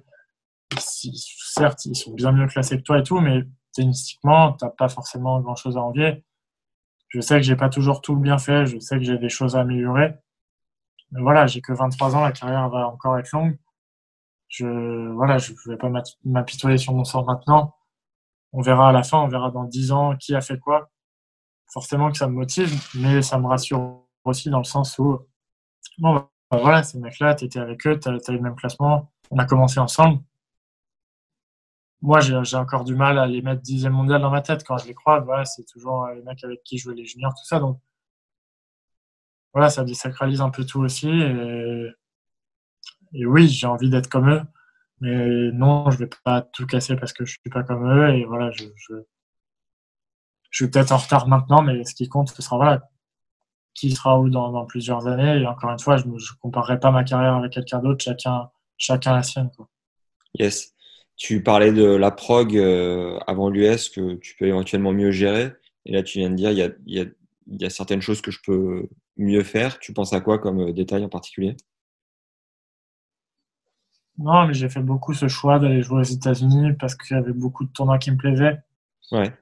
certes, 0.79 1.86
ils 1.86 1.95
sont 1.95 2.13
bien 2.13 2.31
mieux 2.31 2.47
classés 2.47 2.77
que 2.77 2.83
toi 2.83 2.99
et 2.99 3.03
tout, 3.03 3.19
mais 3.19 3.43
tennistiquement, 3.73 4.53
t'as 4.53 4.69
pas 4.69 4.89
forcément 4.89 5.39
grand 5.41 5.55
chose 5.55 5.77
à 5.77 5.81
envier. 5.81 6.23
Je 7.09 7.21
sais 7.21 7.36
que 7.38 7.43
j'ai 7.43 7.55
pas 7.55 7.69
toujours 7.69 8.01
tout 8.01 8.15
bien 8.15 8.38
fait, 8.38 8.65
je 8.65 8.79
sais 8.79 8.97
que 8.97 9.03
j'ai 9.03 9.17
des 9.17 9.29
choses 9.29 9.55
à 9.55 9.62
améliorer. 9.62 10.15
Mais 11.12 11.21
voilà, 11.21 11.45
j'ai 11.47 11.62
que 11.62 11.73
23 11.73 12.15
ans, 12.15 12.23
la 12.23 12.31
carrière 12.31 12.69
va 12.69 12.88
encore 12.88 13.17
être 13.19 13.31
longue. 13.31 13.57
Je, 14.47 15.12
voilà, 15.13 15.38
je 15.38 15.53
vais 15.67 15.77
pas 15.77 15.89
m'apitoyer 16.25 16.77
sur 16.77 16.93
mon 16.93 17.03
sort 17.03 17.25
maintenant. 17.25 17.75
On 18.51 18.62
verra 18.62 18.89
à 18.89 18.91
la 18.91 19.03
fin, 19.03 19.19
on 19.19 19.27
verra 19.27 19.51
dans 19.51 19.63
10 19.63 19.91
ans 19.91 20.15
qui 20.15 20.36
a 20.36 20.41
fait 20.41 20.59
quoi. 20.59 20.89
Forcément 21.71 22.12
que 22.12 22.17
ça 22.17 22.27
me 22.27 22.33
motive, 22.33 22.71
mais 22.95 23.21
ça 23.21 23.39
me 23.39 23.47
rassure 23.47 24.03
aussi 24.25 24.49
dans 24.49 24.59
le 24.59 24.63
sens 24.63 24.97
où, 24.99 25.19
bon, 25.97 26.13
bah, 26.15 26.59
voilà, 26.62 26.83
ces 26.83 26.99
mecs-là, 26.99 27.36
tu 27.36 27.45
étais 27.45 27.59
avec 27.59 27.86
eux, 27.88 27.99
tu 27.99 28.09
as, 28.09 28.12
le 28.12 28.39
même 28.39 28.55
classement, 28.55 29.12
on 29.31 29.39
a 29.39 29.45
commencé 29.45 29.79
ensemble. 29.79 30.19
Moi, 32.03 32.19
j'ai 32.19 32.57
encore 32.57 32.83
du 32.83 32.95
mal 32.95 33.17
à 33.17 33.25
les 33.25 33.41
mettre 33.41 33.61
dixième 33.61 33.93
mondial 33.93 34.21
dans 34.21 34.29
ma 34.29 34.41
tête 34.41 34.65
quand 34.65 34.77
je 34.77 34.87
les 34.87 34.93
crois. 34.93 35.21
Voilà, 35.21 35.45
c'est 35.45 35.63
toujours 35.63 36.05
les 36.07 36.21
mecs 36.21 36.43
avec 36.43 36.61
qui 36.63 36.77
jouais 36.77 36.95
les 36.95 37.05
juniors, 37.05 37.33
tout 37.33 37.45
ça. 37.45 37.59
Donc, 37.59 37.79
voilà, 39.53 39.69
ça 39.69 39.85
désacralise 39.85 40.41
un 40.41 40.49
peu 40.49 40.65
tout 40.65 40.81
aussi. 40.81 41.09
Et, 41.09 41.95
oui, 43.25 43.47
j'ai 43.47 43.67
envie 43.67 43.89
d'être 43.89 44.09
comme 44.09 44.29
eux. 44.29 44.41
Mais 44.99 45.51
non, 45.53 45.91
je 45.91 45.97
vais 45.97 46.09
pas 46.25 46.41
tout 46.41 46.65
casser 46.65 46.97
parce 46.97 47.13
que 47.13 47.23
je 47.23 47.37
suis 47.39 47.49
pas 47.49 47.63
comme 47.63 47.89
eux. 47.89 48.09
Et 48.09 48.25
voilà, 48.25 48.51
je, 48.51 48.65
je, 48.75 48.95
suis 50.51 50.69
peut-être 50.69 50.91
en 50.91 50.97
retard 50.97 51.29
maintenant, 51.29 51.61
mais 51.61 51.85
ce 51.85 51.95
qui 51.95 52.09
compte, 52.09 52.29
ce 52.29 52.41
sera 52.41 52.57
voilà, 52.57 52.89
qui 53.75 53.91
sera 53.91 54.19
où 54.19 54.29
dans, 54.29 54.65
plusieurs 54.65 55.07
années. 55.07 55.41
Et 55.41 55.47
encore 55.47 55.71
une 55.71 55.79
fois, 55.79 55.95
je 55.95 56.05
ne 56.05 56.17
comparerai 56.41 56.81
pas 56.81 56.91
ma 56.91 57.05
carrière 57.05 57.35
avec 57.35 57.53
quelqu'un 57.53 57.79
d'autre, 57.79 58.03
chacun, 58.03 58.49
chacun 58.77 59.13
la 59.13 59.23
sienne. 59.23 59.49
Yes. 60.37 60.73
Tu 61.15 61.43
parlais 61.43 61.71
de 61.71 61.84
la 61.84 62.12
prog 62.12 62.58
euh, 62.58 63.19
avant 63.28 63.49
l'US 63.49 63.89
que 63.89 64.15
tu 64.15 64.36
peux 64.36 64.45
éventuellement 64.45 64.91
mieux 64.91 65.12
gérer. 65.12 65.54
Et 65.86 65.91
là, 65.91 66.04
tu 66.04 66.19
viens 66.19 66.30
de 66.30 66.36
dire, 66.36 66.52
il 66.52 66.58
y 66.58 66.63
a, 66.63 66.69
y, 66.86 66.99
a, 67.02 67.06
y 67.47 67.65
a, 67.65 67.69
certaines 67.69 68.02
choses 68.02 68.21
que 68.21 68.32
je 68.32 68.39
peux 68.43 68.89
mieux 69.17 69.43
faire. 69.43 69.80
Tu 69.80 69.93
penses 69.93 70.13
à 70.13 70.21
quoi 70.21 70.39
comme 70.39 70.60
euh, 70.60 70.73
détail 70.73 71.04
en 71.04 71.10
particulier? 71.10 71.56
Non, 74.17 74.47
mais 74.47 74.54
j'ai 74.54 74.69
fait 74.69 74.82
beaucoup 74.82 75.13
ce 75.13 75.28
choix 75.28 75.60
d'aller 75.60 75.82
jouer 75.82 76.02
aux 76.02 76.04
États-Unis 76.04 76.73
parce 76.73 76.95
qu'il 76.95 77.15
y 77.15 77.19
avait 77.19 77.34
beaucoup 77.34 77.65
de 77.65 77.71
tournois 77.71 77.97
qui 77.97 78.12
me 78.12 78.17
plaisaient. 78.17 78.60
Ouais. 79.12 79.34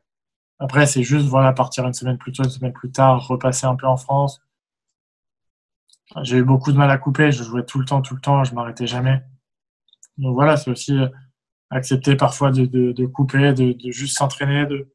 Après, 0.59 0.85
c'est 0.85 1.03
juste 1.03 1.25
voilà, 1.25 1.53
partir 1.53 1.85
une 1.87 1.93
semaine 1.93 2.17
plus 2.17 2.31
tôt, 2.31 2.43
une 2.43 2.49
semaine 2.49 2.71
plus 2.71 2.91
tard, 2.91 3.27
repasser 3.27 3.65
un 3.65 3.75
peu 3.75 3.87
en 3.87 3.97
France. 3.97 4.41
J'ai 6.23 6.37
eu 6.37 6.43
beaucoup 6.43 6.71
de 6.71 6.77
mal 6.77 6.91
à 6.91 6.97
couper, 6.97 7.31
je 7.31 7.43
jouais 7.43 7.65
tout 7.65 7.79
le 7.79 7.85
temps, 7.85 8.01
tout 8.01 8.15
le 8.15 8.21
temps, 8.21 8.43
je 8.43 8.53
m'arrêtais 8.53 8.87
jamais. 8.87 9.21
Donc 10.17 10.35
voilà, 10.35 10.57
c'est 10.57 10.69
aussi 10.69 10.97
euh, 10.97 11.07
accepter 11.71 12.15
parfois 12.15 12.51
de, 12.51 12.65
de, 12.65 13.05
couper, 13.05 13.53
de, 13.53 13.71
de 13.71 13.91
juste 13.91 14.17
s'entraîner, 14.17 14.65
de 14.65 14.93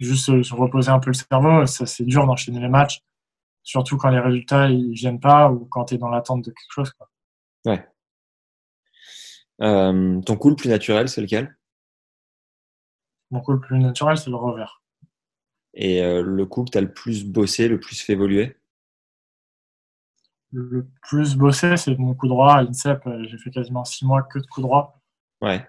juste 0.00 0.24
se, 0.42 0.54
reposer 0.54 0.90
un 0.90 0.98
peu 0.98 1.10
le 1.10 1.14
cerveau. 1.14 1.66
Ça, 1.66 1.86
c'est 1.86 2.04
dur 2.04 2.26
d'enchaîner 2.26 2.60
les 2.60 2.68
matchs, 2.68 3.00
surtout 3.62 3.96
quand 3.98 4.10
les 4.10 4.18
résultats 4.18 4.68
ils 4.70 4.92
viennent 4.92 5.20
pas 5.20 5.50
ou 5.50 5.66
quand 5.66 5.86
tu 5.86 5.94
es 5.94 5.98
dans 5.98 6.08
l'attente 6.08 6.42
de 6.44 6.50
quelque 6.50 6.70
chose. 6.70 6.90
Quoi. 6.92 7.10
Ouais. 7.66 7.86
Euh, 9.60 10.20
ton 10.22 10.36
coup 10.36 10.48
le 10.48 10.56
plus 10.56 10.70
naturel, 10.70 11.08
c'est 11.08 11.20
lequel? 11.20 11.56
Mon 13.30 13.40
coup 13.40 13.52
le 13.52 13.60
plus 13.60 13.78
naturel, 13.78 14.16
c'est 14.16 14.30
le 14.30 14.36
revers. 14.36 14.82
Et 15.74 16.02
euh, 16.02 16.22
le 16.22 16.46
coup 16.46 16.64
que 16.64 16.70
tu 16.70 16.78
as 16.78 16.80
le 16.80 16.92
plus 16.92 17.24
bossé, 17.24 17.68
le 17.68 17.78
plus 17.78 18.00
fait 18.00 18.14
évoluer? 18.14 18.56
Le 20.52 20.88
plus 21.02 21.36
bossé, 21.36 21.76
c'est 21.76 21.96
mon 21.96 22.14
coup 22.14 22.26
droit 22.26 22.54
à 22.54 22.62
l'INSEP. 22.62 23.08
J'ai 23.22 23.38
fait 23.38 23.50
quasiment 23.50 23.84
six 23.84 24.04
mois 24.04 24.22
que 24.22 24.40
de 24.40 24.46
coup 24.46 24.62
droit. 24.62 24.99
Ouais. 25.40 25.66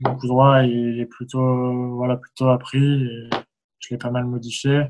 Mon 0.00 0.16
coup 0.16 0.26
droit, 0.26 0.62
il 0.62 1.00
est 1.00 1.06
plutôt, 1.06 1.94
voilà, 1.96 2.16
plutôt 2.16 2.48
appris 2.48 3.04
et 3.04 3.30
je 3.80 3.88
l'ai 3.90 3.98
pas 3.98 4.10
mal 4.10 4.24
modifié. 4.24 4.84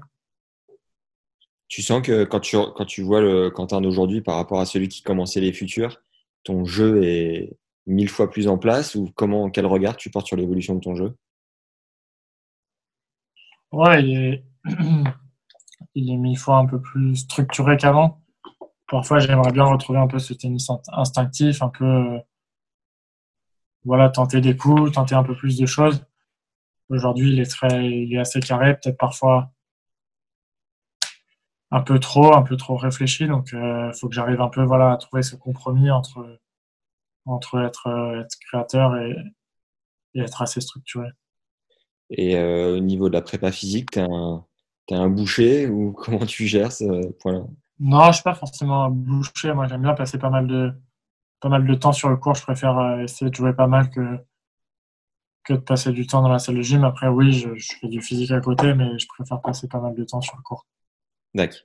Tu 1.68 1.82
sens 1.82 2.02
que 2.02 2.24
quand 2.24 2.40
tu, 2.40 2.56
quand 2.56 2.84
tu 2.84 3.02
vois 3.02 3.20
le 3.20 3.50
Quentin 3.50 3.80
d'aujourd'hui 3.80 4.20
par 4.20 4.36
rapport 4.36 4.60
à 4.60 4.66
celui 4.66 4.88
qui 4.88 5.02
commençait 5.02 5.40
les 5.40 5.52
futurs, 5.52 6.02
ton 6.42 6.64
jeu 6.64 7.02
est 7.04 7.56
mille 7.86 8.08
fois 8.08 8.30
plus 8.30 8.48
en 8.48 8.58
place 8.58 8.94
ou 8.94 9.10
comment, 9.14 9.50
quel 9.50 9.66
regard 9.66 9.96
tu 9.96 10.10
portes 10.10 10.26
sur 10.26 10.36
l'évolution 10.36 10.74
de 10.74 10.80
ton 10.80 10.94
jeu? 10.94 11.16
Ouais, 13.72 14.02
il 14.02 14.16
est, 14.16 14.44
il 15.94 16.10
est 16.10 16.16
mille 16.16 16.38
fois 16.38 16.58
un 16.58 16.66
peu 16.66 16.80
plus 16.80 17.16
structuré 17.16 17.76
qu'avant. 17.76 18.20
Parfois, 18.88 19.20
j'aimerais 19.20 19.52
bien 19.52 19.64
retrouver 19.64 20.00
un 20.00 20.08
peu 20.08 20.18
ce 20.18 20.34
tennis 20.34 20.68
instinctif, 20.88 21.62
un 21.62 21.68
peu, 21.68 22.18
voilà, 23.84 24.10
tenter 24.10 24.40
des 24.40 24.56
coups, 24.56 24.92
tenter 24.92 25.14
un 25.14 25.24
peu 25.24 25.36
plus 25.36 25.58
de 25.58 25.66
choses. 25.66 26.04
Aujourd'hui, 26.88 27.32
il 27.32 27.40
est 27.40 27.50
très, 27.50 27.86
il 27.86 28.12
est 28.14 28.18
assez 28.18 28.40
carré, 28.40 28.74
peut-être 28.74 28.98
parfois 28.98 29.52
un 31.70 31.82
peu 31.82 31.98
trop, 32.00 32.34
un 32.34 32.42
peu 32.42 32.56
trop 32.56 32.76
réfléchi. 32.76 33.26
Donc, 33.26 33.50
il 33.52 33.58
euh, 33.58 33.92
faut 33.92 34.08
que 34.08 34.14
j'arrive 34.14 34.40
un 34.40 34.48
peu, 34.48 34.62
voilà, 34.64 34.92
à 34.92 34.96
trouver 34.96 35.22
ce 35.22 35.36
compromis 35.36 35.90
entre, 35.90 36.40
entre 37.26 37.60
être, 37.60 37.86
être 38.20 38.36
créateur 38.48 38.96
et, 38.96 39.16
et 40.14 40.20
être 40.20 40.42
assez 40.42 40.60
structuré. 40.60 41.08
Et 42.10 42.36
euh, 42.36 42.76
au 42.76 42.80
niveau 42.80 43.08
de 43.08 43.14
la 43.14 43.22
prépa 43.22 43.52
physique, 43.52 43.92
tu 43.92 44.00
es, 44.00 44.94
un 44.94 45.08
boucher 45.08 45.68
ou 45.68 45.92
comment 45.96 46.26
tu 46.26 46.46
gères 46.46 46.72
ce 46.72 47.10
point-là? 47.18 47.44
Non, 47.78 48.02
je 48.02 48.08
ne 48.08 48.12
suis 48.12 48.22
pas 48.22 48.34
forcément 48.34 48.84
un 48.84 48.90
boucher. 48.90 49.54
Moi, 49.54 49.66
j'aime 49.68 49.82
bien 49.82 49.94
passer 49.94 50.18
pas 50.18 50.28
mal, 50.28 50.46
de, 50.46 50.72
pas 51.40 51.48
mal 51.48 51.66
de 51.66 51.74
temps 51.74 51.92
sur 51.92 52.08
le 52.08 52.16
cours. 52.16 52.34
Je 52.34 52.42
préfère 52.42 52.78
euh, 52.78 53.00
essayer 53.00 53.30
de 53.30 53.34
jouer 53.34 53.52
pas 53.52 53.66
mal 53.66 53.90
que, 53.90 54.18
que 55.44 55.54
de 55.54 55.58
passer 55.58 55.92
du 55.92 56.06
temps 56.06 56.22
dans 56.22 56.28
la 56.28 56.38
salle 56.38 56.56
de 56.56 56.62
gym. 56.62 56.84
Après, 56.84 57.08
oui, 57.08 57.32
je, 57.32 57.48
fais 57.80 57.88
du 57.88 58.00
physique 58.00 58.30
à 58.30 58.40
côté, 58.40 58.74
mais 58.74 58.98
je 58.98 59.06
préfère 59.06 59.40
passer 59.40 59.68
pas 59.68 59.80
mal 59.80 59.94
de 59.94 60.04
temps 60.04 60.20
sur 60.20 60.36
le 60.36 60.42
cours. 60.42 60.66
D'accord. 61.34 61.60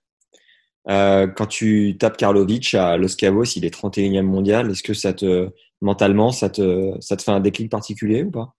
Euh, 0.87 1.27
quand 1.27 1.47
tu 1.47 1.97
tapes 1.99 2.17
Karlovic 2.17 2.75
à 2.75 2.95
Los 2.97 3.15
Cabos, 3.17 3.43
il 3.43 3.65
est 3.65 3.75
31e 3.75 4.21
mondial. 4.21 4.69
Est-ce 4.69 4.83
que 4.83 4.93
ça 4.93 5.13
te, 5.13 5.51
mentalement, 5.81 6.31
ça 6.31 6.49
te, 6.49 6.95
ça 7.01 7.17
te 7.17 7.23
fait 7.23 7.31
un 7.31 7.39
déclic 7.39 7.71
particulier 7.71 8.23
ou 8.23 8.31
pas? 8.31 8.55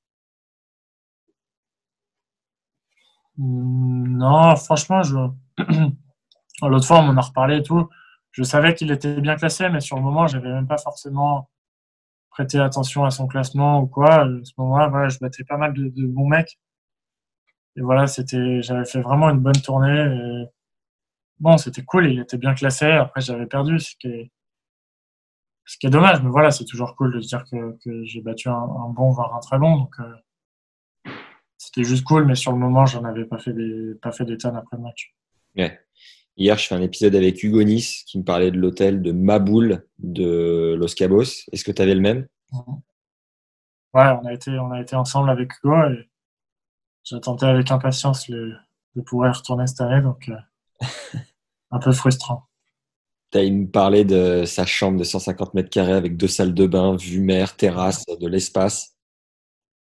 Non, 3.39 4.57
franchement, 4.57 5.03
je... 5.03 5.15
l'autre 6.63 6.87
fois, 6.87 7.01
on 7.01 7.13
m'en 7.13 7.21
a 7.21 7.25
reparlé 7.25 7.59
et 7.59 7.63
tout. 7.63 7.89
Je 8.37 8.43
savais 8.43 8.75
qu'il 8.75 8.91
était 8.91 9.19
bien 9.23 9.35
classé, 9.37 9.71
mais 9.71 9.81
sur 9.81 9.97
le 9.97 10.03
moment, 10.03 10.27
j'avais 10.27 10.51
même 10.53 10.67
pas 10.67 10.77
forcément 10.77 11.49
prêté 12.29 12.59
attention 12.59 13.07
à 13.07 13.11
son 13.11 13.27
classement 13.27 13.81
ou 13.81 13.87
quoi. 13.87 14.25
À 14.25 14.29
ce 14.45 14.53
moment-là, 14.59 14.89
voilà, 14.89 15.09
je 15.09 15.19
battais 15.19 15.43
pas 15.43 15.57
mal 15.57 15.73
de, 15.73 16.07
bons 16.07 16.29
mecs. 16.29 16.59
Et 17.77 17.81
voilà, 17.81 18.07
c'était, 18.07 18.61
j'avais 18.61 18.85
fait 18.85 19.01
vraiment 19.01 19.31
une 19.31 19.39
bonne 19.41 19.59
tournée. 19.63 20.45
Bon, 21.41 21.57
c'était 21.57 21.83
cool, 21.83 22.09
il 22.13 22.21
était 22.21 22.37
bien 22.37 22.53
classé. 22.53 22.85
Après, 22.85 23.23
j'avais 23.23 23.47
perdu, 23.47 23.79
ce 23.81 23.97
qui 23.99 24.09
est, 24.09 24.31
dommage. 25.91 26.23
Mais 26.23 26.29
voilà, 26.29 26.51
c'est 26.51 26.67
toujours 26.67 26.95
cool 26.95 27.15
de 27.15 27.21
se 27.23 27.29
dire 27.29 27.43
que, 27.51 27.79
j'ai 28.05 28.21
battu 28.21 28.51
un, 28.51 28.67
bon, 28.91 29.13
voire 29.13 29.35
un 29.35 29.41
très 29.41 29.59
bon. 29.59 29.79
Donc, 29.79 29.95
euh, 30.01 31.13
c'était 31.57 31.85
juste 31.85 32.05
cool, 32.05 32.27
mais 32.27 32.35
sur 32.35 32.53
le 32.53 32.59
moment, 32.59 32.85
j'en 32.85 33.05
avais 33.05 33.25
pas 33.25 33.39
fait 33.39 33.55
des, 33.55 33.95
pas 34.03 34.13
fait 34.13 34.27
tonnes 34.37 34.57
après 34.57 34.77
le 34.77 34.83
match. 34.83 35.15
Hier, 36.39 36.59
je 36.59 36.67
fais 36.67 36.75
un 36.75 36.83
épisode 36.83 37.15
avec 37.15 37.43
Hugo 37.43 37.63
Nice 37.63 38.03
qui 38.07 38.19
me 38.19 38.25
parlait 38.25 38.51
de 38.51 38.59
l'hôtel 38.59 39.01
de 39.01 39.11
Maboul 39.11 39.87
de 39.99 40.77
Los 40.79 40.95
Cabos. 40.95 41.23
Est-ce 41.51 41.65
que 41.65 41.73
tu 41.73 41.81
avais 41.81 41.95
le 41.95 42.03
même? 42.03 42.27
Ouais, 43.95 44.11
on 44.23 44.27
a 44.27 44.35
été, 44.35 44.51
on 44.59 44.71
a 44.71 44.83
été 44.83 44.97
ensemble 44.97 45.31
avec 45.31 45.51
Hugo 45.57 45.75
et 45.91 46.11
j'attendais 47.05 47.47
avec 47.47 47.71
impatience 47.71 48.29
de 48.29 49.01
pouvoir 49.07 49.35
y 49.35 49.39
retourner 49.39 49.67
cette 49.67 49.81
année, 49.81 50.03
donc 50.03 50.29
euh, 50.29 50.87
un 51.71 51.79
peu 51.79 51.93
frustrant. 51.93 52.45
Tu 53.33 53.39
as 53.39 53.51
me 53.51 53.67
parler 53.67 54.05
de 54.05 54.45
sa 54.45 54.67
chambre 54.67 54.99
de 54.99 55.05
150 55.05 55.55
mètres 55.55 55.71
carrés 55.71 55.95
avec 55.95 56.19
deux 56.19 56.29
salles 56.29 56.53
de 56.53 56.67
bain, 56.67 56.97
vue 56.97 57.21
mer, 57.21 57.57
terrasse, 57.57 58.05
de 58.05 58.29
l'espace. 58.29 58.95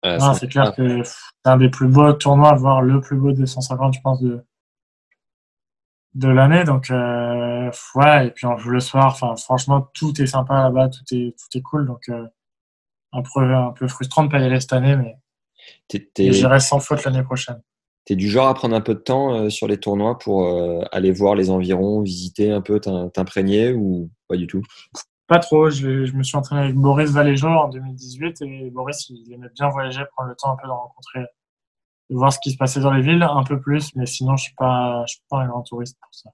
Euh, 0.06 0.19
c'est 0.38 0.49
clair 0.49 0.75
que 0.75 1.03
c'est 1.03 1.15
un 1.45 1.56
des 1.56 1.70
plus 1.70 1.88
beaux 1.88 2.11
tournois, 2.11 2.53
voire 2.55 2.82
le 2.82 2.99
plus 2.99 3.15
beau 3.15 3.32
des 3.32 3.45
150, 3.45 3.93
je 3.93 4.01
pense, 4.01 4.22
de, 4.22 4.43
de 6.16 6.28
l'année. 6.28 6.64
Donc, 6.64 6.89
euh, 6.91 7.72
ouais, 7.95 8.28
et 8.28 8.32
puis 8.32 8.45
on 8.45 8.57
joue 8.57 8.70
le 8.70 8.80
soir. 8.80 9.07
Enfin, 9.07 9.36
franchement, 9.36 9.89
tout 9.93 10.20
est 10.22 10.28
sympa 10.28 10.55
là-bas, 10.55 10.89
tout 10.89 11.16
est, 11.16 11.36
tout 11.38 11.57
est 11.57 11.61
cool. 11.61 11.88
Donc, 11.88 12.09
euh, 12.09 12.26
un, 13.11 13.22
peu, 13.22 13.41
un 13.41 13.72
peu 13.72 13.88
frustrant 13.88 14.24
de 14.24 14.30
pas 14.30 14.39
y 14.39 14.45
aller 14.45 14.59
cette 14.59 14.74
année, 14.74 14.95
mais 14.95 15.18
j'irai 16.18 16.59
sans 16.59 16.80
faute 16.80 17.03
l'année 17.03 17.24
prochaine. 17.24 17.61
Tu 18.05 18.14
es 18.14 18.16
du 18.16 18.30
genre 18.30 18.47
à 18.47 18.53
prendre 18.53 18.76
un 18.76 18.82
peu 18.82 18.95
de 18.95 18.99
temps 18.99 19.49
sur 19.49 19.68
les 19.68 19.78
tournois 19.78 20.18
pour 20.18 20.45
aller 20.91 21.11
voir 21.11 21.36
les 21.36 21.49
environs, 21.49 22.01
visiter 22.01 22.51
un 22.51 22.59
peu, 22.59 22.82
t'imprégner 22.82 23.72
ou 23.72 24.09
pas 24.28 24.36
du 24.36 24.45
tout? 24.45 24.61
Pas 25.28 25.39
trop. 25.39 25.70
Je, 25.70 26.03
je, 26.05 26.14
me 26.14 26.24
suis 26.24 26.36
entraîné 26.36 26.64
avec 26.64 26.76
Boris 26.76 27.11
Valéjo 27.11 27.47
en 27.47 27.70
2018 27.70 28.41
et 28.41 28.70
Boris, 28.72 29.09
il 29.09 29.32
aimait 29.32 29.47
bien 29.55 29.70
voyager, 29.70 30.01
prendre 30.18 30.30
le 30.30 30.36
temps 30.36 30.51
un 30.51 30.57
peu 30.57 30.68
de 30.68 30.74
rencontrer, 30.74 31.22
voir 32.10 32.34
ce 32.34 32.39
qui 32.39 32.51
se 32.51 32.58
passait 32.58 32.80
dans 32.80 32.93
les 32.93 33.01
villes, 33.01 33.24
un 33.24 33.43
peu 33.43 33.60
plus, 33.60 33.95
mais 33.95 34.06
sinon, 34.06 34.36
je 34.38 34.45
suis 34.45 34.56
pas, 34.56 35.04
je 35.08 35.14
suis 35.14 35.24
pas 35.30 35.39
un 35.39 35.47
grand 35.47 35.64
touriste 35.64 35.97
pour 36.01 36.14
ça. 36.14 36.30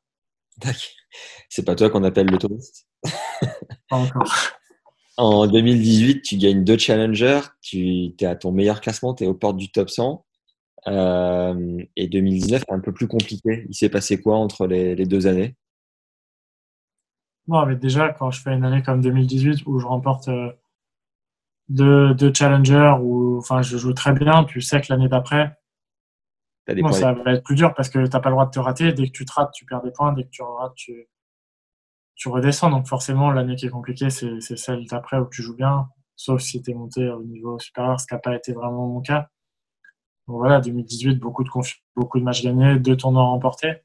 C'est 1.50 1.66
pas 1.66 1.76
toi 1.76 1.90
qu'on 1.90 2.04
appelle 2.04 2.28
le 2.28 2.38
touriste? 2.38 2.88
Pas 3.90 3.98
encore. 3.98 4.32
En 5.18 5.48
2018, 5.48 6.22
tu 6.22 6.38
gagnes 6.38 6.64
deux 6.64 6.78
challengers, 6.78 7.42
tu 7.62 8.14
es 8.18 8.26
à 8.26 8.38
ton 8.38 8.54
meilleur 8.54 8.80
classement, 8.80 9.14
tu 9.14 9.26
es 9.26 9.28
aux 9.28 9.34
portes 9.34 9.58
du 9.58 9.70
top 9.70 9.90
100. 9.90 10.26
Euh, 10.88 11.84
et 11.98 12.08
2019 12.08 12.62
est 12.62 12.72
un 12.72 12.80
peu 12.80 12.94
plus 12.94 13.10
compliqué. 13.10 13.66
Il 13.68 13.76
s'est 13.76 13.90
passé 13.90 14.22
quoi 14.22 14.38
entre 14.38 14.66
les, 14.66 14.96
deux 15.06 15.28
années? 15.28 15.58
Bon, 17.48 17.66
mais 17.66 17.76
déjà, 17.76 18.14
quand 18.14 18.32
je 18.32 18.42
fais 18.42 18.54
une 18.54 18.64
année 18.64 18.82
comme 18.82 19.02
2018 19.02 19.64
où 19.66 19.80
je 19.80 19.86
remporte 19.86 20.30
euh, 20.30 20.54
deux, 21.68 22.14
deux 22.14 22.34
challengers, 22.34 22.96
où 23.02 23.40
enfin, 23.40 23.62
je 23.62 23.78
joue 23.78 23.92
très 23.92 24.14
bien, 24.14 24.46
tu 24.46 24.62
sais 24.62 24.80
que 24.80 24.88
l'année 24.90 25.10
d'après, 25.10 25.59
ça 26.92 27.14
va 27.14 27.34
être 27.34 27.44
plus 27.44 27.56
dur 27.56 27.74
parce 27.74 27.90
que 27.90 28.00
tu 28.00 28.10
n'as 28.12 28.20
pas 28.20 28.30
le 28.30 28.36
droit 28.36 28.46
de 28.46 28.52
te 28.52 28.60
rater. 28.60 28.94
Dès 28.94 29.08
que 29.08 29.12
tu 29.12 29.26
te 29.26 29.34
rates, 29.34 29.52
tu 29.54 29.66
perds 29.66 29.82
des 29.82 29.92
points. 29.92 30.14
Dès 30.14 30.24
que 30.24 30.30
tu 30.30 30.42
rates, 30.42 30.76
tu, 30.76 31.08
tu 32.16 32.30
redescends. 32.30 32.70
Donc 32.70 32.88
forcément, 32.88 33.32
l'année 33.32 33.56
qui 33.56 33.66
est 33.66 33.70
compliquée, 33.70 34.10
c'est 34.10 34.40
celle 34.42 34.86
d'après 34.86 35.18
où 35.18 35.28
tu 35.30 35.42
joues 35.42 35.56
bien, 35.56 35.90
sauf 36.16 36.42
si 36.42 36.62
tu 36.62 36.72
es 36.72 36.74
monté 36.74 37.10
au 37.10 37.24
niveau 37.24 37.58
supérieur, 37.60 38.00
ce 38.00 38.06
qui 38.06 38.14
n'a 38.14 38.20
pas 38.20 38.36
été 38.36 38.54
vraiment 38.54 38.88
mon 38.88 39.02
cas. 39.02 39.30
Donc 40.28 40.38
voilà, 40.38 40.60
2018, 40.62 41.16
beaucoup 41.16 41.44
de, 41.44 41.50
beaucoup 41.96 42.20
de 42.20 42.24
matchs 42.24 42.44
gagnés, 42.44 42.78
deux 42.78 42.96
tournois 42.96 43.24
remportés. 43.24 43.82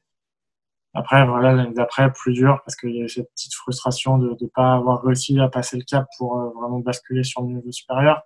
Après, 0.93 1.25
voilà, 1.25 1.53
l'année 1.53 1.73
d'après, 1.73 2.11
plus 2.11 2.33
dur 2.33 2.61
parce 2.63 2.75
qu'il 2.75 2.95
y 2.95 3.03
a 3.03 3.07
cette 3.07 3.29
petite 3.31 3.53
frustration 3.53 4.17
de 4.17 4.37
ne 4.39 4.47
pas 4.47 4.75
avoir 4.75 5.01
réussi 5.01 5.39
à 5.39 5.49
passer 5.49 5.77
le 5.77 5.83
cap 5.83 6.07
pour 6.17 6.39
euh, 6.39 6.49
vraiment 6.51 6.79
basculer 6.79 7.23
sur 7.23 7.41
le 7.41 7.49
niveau 7.49 7.71
supérieur. 7.71 8.21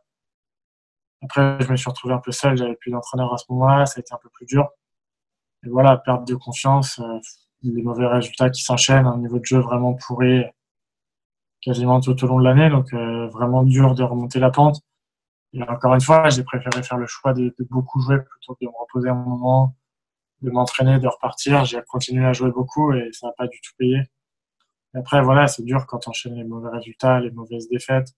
Après, 1.22 1.58
je 1.60 1.72
me 1.72 1.76
suis 1.76 1.90
retrouvé 1.90 2.14
un 2.14 2.20
peu 2.20 2.32
seul, 2.32 2.58
j'avais 2.58 2.76
plus 2.76 2.92
d'entraîneur 2.92 3.34
à 3.34 3.38
ce 3.38 3.46
moment-là, 3.50 3.86
ça 3.86 3.96
a 3.98 4.00
été 4.02 4.14
un 4.14 4.20
peu 4.22 4.30
plus 4.30 4.46
dur. 4.46 4.70
Et 5.66 5.70
voilà, 5.70 5.98
perte 5.98 6.26
de 6.28 6.36
confiance, 6.36 7.00
euh, 7.00 7.20
les 7.64 7.84
mauvais 7.84 8.08
résultats 8.08 8.50
qui 8.50 8.62
s'enchaînent, 8.64 9.06
un 9.06 9.18
niveau 9.18 9.40
de 9.40 9.46
jeu 9.46 9.60
vraiment 9.60 9.94
pourri 9.94 10.46
quasiment 11.62 12.00
tout 12.00 12.24
au 12.24 12.28
long 12.28 12.40
de 12.40 12.46
l'année, 12.46 12.70
donc 12.70 12.94
euh, 12.94 13.28
vraiment 13.28 13.64
dur 13.64 13.96
de 13.96 14.04
remonter 14.04 14.40
la 14.40 14.50
pente. 14.50 14.82
Et 15.54 15.62
encore 15.64 15.94
une 15.96 16.02
fois, 16.02 16.30
j'ai 16.30 16.44
préféré 16.44 16.84
faire 16.84 16.98
le 16.98 17.08
choix 17.08 17.34
de, 17.34 17.54
beaucoup 17.70 18.00
jouer 18.02 18.20
plutôt 18.20 18.56
que 18.56 18.66
de 18.66 18.70
me 18.70 18.78
reposer 18.80 19.10
un 19.10 19.16
moment, 19.16 19.76
de 20.42 20.52
m'entraîner, 20.52 21.00
de 21.00 21.08
repartir. 21.08 21.66
J'ai 21.66 21.82
continué 21.88 22.26
à 22.26 22.34
jouer 22.34 22.52
beaucoup 22.52 22.94
et 22.94 23.10
ça 23.14 23.28
n'a 23.28 23.34
pas 23.34 23.48
du 23.48 23.60
tout 23.62 23.72
payé. 23.78 23.98
Et 24.96 24.98
après, 24.98 25.22
voilà, 25.22 25.48
c'est 25.48 25.64
dur 25.64 25.86
quand 25.88 26.08
on 26.08 26.12
enchaîne 26.12 26.36
les 26.36 26.44
mauvais 26.44 26.70
résultats, 26.70 27.20
les 27.20 27.32
mauvaises 27.32 27.68
défaites 27.70 28.14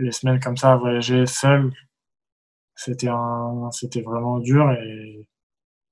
les 0.00 0.12
semaines 0.12 0.40
comme 0.40 0.56
ça 0.56 0.72
à 0.72 0.76
voyager 0.76 1.26
seul, 1.26 1.72
c'était 2.74 3.10
c'était 3.72 4.02
vraiment 4.02 4.38
dur 4.38 4.70
et 4.72 5.26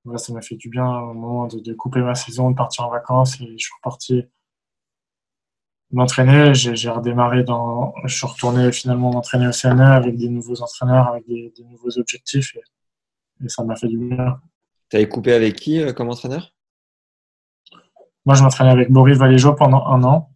voilà, 0.05 0.19
ça 0.19 0.33
m'a 0.33 0.41
fait 0.41 0.57
du 0.57 0.69
bien 0.71 0.87
au 0.87 1.13
moment 1.13 1.47
de, 1.47 1.75
couper 1.75 2.01
ma 2.01 2.15
saison, 2.15 2.51
de 2.51 2.57
partir 2.57 2.87
en 2.87 2.91
vacances 2.91 3.41
et 3.41 3.47
je 3.47 3.65
suis 3.65 3.75
reparti 3.83 4.25
m'entraîner. 5.91 6.55
J'ai, 6.55 6.89
redémarré 6.89 7.45
dans, 7.45 7.95
je 8.05 8.15
suis 8.15 8.27
retourné 8.27 8.73
finalement 8.73 9.11
m'entraîner 9.13 9.49
au 9.49 9.53
CNE 9.53 9.83
avec 9.83 10.17
des 10.17 10.29
nouveaux 10.29 10.63
entraîneurs, 10.63 11.09
avec 11.09 11.27
des, 11.27 11.53
nouveaux 11.71 11.99
objectifs 11.99 12.57
et, 12.57 13.49
ça 13.49 13.63
m'a 13.63 13.77
fait 13.77 13.87
du 13.87 13.99
bien. 13.99 14.41
Tu 14.91 14.97
avais 14.97 15.09
coupé 15.09 15.33
avec 15.33 15.55
qui 15.57 15.81
euh, 15.81 15.93
comme 15.93 16.09
entraîneur? 16.09 16.55
Moi, 18.25 18.35
je 18.35 18.43
m'entraînais 18.43 18.71
avec 18.71 18.91
Boris 18.91 19.17
Valéjo 19.17 19.55
pendant 19.55 19.87
un 19.87 20.03
an. 20.03 20.31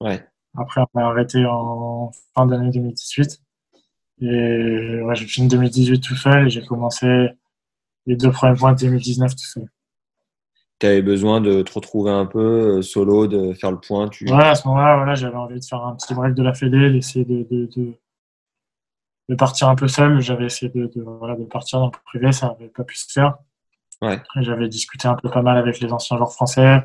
Ouais. 0.00 0.26
Après, 0.60 0.82
on 0.94 1.00
a 1.00 1.04
arrêté 1.04 1.44
en 1.46 2.10
fin 2.34 2.46
d'année 2.46 2.70
2018. 2.70 3.40
Et 4.20 5.00
ouais, 5.02 5.14
j'ai 5.14 5.26
fini 5.26 5.48
2018 5.48 6.00
tout 6.00 6.16
seul 6.16 6.46
et 6.46 6.50
j'ai 6.50 6.64
commencé 6.64 7.28
les 8.06 8.16
deux 8.16 8.30
premiers 8.30 8.58
mois 8.58 8.72
de 8.72 8.80
2019 8.80 9.36
tout 9.36 9.44
seul. 9.44 9.68
Tu 10.80 10.86
avais 10.86 11.02
besoin 11.02 11.40
de 11.40 11.62
te 11.62 11.72
retrouver 11.72 12.10
un 12.10 12.26
peu 12.26 12.78
euh, 12.78 12.82
solo, 12.82 13.26
de 13.26 13.52
faire 13.52 13.72
le 13.72 13.80
point 13.80 14.08
tu... 14.08 14.24
Ouais, 14.32 14.44
à 14.44 14.54
ce 14.54 14.66
moment-là, 14.68 14.96
voilà, 14.96 15.14
j'avais 15.16 15.36
envie 15.36 15.58
de 15.58 15.64
faire 15.64 15.84
un 15.84 15.94
petit 15.96 16.14
break 16.14 16.34
de 16.34 16.42
la 16.42 16.54
Fédé, 16.54 16.90
d'essayer 16.90 17.24
de, 17.24 17.46
de, 17.50 17.68
de, 19.28 19.34
partir 19.34 19.68
un 19.68 19.74
peu 19.74 19.88
seul. 19.88 20.20
J'avais 20.20 20.46
essayé 20.46 20.70
de, 20.72 20.90
voilà, 21.02 21.34
de 21.34 21.44
partir 21.44 21.80
dans 21.80 21.86
le 21.86 21.92
privé, 22.04 22.30
ça 22.30 22.48
n'avait 22.48 22.68
pas 22.68 22.84
pu 22.84 22.96
se 22.96 23.10
faire. 23.12 23.38
Ouais. 24.02 24.20
J'avais 24.36 24.68
discuté 24.68 25.08
un 25.08 25.16
peu 25.16 25.28
pas 25.28 25.42
mal 25.42 25.58
avec 25.58 25.80
les 25.80 25.92
anciens 25.92 26.16
joueurs 26.16 26.32
français. 26.32 26.84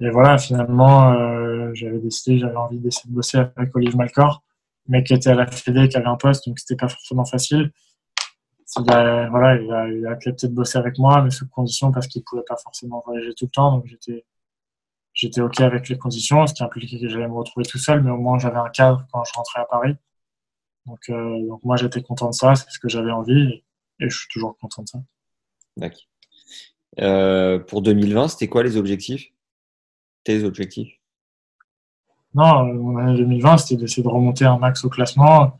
Et 0.00 0.10
voilà, 0.10 0.38
finalement, 0.38 1.12
euh, 1.12 1.70
j'avais 1.74 1.98
décidé, 1.98 2.38
j'avais 2.38 2.56
envie 2.56 2.78
d'essayer 2.78 3.10
de 3.10 3.14
bosser 3.14 3.38
avec 3.38 3.74
Olivier 3.74 3.96
Malcor, 3.96 4.42
mais 4.86 5.02
qui 5.02 5.14
était 5.14 5.30
à 5.30 5.34
la 5.34 5.46
Fédé, 5.46 5.88
qui 5.88 5.96
avait 5.96 6.06
un 6.06 6.16
poste, 6.16 6.46
donc 6.46 6.58
c'était 6.58 6.76
pas 6.76 6.88
forcément 6.88 7.24
facile. 7.24 7.72
Il 8.76 8.90
a, 8.92 9.28
voilà, 9.30 9.60
il 9.60 9.72
a, 9.72 9.88
il 9.88 10.06
a, 10.06 10.10
accepté 10.10 10.46
de 10.46 10.54
bosser 10.54 10.78
avec 10.78 10.98
moi, 10.98 11.22
mais 11.22 11.30
sous 11.30 11.48
condition 11.48 11.90
parce 11.90 12.06
qu'il 12.06 12.22
pouvait 12.22 12.42
pas 12.46 12.56
forcément 12.56 13.02
voyager 13.04 13.34
tout 13.34 13.46
le 13.46 13.50
temps, 13.50 13.72
donc 13.72 13.86
j'étais 13.86 14.24
j'étais 15.14 15.40
ok 15.40 15.60
avec 15.60 15.88
les 15.88 15.98
conditions, 15.98 16.46
ce 16.46 16.54
qui 16.54 16.62
impliquait 16.62 17.00
que 17.00 17.08
j'allais 17.08 17.26
me 17.26 17.34
retrouver 17.34 17.66
tout 17.66 17.78
seul, 17.78 18.02
mais 18.04 18.10
au 18.10 18.18
moins 18.18 18.38
j'avais 18.38 18.58
un 18.58 18.68
cadre 18.68 19.04
quand 19.12 19.24
je 19.24 19.32
rentrais 19.34 19.60
à 19.60 19.64
Paris. 19.64 19.96
Donc, 20.86 21.00
euh, 21.08 21.46
donc 21.48 21.64
moi 21.64 21.76
j'étais 21.76 22.02
content 22.02 22.30
de 22.30 22.34
ça, 22.34 22.54
c'est 22.54 22.70
ce 22.70 22.78
que 22.78 22.88
j'avais 22.88 23.10
envie, 23.10 23.64
et, 24.00 24.08
je 24.08 24.16
suis 24.16 24.28
toujours 24.28 24.56
content 24.58 24.82
de 24.82 24.88
ça. 24.88 24.98
D'accord. 25.76 26.06
Euh, 27.00 27.58
pour 27.58 27.82
2020, 27.82 28.28
c'était 28.28 28.48
quoi 28.48 28.62
les 28.62 28.76
objectifs? 28.76 29.32
Objectifs? 30.44 30.98
Non, 32.34 32.64
mon 32.74 32.98
année 32.98 33.16
2020, 33.16 33.56
c'était 33.58 33.80
d'essayer 33.80 34.02
de 34.02 34.08
remonter 34.08 34.44
un 34.44 34.58
max 34.58 34.84
au 34.84 34.90
classement. 34.90 35.58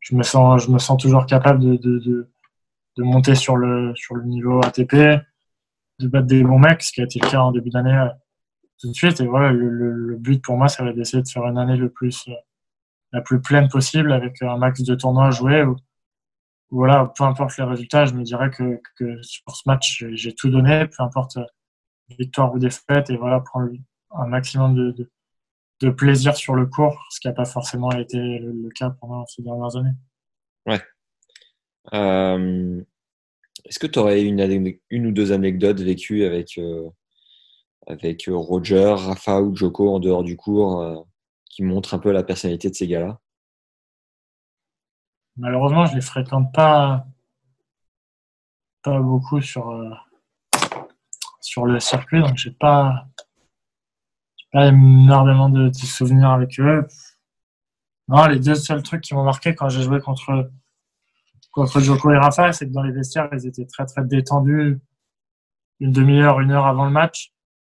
Je 0.00 0.16
me 0.16 0.22
sens, 0.22 0.64
je 0.64 0.70
me 0.70 0.78
sens 0.78 1.00
toujours 1.00 1.26
capable 1.26 1.60
de, 1.60 1.76
de, 1.76 2.28
de, 2.96 3.02
monter 3.02 3.34
sur 3.34 3.56
le, 3.56 3.94
sur 3.94 4.16
le 4.16 4.24
niveau 4.24 4.60
ATP, 4.64 4.94
de 6.00 6.08
battre 6.08 6.26
des 6.26 6.42
bons 6.42 6.58
mecs, 6.58 6.82
ce 6.82 6.92
qui 6.92 7.00
a 7.00 7.04
été 7.04 7.20
le 7.20 7.30
cas 7.30 7.40
en 7.40 7.52
début 7.52 7.70
d'année 7.70 7.96
euh, 7.96 8.08
tout 8.80 8.88
de 8.88 8.94
suite. 8.94 9.20
Et 9.20 9.26
voilà, 9.26 9.52
le, 9.52 10.16
but 10.16 10.42
pour 10.42 10.56
moi, 10.56 10.68
ça 10.68 10.90
d'essayer 10.92 11.22
de 11.22 11.28
faire 11.28 11.46
une 11.46 11.58
année 11.58 11.76
le 11.76 11.88
plus, 11.88 12.26
euh, 12.28 12.32
la 13.12 13.20
plus 13.20 13.40
pleine 13.40 13.68
possible 13.68 14.12
avec 14.12 14.42
un 14.42 14.56
max 14.58 14.82
de 14.82 14.94
tournois 14.96 15.30
joués. 15.30 15.62
Où, 15.62 15.76
voilà, 16.70 17.12
peu 17.16 17.24
importe 17.24 17.56
les 17.58 17.64
résultats, 17.64 18.06
je 18.06 18.14
me 18.14 18.22
dirais 18.24 18.50
que, 18.50 18.80
que 18.96 19.22
sur 19.22 19.54
ce 19.54 19.62
match, 19.66 20.04
j'ai 20.12 20.34
tout 20.34 20.50
donné, 20.50 20.86
peu 20.86 21.02
importe 21.02 21.36
euh, 21.36 21.44
victoire 22.18 22.52
ou 22.52 22.58
défaite, 22.58 23.08
et 23.10 23.16
voilà, 23.16 23.40
prendre 23.40 23.70
un 24.14 24.26
maximum 24.26 24.74
de, 24.74 25.10
de, 25.80 25.90
plaisir 25.90 26.36
sur 26.36 26.54
le 26.54 26.66
cours, 26.66 27.06
ce 27.10 27.20
qui 27.20 27.28
n'a 27.28 27.34
pas 27.34 27.44
forcément 27.44 27.90
été 27.92 28.18
le, 28.18 28.68
cas 28.70 28.90
pendant 28.90 29.26
ces 29.26 29.42
dernières 29.42 29.76
années. 29.76 29.94
Ouais. 30.66 30.80
Euh, 31.92 32.80
est-ce 33.64 33.78
que 33.78 33.86
tu 33.86 33.98
aurais 33.98 34.22
une, 34.22 34.78
une 34.90 35.06
ou 35.06 35.12
deux 35.12 35.32
anecdotes 35.32 35.80
vécues 35.80 36.24
avec, 36.24 36.56
euh, 36.58 36.88
avec 37.86 38.28
Roger, 38.28 38.94
Rafa 38.96 39.40
ou 39.40 39.56
Joko 39.56 39.94
en 39.94 39.98
dehors 39.98 40.22
du 40.22 40.36
cours 40.36 40.80
euh, 40.80 40.96
qui 41.50 41.62
montrent 41.62 41.94
un 41.94 41.98
peu 41.98 42.12
la 42.12 42.22
personnalité 42.22 42.70
de 42.70 42.74
ces 42.74 42.86
gars-là? 42.86 43.18
Malheureusement, 45.36 45.86
je 45.86 45.92
ne 45.92 45.96
les 45.96 46.02
fréquente 46.02 46.52
pas, 46.52 47.06
pas 48.82 49.00
beaucoup 49.00 49.40
sur, 49.40 49.82
sur 51.40 51.66
le 51.66 51.80
circuit, 51.80 52.20
donc 52.20 52.36
j'ai 52.36 52.50
pas 52.50 53.08
pas 54.52 54.68
énormément 54.68 55.48
de, 55.48 55.72
souvenirs 55.72 56.30
avec 56.30 56.60
eux. 56.60 56.86
Non, 58.08 58.26
les 58.26 58.38
deux 58.38 58.54
seuls 58.54 58.82
trucs 58.82 59.00
qui 59.00 59.14
m'ont 59.14 59.24
marqué 59.24 59.54
quand 59.54 59.68
j'ai 59.68 59.82
joué 59.82 60.00
contre, 60.00 60.50
contre 61.50 61.80
Joko 61.80 62.10
et 62.10 62.18
Rafa, 62.18 62.52
c'est 62.52 62.66
que 62.66 62.72
dans 62.72 62.82
les 62.82 62.92
vestiaires, 62.92 63.28
ils 63.32 63.46
étaient 63.46 63.66
très 63.66 63.86
très 63.86 64.04
détendus 64.04 64.78
une 65.80 65.90
demi-heure, 65.90 66.40
une 66.40 66.52
heure 66.52 66.66
avant 66.66 66.84
le 66.84 66.90
match. 66.90 67.32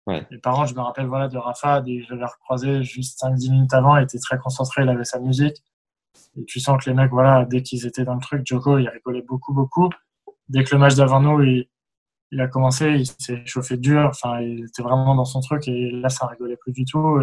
Ouais. 0.07 0.25
Et 0.31 0.39
par 0.39 0.65
je 0.67 0.75
me 0.75 0.81
rappelle 0.81 1.07
voilà, 1.07 1.27
de 1.27 1.37
Rafa, 1.37 1.83
je 1.85 2.15
l'avais 2.15 2.27
recroisé 2.27 2.85
juste 2.85 3.21
5-10 3.21 3.51
minutes 3.51 3.75
avant, 3.75 3.97
il 3.97 4.05
était 4.05 4.19
très 4.19 4.39
concentré, 4.39 4.83
il 4.83 4.89
avait 4.89 5.05
sa 5.05 5.19
musique. 5.19 5.57
Et 6.37 6.45
tu 6.45 6.61
sens 6.61 6.83
que 6.83 6.91
les 6.91 6.95
mecs, 6.95 7.11
voilà, 7.11 7.45
dès 7.45 7.63
qu'ils 7.63 7.87
étaient 7.87 8.05
dans 8.05 8.15
le 8.15 8.21
truc, 8.21 8.47
Joko, 8.47 8.79
il 8.79 8.89
rigolait 8.89 9.23
beaucoup, 9.23 9.53
beaucoup. 9.53 9.91
Dès 10.49 10.63
que 10.63 10.75
le 10.75 10.79
match 10.79 10.95
d'avant 10.95 11.21
nous, 11.21 11.43
il, 11.43 11.69
il 12.33 12.41
a 12.41 12.49
commencé, 12.49 12.87
il 12.91 13.07
s'est 13.07 13.45
chauffé 13.47 13.77
dur, 13.77 14.07
enfin, 14.09 14.41
il 14.41 14.65
était 14.65 14.83
vraiment 14.83 15.15
dans 15.15 15.25
son 15.25 15.41
truc 15.41 15.69
et 15.69 15.91
là, 15.91 16.09
ça 16.09 16.27
rigolait 16.27 16.57
plus 16.57 16.73
du 16.73 16.85
tout. 16.85 17.21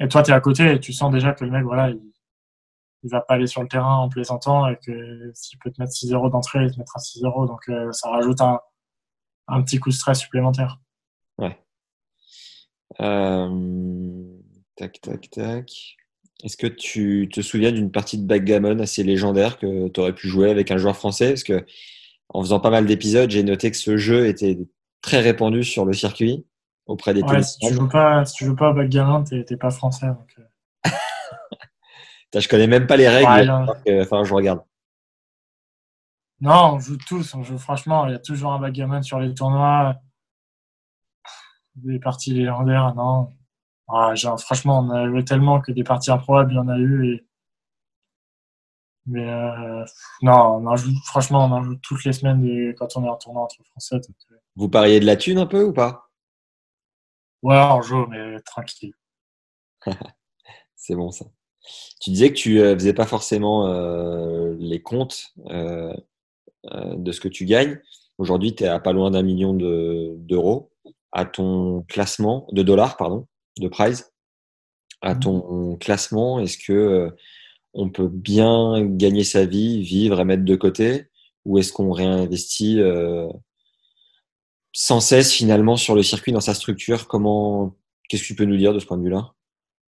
Et, 0.00 0.08
toi, 0.08 0.22
tu 0.22 0.30
es 0.30 0.34
à 0.34 0.40
côté 0.40 0.72
et 0.72 0.80
tu 0.80 0.92
sens 0.92 1.12
déjà 1.12 1.32
que 1.32 1.44
le 1.44 1.50
mec, 1.50 1.64
voilà, 1.64 1.90
il, 1.90 2.00
va 3.04 3.20
pas 3.20 3.34
aller 3.34 3.46
sur 3.46 3.62
le 3.62 3.68
terrain 3.68 3.96
en 3.98 4.08
plaisantant 4.08 4.68
et 4.68 4.76
que 4.84 5.30
s'il 5.32 5.60
peut 5.60 5.70
te 5.70 5.80
mettre 5.80 5.92
6 5.92 6.12
euros 6.12 6.28
d'entrée, 6.28 6.64
il 6.64 6.72
te 6.72 6.78
mettra 6.78 6.98
6 6.98 7.22
euros. 7.22 7.46
Donc, 7.46 7.60
euh, 7.68 7.92
ça 7.92 8.10
rajoute 8.10 8.40
un, 8.40 8.60
un, 9.46 9.62
petit 9.62 9.78
coup 9.78 9.90
de 9.90 9.94
stress 9.94 10.18
supplémentaire. 10.18 10.80
Ouais. 11.38 11.56
Euh, 13.00 14.24
tac, 14.74 15.00
tac, 15.00 15.30
tac. 15.30 15.70
Est-ce 16.42 16.56
que 16.56 16.66
tu 16.66 17.28
te 17.32 17.40
souviens 17.40 17.70
d'une 17.70 17.92
partie 17.92 18.18
de 18.18 18.26
backgammon 18.26 18.80
assez 18.80 19.04
légendaire 19.04 19.58
que 19.58 19.88
tu 19.88 20.00
aurais 20.00 20.14
pu 20.14 20.28
jouer 20.28 20.50
avec 20.50 20.72
un 20.72 20.76
joueur 20.76 20.96
français? 20.96 21.36
En 22.28 22.42
faisant 22.42 22.60
pas 22.60 22.70
mal 22.70 22.86
d'épisodes, 22.86 23.30
j'ai 23.30 23.42
noté 23.42 23.70
que 23.70 23.76
ce 23.76 23.96
jeu 23.96 24.26
était 24.26 24.58
très 25.00 25.20
répandu 25.20 25.64
sur 25.64 25.84
le 25.84 25.92
circuit 25.92 26.46
auprès 26.86 27.14
des 27.14 27.22
ouais, 27.22 27.42
si 27.42 27.58
tu 27.58 27.74
joues 27.74 27.88
pas, 27.88 28.24
si 28.24 28.34
tu 28.34 28.44
joues 28.44 28.56
pas 28.56 28.68
à 28.68 28.72
backgammon, 28.72 29.24
t'es 29.24 29.56
pas 29.56 29.70
français. 29.70 30.06
Donc... 30.06 30.34
Euh. 30.38 30.90
je 32.40 32.48
connais 32.48 32.66
même 32.66 32.86
pas 32.86 32.96
les 32.96 33.08
règles. 33.08 33.50
enfin, 34.00 34.24
je 34.24 34.34
regarde. 34.34 34.62
Non, 36.40 36.74
on 36.74 36.78
joue 36.78 36.96
tous. 36.96 37.34
On 37.34 37.42
joue 37.42 37.58
franchement. 37.58 38.06
Il 38.06 38.12
y 38.12 38.14
a 38.14 38.18
toujours 38.18 38.52
un 38.52 38.60
backgammon 38.60 39.02
sur 39.02 39.18
les 39.18 39.34
tournois. 39.34 39.96
Des 41.76 41.98
parties 41.98 42.32
légendaires, 42.32 42.94
non. 42.94 43.34
ah, 43.88 44.14
franchement, 44.38 44.80
on 44.80 44.90
a 44.90 45.06
joué 45.08 45.24
tellement 45.24 45.60
que 45.60 45.72
des 45.72 45.84
parties 45.84 46.10
improbables, 46.10 46.52
il 46.52 46.56
y 46.56 46.58
en 46.58 46.68
a 46.68 46.78
eu. 46.78 47.14
Et... 47.14 47.25
Mais 49.06 49.28
euh, 49.28 49.84
non, 50.22 50.32
on 50.32 50.66
en 50.66 50.76
joue, 50.76 50.90
franchement, 51.04 51.44
on 51.44 51.52
en 51.52 51.62
joue 51.62 51.76
toutes 51.76 52.04
les 52.04 52.12
semaines 52.12 52.74
quand 52.74 52.96
on 52.96 53.04
est 53.04 53.08
en 53.08 53.16
tournoi 53.16 53.42
entre 53.42 53.56
Français. 53.70 53.96
Euh. 53.96 54.36
Vous 54.56 54.68
pariez 54.68 55.00
de 55.00 55.06
la 55.06 55.16
thune 55.16 55.38
un 55.38 55.46
peu 55.46 55.62
ou 55.62 55.72
pas? 55.72 56.10
Ouais, 57.42 57.56
on 57.56 57.82
joue, 57.82 58.06
mais 58.06 58.40
tranquille. 58.40 58.94
C'est 60.76 60.96
bon 60.96 61.10
ça. 61.10 61.26
Tu 62.00 62.10
disais 62.10 62.30
que 62.30 62.38
tu 62.38 62.58
ne 62.58 62.74
faisais 62.74 62.94
pas 62.94 63.06
forcément 63.06 63.66
les 64.58 64.82
comptes 64.82 65.32
de 65.44 67.12
ce 67.12 67.20
que 67.20 67.28
tu 67.28 67.44
gagnes. 67.44 67.80
Aujourd'hui, 68.18 68.54
tu 68.54 68.64
es 68.64 68.68
à 68.68 68.78
pas 68.78 68.92
loin 68.92 69.10
d'un 69.10 69.22
million 69.22 69.52
d'euros 69.52 70.70
à 71.12 71.24
ton 71.24 71.82
classement, 71.88 72.46
de 72.52 72.62
dollars, 72.62 72.96
pardon, 72.96 73.26
de 73.58 73.68
prize. 73.68 74.12
À 75.02 75.14
mmh. 75.14 75.20
ton 75.20 75.76
classement, 75.76 76.40
est-ce 76.40 76.58
que 76.58 76.72
euh, 76.72 77.10
on 77.76 77.90
peut 77.90 78.08
bien 78.08 78.84
gagner 78.84 79.22
sa 79.22 79.44
vie, 79.44 79.82
vivre 79.82 80.18
et 80.20 80.24
mettre 80.24 80.44
de 80.44 80.56
côté 80.56 81.08
Ou 81.44 81.58
est-ce 81.58 81.72
qu'on 81.72 81.92
réinvestit 81.92 82.80
euh, 82.80 83.28
sans 84.72 85.00
cesse 85.00 85.32
finalement 85.32 85.76
sur 85.76 85.94
le 85.94 86.02
circuit, 86.02 86.32
dans 86.32 86.40
sa 86.40 86.54
structure? 86.54 87.06
Comment 87.06 87.76
Qu'est-ce 88.08 88.22
que 88.22 88.28
tu 88.28 88.34
peux 88.34 88.44
nous 88.44 88.56
dire 88.56 88.72
de 88.72 88.78
ce 88.78 88.86
point 88.86 88.96
de 88.96 89.02
vue-là? 89.02 89.32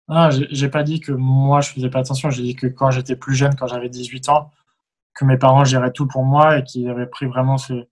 Ah, 0.09 0.31
j'ai 0.31 0.69
pas 0.69 0.83
dit 0.83 1.01
que 1.01 1.13
moi 1.13 1.61
je 1.61 1.71
faisais 1.71 1.91
pas 1.91 2.01
attention, 2.01 2.31
j'ai 2.31 2.43
dit 2.43 2.55
que 2.55 2.67
quand 2.67 2.91
j'étais 2.91 3.15
plus 3.17 3.35
jeune, 3.35 3.55
quand 3.55 3.67
j'avais 3.67 3.91
18 3.91 4.31
ans, 4.31 4.51
que 5.15 5.25
mes 5.25 5.37
parents 5.37 5.65
géraient 5.65 5.93
tout 5.93 6.07
pour 6.07 6.25
moi 6.25 6.59
et 6.59 6.65
qu'ils 6.65 6.89
avaient 6.89 7.07
pris 7.07 7.27
vraiment 7.27 7.59
ce, 7.59 7.85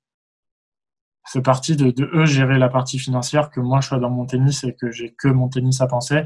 parti 1.44 1.76
de, 1.76 1.90
de, 1.90 2.08
eux 2.14 2.24
gérer 2.24 2.58
la 2.58 2.70
partie 2.70 2.98
financière, 2.98 3.50
que 3.50 3.60
moi 3.60 3.80
je 3.80 3.88
sois 3.88 3.98
dans 3.98 4.10
mon 4.10 4.24
tennis 4.24 4.64
et 4.64 4.74
que 4.74 4.90
j'ai 4.90 5.14
que 5.14 5.28
mon 5.28 5.48
tennis 5.48 5.80
à 5.80 5.86
penser. 5.86 6.22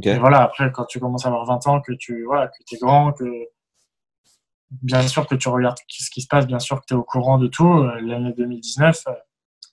Et 0.00 0.18
voilà, 0.18 0.42
après, 0.42 0.72
quand 0.72 0.86
tu 0.86 1.00
commences 1.00 1.26
à 1.26 1.28
avoir 1.28 1.44
20 1.44 1.66
ans, 1.66 1.80
que 1.80 1.92
tu 1.92 2.24
voilà, 2.24 2.48
que 2.48 2.74
es 2.74 2.78
grand, 2.78 3.12
que 3.12 3.24
bien 4.70 5.06
sûr 5.06 5.26
que 5.26 5.34
tu 5.34 5.48
regardes 5.48 5.78
ce 5.86 6.10
qui 6.10 6.22
se 6.22 6.28
passe, 6.28 6.46
bien 6.46 6.58
sûr 6.58 6.80
que 6.80 6.86
tu 6.86 6.94
es 6.94 6.96
au 6.96 7.04
courant 7.04 7.38
de 7.38 7.46
tout. 7.46 7.70
Euh, 7.70 8.00
l'année 8.00 8.32
2019, 8.32 9.02
euh, 9.06 9.12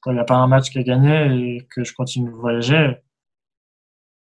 quand 0.02 0.12
il 0.12 0.16
n'y 0.16 0.20
a 0.20 0.26
pas 0.26 0.36
un 0.36 0.48
match 0.48 0.70
qui 0.70 0.80
est 0.80 0.84
gagné 0.84 1.56
et 1.56 1.68
que 1.74 1.86
je 1.86 1.94
continue 1.94 2.30
de 2.30 2.36
voyager, 2.36 2.98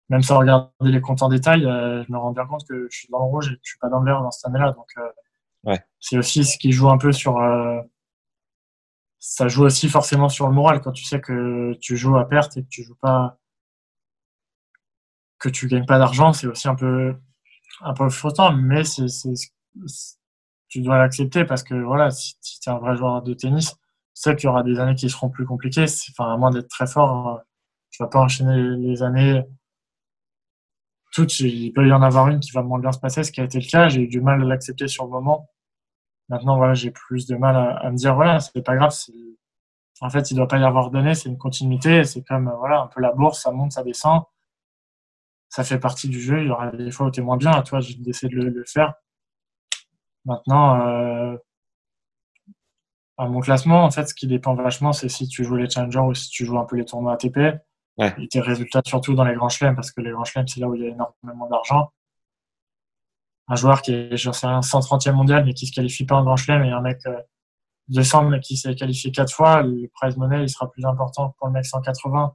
même 0.10 0.22
sans 0.22 0.38
regarder 0.38 0.70
les 0.82 1.02
comptes 1.02 1.24
en 1.24 1.30
détail, 1.30 1.66
euh, 1.66 2.04
je 2.04 2.12
me 2.12 2.18
rends 2.18 2.32
bien 2.32 2.46
compte 2.46 2.68
que 2.68 2.88
je 2.92 2.98
suis 2.98 3.08
dans 3.10 3.20
le 3.20 3.26
rouge 3.26 3.48
et 3.48 3.56
que 3.56 3.62
je 3.64 3.70
suis 3.72 3.80
pas 3.80 3.90
dans 3.90 4.00
le 4.00 4.06
vert 4.06 4.22
dans 4.22 4.32
cette 4.32 4.50
année-là. 4.50 4.74
Donc, 4.74 4.88
ouais. 5.64 5.84
c'est 6.00 6.18
aussi 6.18 6.46
ce 6.46 6.58
qui 6.60 6.72
joue 6.72 6.90
un 6.90 6.98
peu 6.98 7.12
sur 7.12 7.40
ça 9.24 9.48
joue 9.48 9.64
aussi 9.64 9.88
forcément 9.88 10.30
sur 10.30 10.48
le 10.48 10.54
moral 10.54 10.82
quand 10.82 10.92
tu 10.92 11.06
sais 11.06 11.22
que 11.22 11.78
tu 11.80 11.96
joues 11.96 12.18
à 12.18 12.28
perte 12.28 12.58
et 12.58 12.64
que 12.64 12.70
tu 12.70 12.84
joues 12.84 12.98
pas 13.00 13.38
que 15.42 15.50
tu 15.50 15.68
gagnes 15.68 15.86
pas 15.86 15.98
d'argent 15.98 16.34
c'est 16.34 16.48
aussi 16.48 16.68
un 16.68 16.76
peu 16.76 17.16
un 17.82 17.94
peu 17.94 18.10
frustrant 18.10 18.54
mais 18.54 18.84
c'est 18.84 19.08
tu 20.70 20.82
dois 20.82 20.98
l'accepter 20.98 21.46
parce 21.46 21.64
que 21.64 21.76
voilà 21.76 22.12
si, 22.12 22.36
tu 22.40 22.70
es 22.70 22.72
un 22.72 22.78
vrai 22.78 22.96
joueur 22.96 23.22
de 23.22 23.34
tennis 23.34 23.72
tu 23.72 23.78
sais 24.14 24.36
qu'il 24.36 24.46
y 24.46 24.50
aura 24.50 24.64
des 24.64 24.80
années 24.80 24.96
qui 24.96 25.10
seront 25.10 25.30
plus 25.30 25.46
compliquées 25.46 25.86
enfin 26.12 26.34
à 26.34 26.38
moins 26.38 26.52
d'être 26.52 26.70
très 26.70 26.88
fort 26.88 27.42
tu 27.90 28.02
vas 28.04 28.10
pas 28.10 28.20
enchaîner 28.20 28.78
les 28.78 29.04
années 29.04 29.44
toutes 31.12 31.40
il 31.42 31.74
peut 31.74 31.88
y 31.88 31.92
en 31.92 32.02
avoir 32.02 32.30
une 32.30 32.40
qui 32.40 32.52
va 32.52 32.64
moins 32.64 32.80
bien 32.80 32.92
se 32.92 33.00
passer 33.00 33.24
ce 33.24 33.32
qui 33.32 33.42
a 33.42 33.44
été 33.44 33.60
le 33.60 33.68
cas 33.68 33.90
j'ai 33.90 34.02
eu 34.02 34.08
du 34.08 34.22
mal 34.22 34.42
à 34.42 34.46
l'accepter 34.46 34.88
sur 34.88 35.06
le 35.06 35.12
moment 35.12 35.50
Maintenant, 36.32 36.56
voilà, 36.56 36.74
j'ai 36.74 36.92
plus 36.92 37.28
de 37.28 37.36
mal 37.36 37.58
à, 37.58 37.92
me 37.92 37.98
dire, 37.98 38.16
voilà, 38.16 38.40
c'est 38.40 38.62
pas 38.62 38.78
grave. 38.78 38.96
En 40.00 40.10
fait, 40.10 40.32
il 40.32 40.38
doit 40.38 40.48
pas 40.48 40.58
y 40.58 40.64
avoir 40.64 40.90
donné, 40.90 41.14
c'est 41.14 41.28
une 41.28 41.38
continuité. 41.38 42.06
C'est 42.06 42.24
comme, 42.24 42.50
voilà, 42.58 42.84
un 42.84 42.88
peu 42.88 43.02
la 43.02 43.12
bourse, 43.12 43.42
ça 43.42 43.52
monte, 43.52 43.74
ça 43.74 43.84
descend. 43.84 44.24
Ça 45.52 45.64
fait 45.64 45.78
partie 45.78 46.10
du 46.10 46.20
jeu. 46.20 46.42
Il 46.42 46.48
y 46.48 46.50
aura 46.50 46.72
des 46.72 46.90
fois 46.90 47.06
où 47.06 47.12
tu 47.12 47.20
es 47.20 47.24
moins 47.24 47.38
bien. 47.38 47.52
À 47.52 47.62
toi, 47.62 47.80
d'essayer 48.00 48.34
de 48.34 48.42
le, 48.42 48.64
faire. 48.66 48.96
Maintenant, 50.26 50.82
euh, 50.82 51.38
à 53.18 53.28
mon 53.28 53.42
classement, 53.42 53.84
en 53.84 53.92
fait, 53.92 54.08
ce 54.08 54.16
qui 54.16 54.26
dépend 54.26 54.56
vachement, 54.56 54.94
c'est 54.94 55.10
si 55.10 55.28
tu 55.28 55.44
joues 55.44 55.58
les 55.58 55.70
challengers 55.70 56.00
ou 56.00 56.16
si 56.16 56.30
tu 56.30 56.46
joues 56.46 56.58
un 56.58 56.66
peu 56.66 56.76
les 56.78 56.86
tournois 56.86 57.14
ATP. 57.14 57.38
Et 58.00 58.28
tes 58.30 58.40
résultats, 58.40 58.82
surtout 58.84 59.14
dans 59.14 59.26
les 59.26 59.36
grands 59.36 59.50
chelems, 59.50 59.76
parce 59.76 59.92
que 59.92 60.02
les 60.02 60.10
grands 60.10 60.24
chelems, 60.24 60.48
c'est 60.48 60.60
là 60.60 60.68
où 60.68 60.74
il 60.74 60.82
y 60.82 60.86
a 60.86 60.90
énormément 60.90 61.48
d'argent 61.48 61.92
un 63.52 63.56
joueur 63.56 63.82
qui 63.82 63.94
est, 63.94 64.16
j'en 64.16 64.32
sais 64.32 64.48
rien, 64.48 64.62
130e 64.62 65.12
mondial, 65.12 65.44
mais 65.44 65.54
qui 65.54 65.68
se 65.68 65.74
qualifie 65.74 66.06
pas 66.06 66.16
en 66.16 66.24
Grand 66.24 66.38
Chelem, 66.38 66.64
et 66.64 66.72
un 66.72 66.80
mec 66.80 67.00
euh, 67.06 67.20
200, 67.90 68.30
mais 68.30 68.40
qui 68.40 68.56
s'est 68.56 68.76
qualifié 68.76 69.12
quatre 69.12 69.34
fois, 69.34 69.62
le 69.62 69.90
prize 69.94 70.16
money, 70.16 70.44
il 70.44 70.50
sera 70.50 70.72
plus 70.72 70.86
important 70.86 71.36
pour 71.38 71.48
le 71.48 71.54
mec 71.54 71.66
180. 71.66 72.34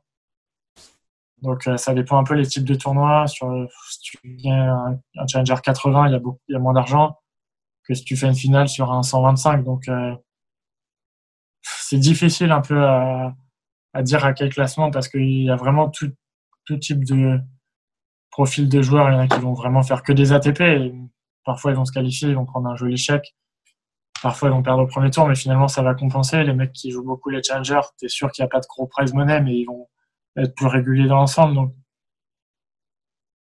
Donc, 1.43 1.67
euh, 1.67 1.77
ça 1.77 1.95
dépend 1.95 2.19
un 2.19 2.25
peu 2.25 2.35
les 2.35 2.47
types 2.47 2.65
de 2.65 2.75
tournois. 2.75 3.27
Sur, 3.27 3.49
si 3.91 4.01
tu 4.01 4.19
viens 4.25 4.99
un, 5.17 5.27
Challenger 5.27 5.57
80, 5.63 6.09
il 6.09 6.13
y 6.13 6.15
a, 6.15 6.19
beaucoup, 6.19 6.41
il 6.49 6.53
y 6.53 6.57
a 6.57 6.59
moins 6.59 6.73
d'argent 6.73 7.19
que 7.87 7.95
si 7.95 8.05
tu 8.05 8.17
fais 8.17 8.27
une 8.27 8.35
finale 8.35 8.69
sur 8.69 8.93
un 8.93 9.03
125. 9.03 9.63
Donc, 9.65 9.89
euh, 9.89 10.15
c'est 11.63 11.99
difficile 11.99 12.53
un 12.53 12.63
peu 12.63 12.85
à, 12.85 13.35
à, 13.93 14.03
dire 14.03 14.25
à 14.25 14.33
quel 14.33 14.53
classement 14.53 14.91
parce 14.91 15.09
qu'il 15.09 15.43
y 15.43 15.51
a 15.51 15.57
vraiment 15.57 15.89
tout, 15.91 16.11
tout 16.65 16.79
type 16.79 17.05
de, 17.05 17.41
profil 18.37 18.69
de 18.69 18.83
joueurs. 18.83 19.09
Il 19.09 19.15
y 19.15 19.17
en 19.17 19.21
a 19.21 19.29
qui 19.29 19.41
vont 19.41 19.55
vraiment 19.55 19.83
faire 19.83 20.03
que 20.03 20.13
des 20.13 20.33
ATP. 20.33 20.61
Et 20.61 20.95
parfois, 21.43 21.71
ils 21.71 21.75
vont 21.75 21.87
se 21.87 21.93
qualifier, 21.93 22.29
ils 22.29 22.35
vont 22.35 22.45
prendre 22.45 22.69
un 22.69 22.77
joli 22.77 22.99
chèque. 22.99 23.35
Parfois, 24.23 24.51
ils 24.51 24.53
vont 24.53 24.63
perdre 24.63 24.83
au 24.83 24.87
premier 24.87 25.11
tour, 25.11 25.27
mais 25.27 25.35
finalement, 25.35 25.69
ça 25.69 25.83
va 25.83 25.95
compenser. 25.95 26.45
Les 26.45 26.53
mecs 26.53 26.73
qui 26.73 26.91
jouent 26.91 27.05
beaucoup 27.05 27.31
les 27.31 27.43
challengers, 27.43 27.81
tu 27.99 28.05
es 28.05 28.09
sûr 28.09 28.31
qu'il 28.31 28.43
n'y 28.43 28.47
a 28.47 28.51
pas 28.51 28.61
de 28.61 28.67
gros 28.67 28.87
prize 28.87 29.15
money, 29.15 29.41
mais 29.41 29.57
ils 29.57 29.65
vont 29.65 29.89
être 30.37 30.55
plus 30.55 30.67
réguliers 30.67 31.09
dans 31.09 31.17
l'ensemble. 31.17 31.55
Donc, 31.55 31.75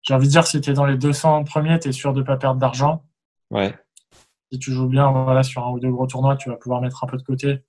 j'ai 0.02 0.14
envie 0.14 0.28
de 0.28 0.32
dire, 0.32 0.46
si 0.46 0.62
tu 0.62 0.70
es 0.70 0.74
dans 0.74 0.86
les 0.86 0.98
200 0.98 1.44
premiers, 1.46 1.80
tu 1.80 1.90
es 1.90 1.92
sûr 1.92 2.14
de 2.14 2.20
ne 2.20 2.26
pas 2.26 2.38
perdre 2.38 2.60
d'argent. 2.60 3.04
Ouais. 3.50 3.74
Si 4.52 4.60
tu 4.60 4.72
joues 4.72 4.88
bien 4.88 5.12
voilà, 5.12 5.44
sur 5.44 5.66
un 5.66 5.72
ou 5.72 5.80
deux 5.80 5.92
gros 5.92 6.08
tournois, 6.08 6.36
tu 6.38 6.50
vas 6.50 6.56
pouvoir 6.56 6.82
mettre 6.82 7.04
un 7.04 7.08
peu 7.08 7.18
de 7.18 7.24
côté. 7.24 7.60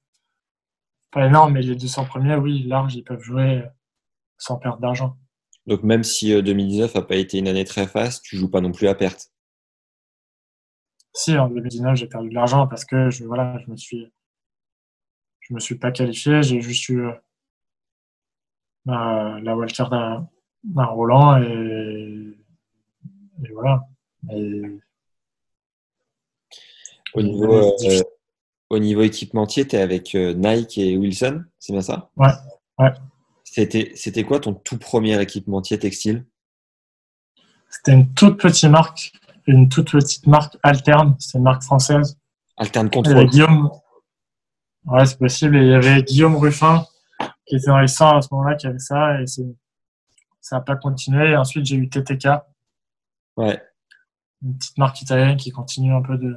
Pas 1.11 1.27
énorme, 1.27 1.55
mais 1.55 1.63
les 1.63 1.75
200 1.75 2.05
premiers, 2.05 2.37
oui, 2.37 2.65
large, 2.65 2.95
ils 2.95 3.03
peuvent 3.03 3.23
jouer 3.23 3.65
sans 4.37 4.57
perdre 4.57 4.79
d'argent. 4.79 5.17
Donc 5.67 5.83
même 5.83 6.05
si 6.05 6.31
2019 6.43 6.95
n'a 6.95 7.03
pas 7.03 7.17
été 7.17 7.39
une 7.39 7.49
année 7.49 7.65
très 7.65 7.87
faste, 7.87 8.23
tu 8.23 8.37
joues 8.37 8.51
pas 8.51 8.61
non 8.61 8.73
plus 8.73 8.87
à 8.87 8.95
perte. 8.95 9.33
Si, 11.15 11.37
en 11.39 11.49
2019, 11.49 11.97
j'ai 11.97 12.07
perdu 12.07 12.29
de 12.29 12.35
l'argent 12.35 12.69
parce 12.69 12.85
que 12.85 13.09
je, 13.09 13.25
voilà, 13.25 13.59
je 13.65 13.71
me 13.71 13.77
suis, 13.77 14.13
je 15.41 15.55
me 15.55 15.61
suis 15.61 15.77
pas 15.77 15.91
qualifié. 15.91 16.43
J'ai 16.43 16.61
juste 16.61 16.89
eu 16.91 17.07
euh, 17.07 17.13
la 18.87 19.57
wildcard 19.57 19.91
d'un, 19.91 20.85
Roland 20.85 21.43
et, 21.43 22.37
voilà. 23.53 23.87
au, 27.15 27.23
niveau, 27.23 27.75
euh, 27.85 28.03
au 28.71 28.79
niveau 28.79 29.03
équipementier, 29.03 29.67
tu 29.67 29.77
es 29.77 29.81
avec 29.81 30.15
euh, 30.15 30.33
Nike 30.35 30.79
et 30.79 30.97
Wilson, 30.97 31.45
c'est 31.59 31.73
bien 31.73 31.83
ça? 31.83 32.11
Ouais, 32.17 32.33
ouais. 32.79 32.93
C'était 33.45 34.25
quoi 34.25 34.41
ton 34.41 34.55
tout 34.55 34.79
premier 34.79 35.21
équipementier 35.21 35.79
textile? 35.79 36.25
C'était 37.71 37.93
une 37.93 38.13
toute 38.15 38.41
petite 38.41 38.71
marque, 38.71 39.13
une 39.47 39.69
toute 39.69 39.93
petite 39.93 40.27
marque 40.27 40.57
Alterne, 40.63 41.17
c'est 41.19 41.39
une 41.39 41.45
marque 41.45 41.63
française. 41.63 42.19
Alterne 42.57 42.91
Control. 42.91 43.27
Guillaume, 43.29 43.71
ouais, 44.87 45.07
c'est 45.07 45.19
possible. 45.19 45.57
Et 45.57 45.63
il 45.63 45.69
y 45.69 45.75
avait 45.75 46.03
Guillaume 46.03 46.37
Ruffin 46.37 46.87
qui 47.47 47.57
était 47.57 47.67
dans 47.67 47.79
les 47.79 47.87
100 47.87 48.19
à 48.19 48.23
ce 48.23 48.29
moment-là 48.33 48.57
qui 48.57 48.67
avait 48.67 48.79
ça 48.79 49.21
et 49.21 49.27
ça 49.27 50.57
n'a 50.57 50.61
pas 50.61 50.77
continué. 50.77 51.31
Et 51.31 51.37
ensuite, 51.37 51.65
j'ai 51.65 51.77
eu 51.77 51.89
TTK. 51.89 52.29
Ouais. 53.37 53.63
Une 54.43 54.57
petite 54.59 54.79
marque 54.79 55.01
italienne 55.03 55.37
qui 55.37 55.51
continue 55.51 55.93
un 55.93 56.03
peu 56.03 56.19
de 56.19 56.37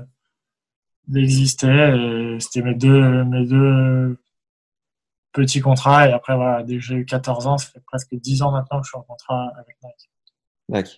d'exister. 1.07 2.37
C'était 2.39 2.61
mes 2.61 2.75
deux, 2.75 3.23
mes 3.23 3.45
deux 3.45 4.17
petit 5.31 5.61
contrat. 5.61 6.07
Et 6.07 6.11
après, 6.11 6.35
voilà, 6.35 6.63
dès 6.63 6.75
que 6.75 6.81
j'ai 6.81 6.95
eu 6.95 7.05
14 7.05 7.47
ans, 7.47 7.57
ça 7.57 7.69
fait 7.69 7.83
presque 7.85 8.15
10 8.15 8.41
ans 8.41 8.51
maintenant 8.51 8.79
que 8.79 8.85
je 8.85 8.89
suis 8.89 8.97
en 8.97 9.03
contrat 9.03 9.51
avec 9.57 9.77
Nike. 9.83 10.09
D'accord. 10.69 10.93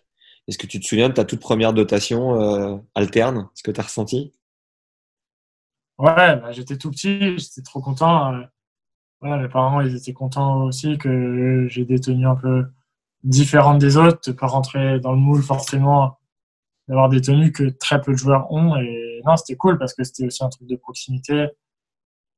Est-ce 0.48 0.58
que 0.58 0.68
tu 0.68 0.80
te 0.80 0.86
souviens 0.86 1.10
de 1.10 1.14
ta 1.14 1.24
toute 1.24 1.40
première 1.40 1.74
dotation 1.74 2.42
euh, 2.42 2.78
alterne? 2.96 3.50
Ce 3.54 3.64
que 3.64 3.72
tu 3.72 3.80
as 3.80 3.84
ressenti? 3.84 4.34
Ouais, 5.98 6.36
bah, 6.36 6.52
j'étais 6.52 6.78
tout 6.78 6.90
petit, 6.90 7.38
j'étais 7.38 7.62
trop 7.62 7.80
content. 7.80 8.42
Euh, 9.24 9.38
mes 9.38 9.48
parents, 9.48 9.82
ils 9.82 9.96
étaient 9.96 10.14
contents 10.14 10.64
aussi 10.64 10.98
que 10.98 11.68
j'ai 11.70 11.86
des 11.86 12.00
tenues 12.00 12.28
un 12.28 12.36
peu 12.36 12.66
différentes 13.24 13.80
des 13.80 13.98
autres, 13.98 14.32
de 14.32 14.36
pas 14.36 14.48
rentrer 14.48 15.00
dans 15.00 15.12
le 15.12 15.18
moule 15.18 15.44
forcément, 15.44 16.18
d'avoir 16.88 17.10
des 17.10 17.22
tenues 17.22 17.52
que 17.52 17.70
très 17.70 18.02
peu 18.02 18.14
de 18.14 18.18
joueurs 18.18 18.52
ont. 18.52 18.76
Et 18.78 19.22
non, 19.26 19.36
c'était 19.38 19.56
cool 19.56 19.78
parce 19.78 19.94
que 19.94 20.04
c'était 20.04 20.26
aussi 20.26 20.44
un 20.44 20.50
truc 20.50 20.68
de 20.68 20.76
proximité 20.76 21.48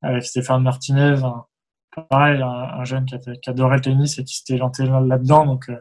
avec 0.02 0.24
Stéphane 0.24 0.62
Martinez, 0.62 1.16
pareil, 2.10 2.42
un, 2.42 2.84
jeune 2.84 3.06
qui, 3.06 3.16
adorait 3.50 3.78
le 3.78 3.82
tennis 3.82 4.20
et 4.20 4.24
qui 4.24 4.36
s'était 4.36 4.58
lancé 4.58 4.86
là-dedans. 4.86 5.46
Donc, 5.46 5.70
euh, 5.70 5.78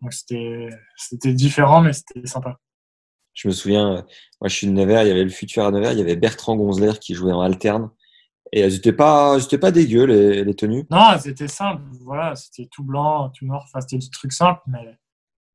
donc 0.00 0.12
c'était 0.12 1.32
différent, 1.32 1.80
mais 1.80 1.92
c'était 1.92 2.26
sympa. 2.26 2.60
Je 3.32 3.48
me 3.48 3.52
souviens, 3.52 3.90
euh, 3.90 4.02
moi 4.40 4.48
je 4.48 4.54
suis 4.54 4.66
de 4.68 4.72
Nevers, 4.72 5.02
il 5.02 5.08
y 5.08 5.10
avait 5.10 5.24
le 5.24 5.30
futur 5.30 5.64
à 5.64 5.72
Nevers, 5.72 5.92
il 5.92 5.98
y 5.98 6.02
avait 6.02 6.14
Bertrand 6.14 6.56
Gonzler 6.56 6.92
qui 7.00 7.14
jouait 7.14 7.32
en 7.32 7.40
alterne. 7.40 7.90
Et 8.52 8.60
elles 8.60 8.72
n'étaient 8.72 8.92
pas, 8.92 9.38
pas 9.60 9.70
dégueu 9.70 10.04
les, 10.04 10.44
les, 10.44 10.54
tenues. 10.54 10.86
Non, 10.90 11.12
elles 11.12 11.28
étaient 11.28 11.48
simples. 11.48 11.82
Voilà, 12.02 12.36
c'était 12.36 12.68
tout 12.70 12.84
blanc, 12.84 13.30
tout 13.30 13.46
noir. 13.46 13.62
Enfin, 13.64 13.80
c'était 13.80 13.98
du 13.98 14.10
truc 14.10 14.32
simple, 14.32 14.60
mais 14.66 14.96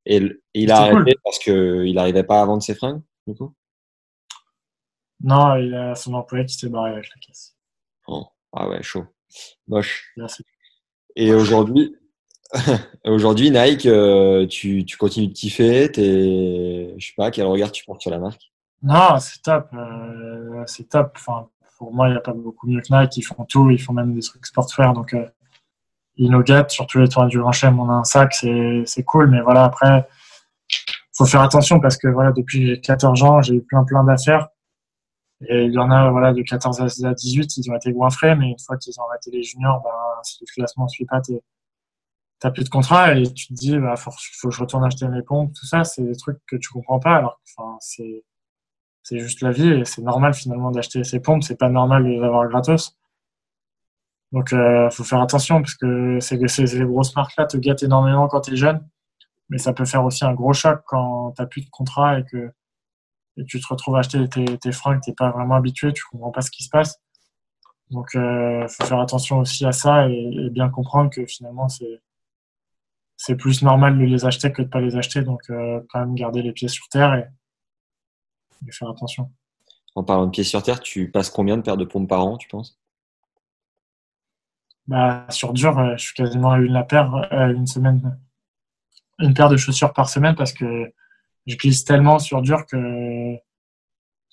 Et, 0.06 0.22
il 0.54 0.72
a 0.72 0.82
arrêté 0.82 1.16
parce 1.24 1.40
qu'il 1.40 1.94
n'arrivait 1.94 2.24
pas 2.24 2.42
à 2.42 2.46
vendre 2.46 2.62
ses 2.62 2.76
fringues, 2.76 3.02
du 3.26 3.36
coup? 3.36 3.54
Non, 5.22 5.56
il 5.56 5.74
a 5.74 5.96
son 5.96 6.14
employé 6.14 6.46
qui 6.46 6.56
s'est 6.56 6.70
barré 6.70 6.92
avec 6.92 7.10
la 7.10 7.20
caisse. 7.22 7.56
Oh. 8.08 8.26
Ah 8.52 8.68
ouais, 8.68 8.82
chaud. 8.82 9.06
Moche. 9.68 10.12
Merci. 10.18 10.44
Et 11.16 11.34
aujourd'hui, 11.34 11.96
aujourd'hui 13.06 13.52
Nike, 13.52 13.86
euh, 13.86 14.48
tu, 14.48 14.86
tu, 14.86 14.98
continues 14.98 15.28
de 15.28 15.34
kiffer 15.34 15.92
Je 15.96 17.06
sais 17.06 17.14
pas, 17.16 17.32
quel 17.32 17.46
regard 17.46 17.72
tu 17.72 17.86
portes 17.86 18.02
sur 18.02 18.12
la 18.12 18.20
marque? 18.20 18.52
Non, 18.82 19.20
c'est 19.20 19.42
top. 19.42 19.70
Euh, 19.74 20.64
c'est 20.66 20.90
top. 20.90 21.12
Enfin, 21.16 21.50
pour 21.80 21.94
moi, 21.94 22.10
il 22.10 22.12
n'y 22.12 22.18
a 22.18 22.22
pas 22.22 22.34
beaucoup 22.34 22.68
mieux 22.68 22.82
que 22.82 22.94
Nike. 22.94 23.18
Ils 23.18 23.24
font 23.24 23.46
tout. 23.46 23.72
Ils 23.72 23.82
font 23.82 23.94
même 23.94 24.14
des 24.14 24.22
trucs 24.22 24.46
sportswear. 24.46 24.94
Donc, 24.94 25.16
euh, 25.16 25.26
ils 26.18 26.30
nous 26.30 26.44
gâtent. 26.44 26.70
Surtout 26.70 27.00
les 27.00 27.08
tournois 27.08 27.30
du 27.30 27.40
Grand 27.40 27.54
Chelem, 27.54 27.80
on 27.80 27.90
a 27.90 27.94
un 27.94 28.04
sac. 28.04 28.34
C'est 28.86 29.04
cool. 29.04 29.30
Mais 29.32 29.42
voilà, 29.42 29.64
après, 29.64 30.08
faut 31.18 31.26
faire 31.26 31.42
attention 31.42 31.80
parce 31.80 31.98
que 31.98 32.08
voilà, 32.08 32.32
depuis 32.32 32.80
14 32.82 33.24
ans, 33.24 33.42
j'ai 33.42 33.56
eu 33.56 33.62
plein, 33.62 33.84
plein 33.86 34.04
d'affaires. 34.04 34.50
Et 35.48 35.66
il 35.66 35.72
y 35.72 35.78
en 35.78 35.90
a, 35.90 36.12
voilà, 36.12 36.34
de 36.34 36.42
14 36.42 36.82
à 37.06 37.14
18, 37.14 37.58
ils 37.58 37.72
ont 37.72 37.76
été 37.76 37.94
goinfrés, 37.94 38.36
mais 38.36 38.50
une 38.52 38.60
fois 38.60 38.78
qu'ils 38.78 39.00
ont 39.00 39.04
arrêté 39.10 39.32
les 39.32 39.42
juniors, 39.42 39.82
ben, 39.82 39.90
si 40.24 40.38
le 40.42 40.54
classement 40.54 40.84
ne 40.84 40.90
suit 40.90 41.06
pas, 41.06 41.22
t'as 42.40 42.52
plus 42.52 42.66
de 42.66 42.70
contrat 42.70 43.18
et 43.18 43.24
tu 43.34 43.48
te 43.48 43.54
dis, 43.54 43.78
bah, 43.78 43.96
faut, 43.96 44.12
faut 44.12 44.50
que 44.50 44.56
je 44.56 44.60
retourne 44.60 44.84
acheter 44.84 45.08
mes 45.08 45.22
pompes, 45.22 45.54
tout 45.54 45.66
ça, 45.66 45.86
c'est 45.86 46.04
des 46.04 46.16
trucs 46.16 46.40
que 46.46 46.58
tu 46.58 46.70
comprends 46.70 47.00
pas, 47.00 47.16
alors 47.16 47.40
enfin, 47.58 47.78
c'est, 47.80 48.26
c'est 49.04 49.20
juste 49.20 49.41
la 49.41 49.52
vie 49.52 49.70
et 49.70 49.86
c'est 49.86 50.02
normal 50.02 50.34
finalement 50.34 50.72
d'acheter 50.72 51.04
ces 51.04 51.20
pompes, 51.20 51.43
c'est 51.43 51.58
pas 51.58 51.70
normal 51.70 52.04
de 52.04 52.10
les 52.10 52.24
avoir 52.24 52.47
gratos. 52.47 52.97
Donc, 54.32 54.54
euh, 54.54 54.89
faut 54.91 55.04
faire 55.04 55.22
attention 55.22 55.62
parce 55.62 55.76
que 55.76 56.20
ces, 56.20 56.47
ces 56.47 56.86
grosses 56.86 57.16
marques-là 57.16 57.47
te 57.47 57.58
gâtent 57.58 57.84
énormément 57.84 58.28
quand 58.28 58.41
tu 58.41 58.54
es 58.54 58.56
jeune, 58.56 58.88
mais 59.50 59.58
ça 59.58 59.74
peut 59.74 59.86
faire 59.86 60.06
aussi 60.06 60.24
un 60.24 60.34
gros 60.34 60.54
choc 60.54 60.82
quand 60.86 61.32
t'as 61.32 61.47
plus 61.47 61.62
de 61.62 61.70
contrat 61.70 62.20
et 62.20 62.26
que 62.26 62.52
tu 63.47 63.60
te 63.60 63.68
retrouves 63.68 63.95
à 63.95 64.00
acheter 64.00 64.28
tes, 64.30 64.58
tes 64.58 64.72
fringues, 64.72 65.02
tu 65.02 65.10
n'es 65.10 65.16
pas 65.16 65.32
vraiment 65.32 65.56
habitué, 65.56 65.93
tu 65.93 66.04
comprends 66.12 66.32
pas 66.32 66.41
ce 66.41 66.52
qui 66.52 66.64
se 66.64 66.70
passe. 66.70 67.02
Donc, 67.89 68.10
il 68.14 68.20
euh, 68.20 68.68
faut 68.68 68.86
faire 68.86 69.00
attention 69.00 69.39
aussi 69.39 69.66
à 69.66 69.72
ça 69.72 70.08
et, 70.08 70.50
bien 70.52 70.70
comprendre 70.70 71.10
que 71.10 71.26
finalement, 71.26 71.70
c'est 71.70 72.02
c'est 73.18 73.36
plus 73.36 73.64
normal 73.64 73.97
de 73.97 74.06
les 74.06 74.26
acheter 74.26 74.54
que 74.54 74.62
de 74.62 74.68
pas 74.68 74.80
les 74.80 74.95
acheter. 74.95 75.24
Donc, 75.24 75.41
euh, 75.50 75.82
quand 75.89 76.00
même 76.00 76.16
garder 76.16 76.41
les 76.41 76.54
pieds 76.54 76.70
sur 76.70 76.88
terre 76.88 77.30
faire 78.72 78.89
attention. 78.89 79.32
En 79.95 80.03
parlant 80.03 80.26
de 80.26 80.32
pieds 80.32 80.43
sur 80.43 80.64
terre, 80.64 80.80
tu 80.80 81.10
passes 81.12 81.30
combien 81.30 81.57
de 81.57 81.62
paires 81.62 81.78
de 81.78 81.86
pompes 81.86 82.07
par 82.07 82.26
an, 82.26 82.38
tu 82.38 82.47
penses? 82.47 82.80
Bah, 84.88 85.26
Sur 85.30 85.53
dur, 85.53 85.78
euh, 85.78 85.97
je 85.97 86.03
suis 86.05 86.14
quasiment 86.14 86.51
à 86.51 86.60
une 86.60 86.74
la 86.74 86.84
paire, 86.84 87.28
une 87.32 87.68
semaine, 87.68 88.20
une 89.20 89.34
paire 89.34 89.49
de 89.49 89.57
chaussures 89.57 89.93
par 89.93 90.10
semaine 90.10 90.36
parce 90.36 90.53
que 90.53 90.91
je 91.45 91.55
glisse 91.55 91.84
tellement 91.84 92.20
sur 92.20 92.41
dur 92.41 92.66
que 92.66 93.36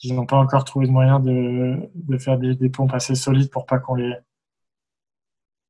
ils 0.03 0.15
n'ont 0.15 0.27
pas 0.27 0.37
encore 0.37 0.65
trouvé 0.65 0.87
de 0.87 0.93
moyen 0.93 1.21
de, 1.21 1.91
de 1.95 2.19
faire 2.19 2.39
des, 2.39 2.55
des, 2.55 2.69
pompes 2.69 2.93
assez 2.93 3.15
solides 3.15 3.51
pour 3.51 3.65
pas 3.65 3.79
qu'on 3.79 3.95
les 3.95 4.15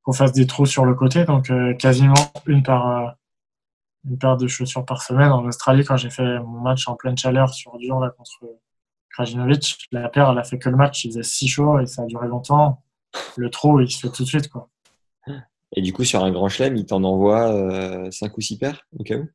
qu'on 0.02 0.12
fasse 0.12 0.32
des 0.32 0.46
trous 0.46 0.66
sur 0.66 0.84
le 0.84 0.94
côté. 0.94 1.24
Donc 1.24 1.50
euh, 1.50 1.74
quasiment 1.74 2.14
une 2.46 2.62
par 2.62 2.88
euh, 2.88 3.10
une 4.08 4.18
paire 4.18 4.36
de 4.36 4.46
chaussures 4.46 4.84
par 4.84 5.02
semaine. 5.02 5.30
En 5.30 5.44
Australie, 5.44 5.84
quand 5.84 5.96
j'ai 5.96 6.10
fait 6.10 6.38
mon 6.40 6.60
match 6.60 6.88
en 6.88 6.94
pleine 6.94 7.16
chaleur 7.16 7.52
sur 7.52 7.76
dur 7.78 8.00
là 8.00 8.10
contre 8.10 8.40
Krajinovic, 9.10 9.88
la 9.92 10.08
paire 10.08 10.30
elle 10.30 10.38
a 10.38 10.44
fait 10.44 10.58
que 10.58 10.68
le 10.68 10.76
match, 10.76 11.04
il 11.04 11.10
faisait 11.10 11.22
si 11.22 11.48
chaud 11.48 11.78
et 11.80 11.86
ça 11.86 12.02
a 12.02 12.06
duré 12.06 12.28
longtemps. 12.28 12.82
Le 13.36 13.50
trou 13.50 13.80
il 13.80 13.90
se 13.90 13.98
fait 13.98 14.12
tout 14.12 14.22
de 14.22 14.28
suite 14.28 14.48
quoi. 14.48 14.68
Et 15.74 15.82
du 15.82 15.92
coup 15.92 16.04
sur 16.04 16.22
un 16.22 16.30
grand 16.30 16.48
chelem, 16.48 16.76
il 16.76 16.86
t'en 16.86 17.02
envoie 17.02 17.52
euh, 17.52 18.10
5 18.10 18.36
ou 18.36 18.40
6 18.40 18.58
paires 18.58 18.86
au 18.98 19.02
cas 19.02 19.16
où? 19.16 19.28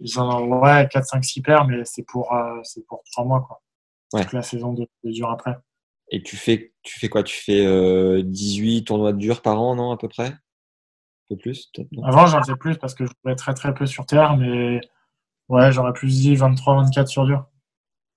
Ils 0.00 0.18
en 0.18 0.60
ouais, 0.60 0.88
4, 0.90 1.04
5, 1.04 1.24
6 1.24 1.42
paires, 1.42 1.66
mais 1.66 1.84
c'est 1.84 2.04
pour, 2.04 2.32
euh, 2.32 2.60
c'est 2.62 2.86
pour 2.86 3.02
3 3.12 3.24
mois, 3.24 3.40
quoi. 3.40 3.62
Ouais. 4.14 4.24
la 4.32 4.42
saison 4.42 4.72
de, 4.72 4.88
de, 5.04 5.10
dur 5.10 5.30
après. 5.30 5.54
Et 6.10 6.22
tu 6.22 6.36
fais, 6.36 6.72
tu 6.82 6.98
fais 6.98 7.08
quoi? 7.08 7.22
Tu 7.22 7.36
fais 7.36 7.66
euh, 7.66 8.22
18 8.24 8.84
tournois 8.84 9.12
de 9.12 9.18
dur 9.18 9.42
par 9.42 9.60
an, 9.60 9.74
non, 9.74 9.90
à 9.90 9.98
peu 9.98 10.08
près? 10.08 10.32
Peu 11.28 11.36
plus, 11.36 11.70
Avant, 12.04 12.26
j'en 12.26 12.42
faisais 12.42 12.56
plus 12.56 12.76
parce 12.78 12.94
que 12.94 13.04
je 13.04 13.12
jouais 13.24 13.36
très, 13.36 13.54
très 13.54 13.74
peu 13.74 13.86
sur 13.86 14.06
terre, 14.06 14.36
mais 14.36 14.80
ouais, 15.48 15.72
j'aurais 15.72 15.92
plus 15.92 16.20
dit 16.20 16.36
23, 16.36 16.76
24 16.84 17.08
sur 17.08 17.26
dur. 17.26 17.46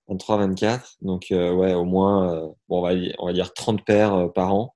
23, 0.08 0.38
24, 0.38 0.98
donc 1.02 1.28
euh, 1.32 1.54
ouais, 1.54 1.74
au 1.74 1.86
moins, 1.86 2.34
euh, 2.34 2.48
bon, 2.68 2.80
on, 2.80 2.82
va, 2.82 2.94
on 3.20 3.28
va 3.28 3.34
dire 3.34 3.54
30 3.54 3.84
paires 3.86 4.14
euh, 4.14 4.28
par 4.28 4.54
an. 4.54 4.76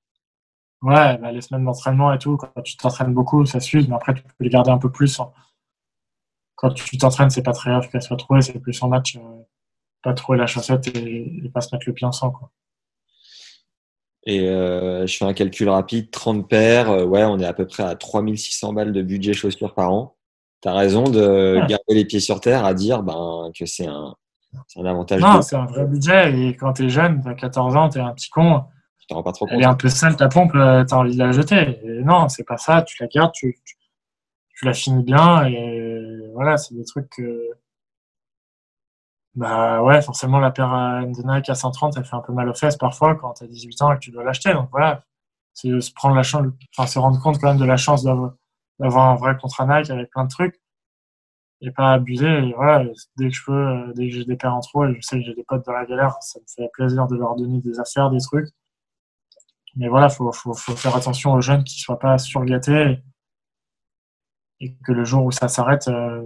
Ouais, 0.81 1.17
bah, 1.17 1.31
les 1.31 1.41
semaines 1.41 1.65
d'entraînement 1.65 2.13
et 2.13 2.19
tout, 2.19 2.37
quand 2.37 2.61
tu 2.63 2.77
t'entraînes 2.77 3.13
beaucoup, 3.13 3.45
ça 3.45 3.59
suit, 3.59 3.85
mais 3.87 3.95
après, 3.95 4.13
tu 4.13 4.23
peux 4.23 4.43
les 4.43 4.49
garder 4.49 4.71
un 4.71 4.77
peu 4.77 4.91
plus 4.91 5.19
quand 6.55 6.71
tu 6.71 6.97
t'entraînes, 6.97 7.29
c'est 7.29 7.43
pas 7.43 7.51
très 7.51 7.69
grave 7.69 7.89
qu'elle 7.89 8.01
soit 8.01 8.17
trouvée, 8.17 8.41
c'est 8.41 8.59
plus 8.59 8.81
en 8.81 8.87
match, 8.87 9.19
pas 10.01 10.13
trouver 10.13 10.37
la 10.37 10.47
chaussette 10.47 10.87
et, 10.95 11.49
pas 11.53 11.61
se 11.61 11.73
mettre 11.75 11.87
le 11.87 11.93
pied 11.93 12.07
en 12.07 12.11
sang. 12.11 12.31
Quoi. 12.31 12.51
Et 14.25 14.49
euh, 14.49 15.05
je 15.05 15.17
fais 15.17 15.25
un 15.25 15.33
calcul 15.33 15.69
rapide, 15.69 16.09
30 16.09 16.49
paires, 16.49 16.89
euh, 16.89 17.05
ouais, 17.05 17.23
on 17.23 17.39
est 17.39 17.45
à 17.45 17.53
peu 17.53 17.67
près 17.67 17.83
à 17.83 17.95
3600 17.95 18.73
balles 18.73 18.91
de 18.91 19.01
budget 19.01 19.33
chaussures 19.33 19.73
par 19.75 19.91
an. 19.91 20.15
Tu 20.61 20.69
as 20.69 20.73
raison 20.73 21.03
de 21.03 21.57
garder 21.67 21.93
les 21.93 22.05
pieds 22.05 22.19
sur 22.19 22.39
terre 22.39 22.65
à 22.65 22.73
dire 22.73 23.03
ben, 23.03 23.51
que 23.57 23.67
c'est 23.67 23.85
un, 23.85 24.15
un, 24.77 24.85
avantage. 24.85 25.21
Non, 25.21 25.43
c'est 25.43 25.55
un 25.55 25.65
vrai 25.65 25.85
budget 25.85 26.33
et 26.33 26.55
quand 26.55 26.73
tu 26.73 26.85
es 26.85 26.89
jeune, 26.89 27.21
tu 27.21 27.29
as 27.29 27.35
14 27.35 27.75
ans, 27.75 27.89
tu 27.89 27.99
es 27.99 28.01
un 28.01 28.13
petit 28.13 28.29
con. 28.29 28.63
Tu 28.99 29.05
t'en 29.05 29.15
rends 29.15 29.23
pas 29.23 29.31
trop 29.31 29.45
compte. 29.45 29.53
Elle 29.57 29.61
est 29.61 29.67
un 29.67 29.75
peu 29.75 29.89
sale 29.89 30.15
ta 30.15 30.27
pompe, 30.27 30.53
tu 30.53 30.57
as 30.59 30.97
envie 30.97 31.13
de 31.13 31.19
la 31.19 31.31
jeter. 31.31 31.79
Et 31.83 32.03
non, 32.03 32.27
c'est 32.27 32.45
pas 32.45 32.57
ça, 32.57 32.81
tu 32.81 32.97
la 32.99 33.07
gardes, 33.07 33.31
tu, 33.31 33.55
tu, 33.63 33.75
tu 34.57 34.65
la 34.65 34.73
finis 34.73 35.03
bien 35.03 35.45
et 35.45 36.21
voilà, 36.33 36.57
c'est 36.57 36.73
des 36.73 36.85
trucs 36.85 37.09
que. 37.09 37.51
Bah 39.35 39.83
ouais, 39.83 40.01
forcément, 40.01 40.39
la 40.39 40.51
paire 40.51 40.69
de 40.69 41.21
Nike 41.23 41.49
à 41.49 41.55
130, 41.55 41.97
elle 41.97 42.05
fait 42.05 42.15
un 42.15 42.21
peu 42.21 42.31
mal 42.31 42.47
aux 42.49 42.53
fesses 42.53 42.77
parfois 42.77 43.15
quand 43.15 43.33
tu 43.33 43.43
as 43.43 43.47
18 43.47 43.81
ans 43.81 43.91
et 43.91 43.95
que 43.95 43.99
tu 43.99 44.11
dois 44.11 44.23
l'acheter. 44.23 44.53
Donc 44.53 44.69
voilà, 44.71 45.03
c'est 45.53 45.81
se 45.81 45.91
prendre 45.93 46.15
la 46.15 46.23
chance, 46.23 46.45
enfin 46.77 46.87
se 46.87 46.99
rendre 46.99 47.21
compte 47.21 47.39
quand 47.39 47.49
même 47.49 47.57
de 47.57 47.65
la 47.65 47.77
chance 47.77 48.03
d'avoir 48.03 49.09
un 49.09 49.15
vrai 49.15 49.37
contrat 49.37 49.65
Nike 49.65 49.89
avec 49.89 50.09
plein 50.11 50.25
de 50.25 50.29
trucs 50.29 50.61
et 51.61 51.71
pas 51.71 51.93
abuser. 51.93 52.27
Et 52.27 52.53
voilà, 52.53 52.85
dès 53.17 53.29
que 53.29 53.35
je 53.35 53.43
peux, 53.45 53.93
dès 53.95 54.09
que 54.09 54.15
j'ai 54.15 54.25
des 54.25 54.37
paires 54.37 54.55
en 54.55 54.61
trop 54.61 54.85
et 54.85 54.95
je 54.95 55.01
sais 55.01 55.17
que 55.19 55.25
j'ai 55.25 55.33
des 55.33 55.43
potes 55.43 55.65
dans 55.65 55.73
la 55.73 55.85
galère, 55.85 56.15
ça 56.21 56.39
me 56.39 56.45
fait 56.47 56.69
plaisir 56.73 57.07
de 57.07 57.15
leur 57.17 57.35
donner 57.35 57.59
des 57.61 57.79
affaires, 57.79 58.09
des 58.09 58.19
trucs. 58.21 58.49
Mais 59.75 59.89
voilà, 59.89 60.09
faut, 60.09 60.31
faut, 60.31 60.53
faire 60.53 60.95
attention 60.95 61.33
aux 61.33 61.41
jeunes 61.41 61.63
qui 61.63 61.79
soient 61.81 61.99
pas 61.99 62.17
surgâtés 62.17 62.99
et 64.61 64.75
que 64.85 64.91
le 64.93 65.03
jour 65.03 65.25
où 65.25 65.31
ça 65.31 65.47
s'arrête, 65.49 65.87
euh, 65.89 66.21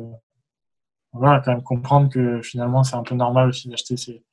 voilà, 1.14 1.41
quand 1.43 1.51
même 1.51 1.64
comprendre 1.64 2.10
que 2.10 2.41
finalement 2.41 2.84
c'est 2.84 2.95
un 2.95 3.03
peu 3.03 3.16
normal 3.16 3.49
aussi 3.49 3.68
d'acheter 3.68 3.97
ces, 3.97 4.24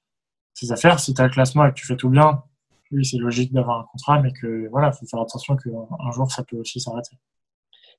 affaires. 0.70 1.00
Si 1.00 1.14
tu 1.14 1.20
as 1.20 1.24
le 1.24 1.30
classement 1.30 1.66
et 1.66 1.70
que 1.70 1.74
tu 1.74 1.86
fais 1.86 1.96
tout 1.96 2.08
bien, 2.08 2.42
oui, 2.90 3.04
c'est 3.04 3.18
logique 3.18 3.52
d'avoir 3.52 3.80
un 3.80 3.84
contrat, 3.92 4.20
mais 4.20 4.32
que 4.32 4.68
voilà, 4.70 4.92
faut 4.92 5.06
faire 5.06 5.20
attention 5.20 5.56
qu'un 5.56 6.10
jour 6.12 6.30
ça 6.30 6.42
peut 6.44 6.56
aussi 6.56 6.80
s'arrêter. 6.80 7.16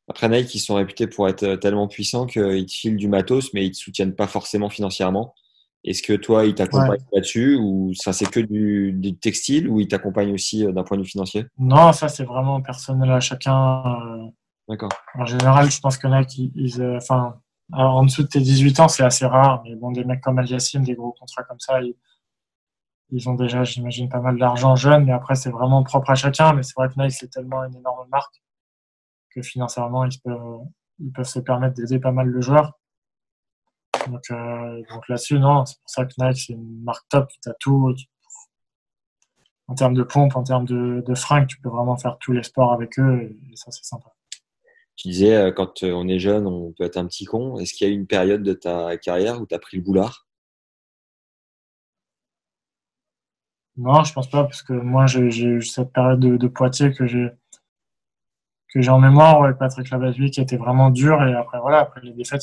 Après 0.10 0.30
Nike, 0.30 0.56
ils 0.56 0.60
sont 0.60 0.76
réputés 0.76 1.08
pour 1.08 1.28
être 1.28 1.56
tellement 1.56 1.88
puissants 1.88 2.26
qu'ils 2.26 2.66
te 2.66 2.72
filent 2.72 2.96
du 2.96 3.10
matos, 3.10 3.54
mais 3.54 3.66
ils 3.66 3.72
te 3.72 3.78
soutiennent 3.78 4.16
pas 4.16 4.28
forcément 4.28 4.70
financièrement. 4.70 5.34
Est-ce 5.84 6.02
que 6.02 6.14
toi, 6.14 6.46
ils 6.46 6.56
t'accompagnent 6.56 7.06
là-dessus 7.14 7.56
ou 7.56 7.94
ça 7.94 8.12
c'est 8.12 8.30
que 8.30 8.40
du, 8.40 9.18
textile 9.22 9.70
ou 9.70 9.80
ils 9.80 9.88
t'accompagnent 9.88 10.34
aussi 10.34 10.66
euh, 10.66 10.72
d'un 10.72 10.84
point 10.84 10.98
de 10.98 11.04
vue 11.04 11.10
financier? 11.10 11.46
Non, 11.58 11.94
ça 11.94 12.10
c'est 12.10 12.24
vraiment 12.24 12.62
personnel 12.62 13.12
à 13.12 13.20
chacun. 13.20 13.84
Euh, 13.86 14.26
D'accord. 14.68 14.90
En 15.16 15.26
général, 15.26 15.72
je 15.72 15.80
pense 15.80 16.04
a 16.04 16.26
qui, 16.26 16.52
ils, 16.56 16.82
euh, 16.82 17.00
enfin, 17.72 17.86
en 17.86 18.04
dessous 18.04 18.24
de 18.24 18.28
tes 18.28 18.40
18 18.40 18.80
ans, 18.80 18.88
c'est 18.88 19.04
assez 19.04 19.26
rare. 19.26 19.64
Mais 19.64 19.76
bon, 19.76 19.92
des 19.92 20.04
mecs 20.04 20.22
comme 20.22 20.40
Al 20.40 20.46
des 20.48 20.96
gros 20.96 21.14
contrats 21.14 21.44
comme 21.44 21.60
ça, 21.60 21.82
ils, 21.82 21.96
ils 23.12 23.30
ont 23.30 23.36
déjà, 23.36 23.64
j'imagine, 23.64 24.10
pas 24.10 24.20
mal 24.20 24.38
d'argent 24.38 24.76
jeune. 24.76 25.06
Mais 25.06 25.14
après, 25.14 25.36
c'est 25.36 25.50
vraiment 25.50 25.84
propre 25.84 26.12
à 26.12 26.16
chacun. 26.16 26.54
Mais 26.54 26.64
c'est 26.64 26.76
vrai 26.76 26.90
que 26.90 27.00
Nike, 27.00 27.14
c'est 27.14 27.30
tellement 27.30 27.64
une 27.64 27.76
énorme 27.76 28.08
marque 28.10 28.42
que 29.34 29.42
financièrement, 29.42 30.06
ils 30.06 30.20
peuvent, 30.22 30.60
ils 31.00 31.12
peuvent 31.12 31.26
se 31.26 31.40
permettre 31.40 31.76
d'aider 31.76 32.00
pas 32.00 32.12
mal 32.12 32.32
de 32.34 32.42
joueurs. 32.42 32.74
Donc, 34.08 34.24
euh, 34.32 34.84
donc 34.90 35.08
là-dessus, 35.10 35.40
non, 35.40 35.66
c'est 35.66 35.80
pour 35.80 35.90
ça 35.90 36.06
que 36.06 36.14
Nike, 36.18 36.38
c'est 36.38 36.54
une 36.54 36.84
marque 36.84 37.08
top. 37.10 37.30
Tu 37.42 37.50
as 37.50 37.54
tout. 37.60 37.94
En 39.68 39.76
termes 39.76 39.96
de 39.96 40.04
pompe, 40.04 40.36
en 40.36 40.44
termes 40.44 40.66
de, 40.66 41.04
de 41.06 41.16
fringues, 41.16 41.48
tu 41.48 41.60
peux 41.60 41.70
vraiment 41.70 41.98
faire 41.98 42.18
tous 42.20 42.32
les 42.32 42.44
sports 42.44 42.72
avec 42.72 42.98
eux. 43.00 43.38
Et 43.52 43.56
ça, 43.56 43.72
c'est 43.72 43.84
sympa. 43.84 44.17
Tu 44.98 45.10
disais, 45.10 45.36
euh, 45.36 45.52
quand 45.52 45.84
euh, 45.84 45.94
on 45.94 46.08
est 46.08 46.20
jeune, 46.20 46.48
on 46.48 46.74
peut 46.74 46.84
être 46.84 46.98
un 46.98 47.06
petit 47.06 47.26
con. 47.26 47.60
Est-ce 47.60 47.74
qu'il 47.74 47.88
y 47.88 47.90
a 47.90 47.94
eu 47.94 47.96
une 47.96 48.08
période 48.08 48.42
de 48.42 48.54
ta 48.54 48.98
carrière 48.98 49.40
où 49.40 49.46
tu 49.46 49.54
as 49.54 49.60
pris 49.60 49.78
le 49.78 49.84
boulard? 49.84 50.28
Non, 53.78 54.04
je 54.04 54.12
pense 54.12 54.28
pas, 54.28 54.44
parce 54.44 54.64
que 54.64 54.74
moi, 54.74 55.06
j'ai 55.06 55.22
eu 55.22 55.62
cette 55.62 55.94
période 55.94 56.20
de, 56.20 56.48
Poitiers 56.48 56.92
que 56.94 57.06
j'ai 57.06 58.90
en 58.90 59.00
mémoire 59.00 59.44
avec 59.44 59.60
Patrick 59.60 59.90
Labatue 59.92 60.32
qui 60.32 60.42
était 60.42 60.58
vraiment 60.58 60.90
dur. 60.90 61.22
Et 61.24 61.36
après, 61.36 61.60
voilà, 61.60 61.82
après 61.82 62.02
les 62.02 62.14
défaites, 62.14 62.42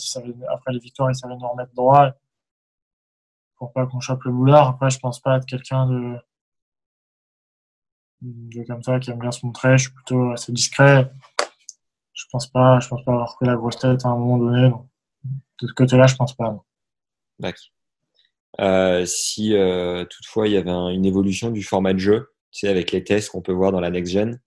après 0.48 0.72
les 0.72 0.78
victoires, 0.78 1.10
il 1.10 1.16
savait 1.16 1.34
nous 1.34 1.48
remettre 1.48 1.74
droit 1.74 2.12
pour 3.56 3.72
pas 3.72 3.86
qu'on 3.86 3.98
chope 3.98 4.22
le 4.24 4.30
boulard. 4.30 4.68
Après, 4.68 4.90
je 4.90 5.00
pense 5.00 5.20
pas 5.20 5.38
être 5.38 5.46
quelqu'un 5.46 5.88
de, 5.88 6.16
de 8.22 8.62
comme 8.64 8.82
ça 8.84 9.00
qui 9.00 9.10
aime 9.10 9.18
bien 9.18 9.32
se 9.32 9.44
montrer. 9.44 9.76
Je 9.76 9.84
suis 9.84 9.92
plutôt 9.92 10.30
assez 10.30 10.52
discret 10.52 11.10
je 12.24 12.28
pense 12.30 12.46
pas, 12.46 12.80
je 12.80 12.88
pense 12.88 13.04
pas 13.04 13.12
avoir 13.12 13.36
pris 13.36 13.46
la 13.46 13.54
grosse 13.54 13.78
tête 13.78 14.04
à 14.04 14.08
un 14.08 14.16
moment 14.16 14.38
donné. 14.38 14.70
de 15.60 15.66
ce 15.66 15.72
côté-là, 15.74 16.06
je 16.06 16.16
pense 16.16 16.34
pas. 16.34 16.64
D'accord. 17.38 17.70
Euh, 18.60 19.04
si 19.04 19.54
euh, 19.54 20.04
toutefois 20.04 20.46
il 20.46 20.54
y 20.54 20.56
avait 20.56 20.70
une 20.70 21.04
évolution 21.04 21.50
du 21.50 21.62
format 21.62 21.92
de 21.92 21.98
jeu, 21.98 22.32
tu 22.50 22.60
sais, 22.60 22.68
avec 22.68 22.92
les 22.92 23.02
tests 23.02 23.30
qu'on 23.30 23.42
peut 23.42 23.52
voir 23.52 23.72
dans 23.72 23.80
la 23.80 23.90
next 23.90 24.12
gen, 24.12 24.40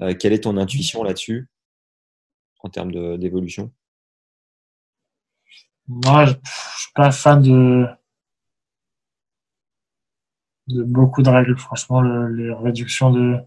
euh, 0.00 0.14
quelle 0.14 0.32
est 0.32 0.44
ton 0.44 0.56
intuition 0.56 1.02
là-dessus 1.02 1.48
en 2.60 2.68
termes 2.68 3.18
d'évolution? 3.18 3.72
Moi, 5.88 6.26
je, 6.26 6.32
ne 6.32 6.38
suis 6.76 6.92
pas 6.94 7.10
fan 7.10 7.42
de, 7.42 7.86
de 10.68 10.82
beaucoup 10.84 11.22
de 11.22 11.30
règles. 11.30 11.58
Franchement, 11.58 12.02
les 12.02 12.52
réductions 12.52 13.10
de 13.10 13.38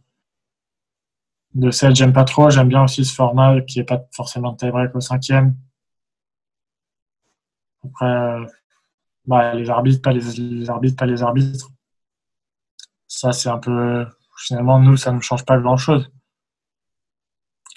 de 1.56 1.72
7, 1.72 1.96
j'aime 1.96 2.14
pas 2.14 2.24
trop. 2.26 2.50
J'aime 2.50 2.70
bien 2.70 2.84
aussi 2.84 3.06
ce 3.06 3.14
format 3.14 3.62
qui 3.62 3.80
est 3.80 3.84
pas 3.84 4.02
forcément 4.12 4.54
de 4.54 4.58
tie-break 4.58 4.96
au 4.96 5.02
cinquième. 5.02 5.56
Après, 7.86 8.38
bah, 9.26 9.54
les 9.56 9.70
arbitres, 9.70 10.02
pas 10.02 10.14
les, 10.14 10.70
arbitres, 10.70 10.98
pas 10.98 11.06
les 11.06 11.24
arbitres. 11.24 11.70
Ça, 13.08 13.32
c'est 13.32 13.50
un 13.50 13.60
peu. 13.60 14.06
Finalement, 14.38 14.80
nous, 14.80 14.98
ça 14.98 15.12
ne 15.12 15.22
change 15.22 15.46
pas 15.46 15.58
grand-chose. 15.60 16.12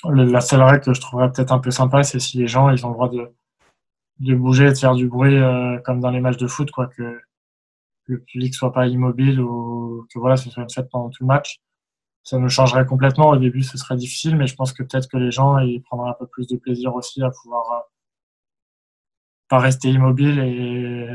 La 0.04 0.40
seule 0.40 0.62
règle 0.62 0.84
que 0.84 0.94
je 0.94 1.00
trouverais 1.00 1.30
peut-être 1.32 1.52
un 1.52 1.58
peu 1.58 1.70
sympa, 1.70 2.02
c'est 2.02 2.20
si 2.20 2.38
les 2.38 2.46
gens 2.46 2.70
ils 2.70 2.84
ont 2.86 2.90
le 2.90 2.94
droit 2.94 3.08
de, 3.08 3.32
de 4.20 4.34
bouger 4.34 4.66
et 4.66 4.72
de 4.72 4.78
faire 4.78 4.94
du 4.94 5.08
bruit 5.08 5.36
euh, 5.36 5.78
comme 5.80 6.00
dans 6.00 6.10
les 6.10 6.20
matchs 6.20 6.36
de 6.36 6.46
foot, 6.46 6.70
quoi, 6.70 6.86
que 6.88 7.20
le 8.06 8.20
public 8.20 8.54
soit 8.54 8.72
pas 8.72 8.86
immobile 8.86 9.40
ou 9.40 10.06
que 10.12 10.18
voilà, 10.18 10.36
ce 10.36 10.50
soit 10.50 10.62
une 10.62 10.70
fête 10.70 10.88
pendant 10.90 11.10
tout 11.10 11.24
le 11.24 11.28
match. 11.28 11.60
Ça 12.26 12.38
nous 12.38 12.48
changerait 12.48 12.84
complètement. 12.84 13.28
Au 13.28 13.36
début, 13.36 13.62
ce 13.62 13.78
serait 13.78 13.94
difficile, 13.94 14.34
mais 14.34 14.48
je 14.48 14.56
pense 14.56 14.72
que 14.72 14.82
peut-être 14.82 15.06
que 15.06 15.16
les 15.16 15.30
gens 15.30 15.58
ils 15.58 15.80
prendraient 15.80 16.10
un 16.10 16.16
peu 16.18 16.26
plus 16.26 16.48
de 16.48 16.56
plaisir 16.56 16.92
aussi 16.92 17.22
à 17.22 17.30
pouvoir 17.30 17.70
euh, 17.70 17.80
pas 19.48 19.60
rester 19.60 19.90
immobile 19.90 20.40
et 20.40 21.08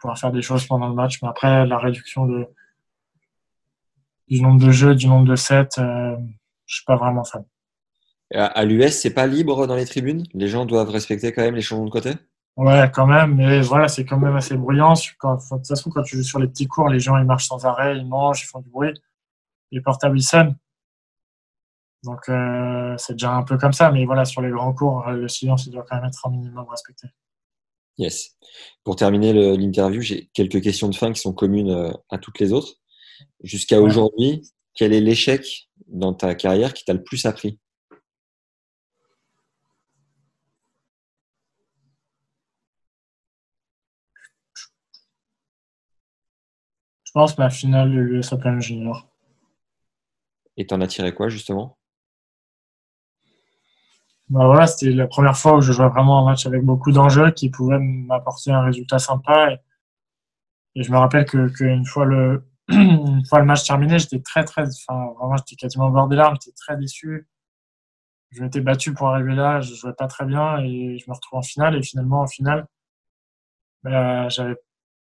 pouvoir 0.00 0.18
faire 0.18 0.32
des 0.32 0.42
choses 0.42 0.66
pendant 0.66 0.88
le 0.88 0.96
match. 0.96 1.22
Mais 1.22 1.28
après, 1.28 1.64
la 1.64 1.78
réduction 1.78 2.26
de, 2.26 2.44
du 4.26 4.42
nombre 4.42 4.66
de 4.66 4.72
jeux, 4.72 4.96
du 4.96 5.06
nombre 5.06 5.28
de 5.28 5.36
sets, 5.36 5.78
euh, 5.78 6.16
je 6.66 6.74
suis 6.74 6.84
pas 6.84 6.96
vraiment 6.96 7.22
fan. 7.22 7.44
À, 8.34 8.64
l'US, 8.64 8.90
c'est 8.90 9.14
pas 9.14 9.28
libre 9.28 9.68
dans 9.68 9.76
les 9.76 9.86
tribunes? 9.86 10.24
Les 10.34 10.48
gens 10.48 10.66
doivent 10.66 10.90
respecter 10.90 11.32
quand 11.32 11.42
même 11.42 11.54
les 11.54 11.60
changements 11.60 11.86
de 11.86 11.90
côté? 11.90 12.14
Ouais, 12.56 12.90
quand 12.92 13.06
même, 13.06 13.36
mais 13.36 13.60
voilà, 13.60 13.86
c'est 13.86 14.04
quand 14.04 14.18
même 14.18 14.34
assez 14.34 14.56
bruyant. 14.56 14.94
Quand, 15.18 15.36
de 15.36 15.40
toute 15.48 15.68
façon, 15.68 15.88
quand 15.90 16.02
tu 16.02 16.16
joues 16.16 16.24
sur 16.24 16.40
les 16.40 16.48
petits 16.48 16.66
cours, 16.66 16.88
les 16.88 16.98
gens 16.98 17.16
ils 17.16 17.24
marchent 17.24 17.46
sans 17.46 17.64
arrêt, 17.64 17.96
ils 17.96 18.08
mangent, 18.08 18.42
ils 18.42 18.46
font 18.46 18.58
du 18.58 18.70
bruit. 18.70 18.92
Les 19.70 19.80
portables 19.80 20.18
ils 20.18 20.22
sonnent. 20.22 20.56
Donc 22.04 22.28
euh, 22.28 22.94
c'est 22.98 23.14
déjà 23.14 23.32
un 23.32 23.42
peu 23.42 23.58
comme 23.58 23.72
ça, 23.72 23.90
mais 23.90 24.04
voilà, 24.04 24.24
sur 24.24 24.40
les 24.40 24.50
grands 24.50 24.72
cours, 24.72 25.04
le 25.10 25.28
silence 25.28 25.66
il 25.66 25.72
doit 25.72 25.84
quand 25.88 25.96
même 25.96 26.04
être 26.04 26.26
un 26.26 26.30
minimum 26.30 26.66
respecté. 26.68 27.08
Yes. 27.98 28.36
Pour 28.84 28.96
terminer 28.96 29.32
l'interview, 29.56 30.02
j'ai 30.02 30.28
quelques 30.34 30.60
questions 30.62 30.88
de 30.88 30.94
fin 30.94 31.12
qui 31.12 31.20
sont 31.20 31.32
communes 31.32 31.70
euh, 31.70 31.92
à 32.10 32.18
toutes 32.18 32.38
les 32.40 32.52
autres. 32.52 32.74
Jusqu'à 33.42 33.80
aujourd'hui, 33.80 34.42
quel 34.74 34.92
est 34.92 35.00
l'échec 35.00 35.70
dans 35.88 36.12
ta 36.12 36.34
carrière 36.34 36.74
qui 36.74 36.84
t'a 36.84 36.92
le 36.92 37.02
plus 37.02 37.24
appris? 37.24 37.58
Je 47.04 47.12
pense 47.14 47.38
ma 47.38 47.48
finale 47.48 47.90
de 47.94 47.98
l'US 47.98 48.32
Open 48.32 48.60
Junior. 48.60 49.08
Et 50.56 50.66
t'en 50.66 50.80
as 50.80 50.86
tiré 50.86 51.14
quoi 51.14 51.28
justement? 51.28 51.78
Bah 54.28 54.46
voilà, 54.46 54.66
c'était 54.66 54.90
la 54.90 55.06
première 55.06 55.36
fois 55.36 55.56
où 55.56 55.60
je 55.60 55.72
jouais 55.72 55.88
vraiment 55.88 56.18
un 56.20 56.24
match 56.24 56.46
avec 56.46 56.62
beaucoup 56.62 56.90
d'enjeux 56.90 57.30
qui 57.30 57.48
pouvaient 57.48 57.78
m'apporter 57.78 58.50
un 58.50 58.62
résultat 58.62 58.98
sympa. 58.98 59.52
Et, 60.74 60.82
je 60.82 60.90
me 60.92 60.98
rappelle 60.98 61.24
que 61.24 61.48
qu'une 61.48 61.86
fois 61.86 62.04
le 62.04 62.44
une 62.68 63.24
fois 63.26 63.38
le 63.38 63.44
match 63.44 63.64
terminé, 63.64 63.98
j'étais 63.98 64.20
très 64.20 64.44
très, 64.44 64.62
enfin 64.62 65.12
vraiment 65.18 65.36
j'étais 65.36 65.56
quasiment 65.56 65.86
au 65.86 65.90
bord 65.90 66.08
des 66.08 66.16
larmes, 66.16 66.36
j'étais 66.40 66.54
très 66.56 66.76
déçu. 66.76 67.28
Je 68.30 68.42
m'étais 68.42 68.60
battu 68.60 68.92
pour 68.92 69.08
arriver 69.08 69.34
là, 69.34 69.60
je 69.60 69.74
jouais 69.74 69.94
pas 69.94 70.08
très 70.08 70.24
bien 70.26 70.58
et 70.58 70.98
je 70.98 71.08
me 71.08 71.14
retrouve 71.14 71.38
en 71.38 71.42
finale 71.42 71.76
et 71.76 71.82
finalement 71.82 72.20
en 72.22 72.26
finale, 72.26 72.66
bah, 73.84 74.28
j'avais 74.28 74.56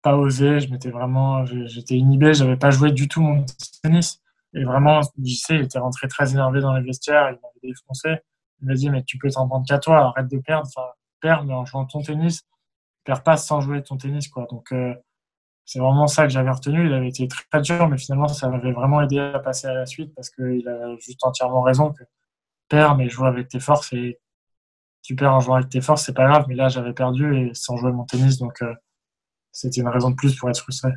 pas 0.02 0.16
osé, 0.16 0.60
je 0.60 0.70
m'étais 0.70 0.90
vraiment, 0.90 1.44
j'étais 1.46 1.96
inhibé, 1.96 2.34
j'avais 2.34 2.56
pas 2.56 2.70
joué 2.70 2.92
du 2.92 3.08
tout 3.08 3.22
mon 3.22 3.44
tennis 3.82 4.22
et 4.56 4.64
vraiment, 4.64 5.02
il 5.18 5.60
était 5.62 5.78
rentré 5.78 6.08
très 6.08 6.32
énervé 6.32 6.60
dans 6.60 6.74
les 6.74 6.82
vestiaires, 6.82 7.28
il 7.30 7.34
m'avait 7.34 7.74
défoncé. 7.74 8.16
Il 8.62 8.68
m'a 8.68 8.74
dit, 8.74 8.88
mais 8.88 9.04
tu 9.04 9.18
peux 9.18 9.30
t'en 9.30 9.46
prendre 9.46 9.66
qu'à 9.66 9.78
toi, 9.78 10.14
arrête 10.16 10.28
de 10.28 10.38
perdre. 10.38 10.66
Enfin, 10.66 10.88
perds, 11.20 11.44
mais 11.44 11.52
en 11.52 11.66
jouant 11.66 11.84
ton 11.84 12.00
tennis, 12.00 12.42
perds 13.04 13.22
pas 13.22 13.36
sans 13.36 13.60
jouer 13.60 13.82
ton 13.82 13.98
tennis, 13.98 14.28
quoi. 14.28 14.46
Donc, 14.50 14.72
euh, 14.72 14.94
c'est 15.66 15.78
vraiment 15.78 16.06
ça 16.06 16.22
que 16.24 16.30
j'avais 16.30 16.50
retenu. 16.50 16.86
Il 16.86 16.94
avait 16.94 17.08
été 17.08 17.28
très, 17.28 17.60
dur, 17.60 17.86
mais 17.88 17.98
finalement, 17.98 18.28
ça 18.28 18.48
m'avait 18.48 18.72
vraiment 18.72 19.02
aidé 19.02 19.18
à 19.18 19.38
passer 19.40 19.66
à 19.66 19.74
la 19.74 19.84
suite 19.84 20.14
parce 20.14 20.30
qu'il 20.30 20.66
a 20.66 20.96
juste 21.00 21.22
entièrement 21.22 21.60
raison 21.60 21.92
que 21.92 22.04
perds, 22.68 22.96
mais 22.96 23.10
joue 23.10 23.26
avec 23.26 23.48
tes 23.48 23.60
forces 23.60 23.92
et 23.92 24.18
tu 25.02 25.16
perds 25.16 25.34
en 25.34 25.40
jouant 25.40 25.56
avec 25.56 25.68
tes 25.68 25.82
forces, 25.82 26.06
c'est 26.06 26.14
pas 26.14 26.28
grave. 26.28 26.46
Mais 26.48 26.54
là, 26.54 26.68
j'avais 26.68 26.94
perdu 26.94 27.36
et 27.36 27.50
sans 27.52 27.76
jouer 27.76 27.92
mon 27.92 28.04
tennis, 28.04 28.38
donc 28.38 28.62
euh, 28.62 28.74
c'était 29.52 29.82
une 29.82 29.88
raison 29.88 30.10
de 30.10 30.16
plus 30.16 30.34
pour 30.34 30.48
être 30.48 30.60
frustré. 30.60 30.92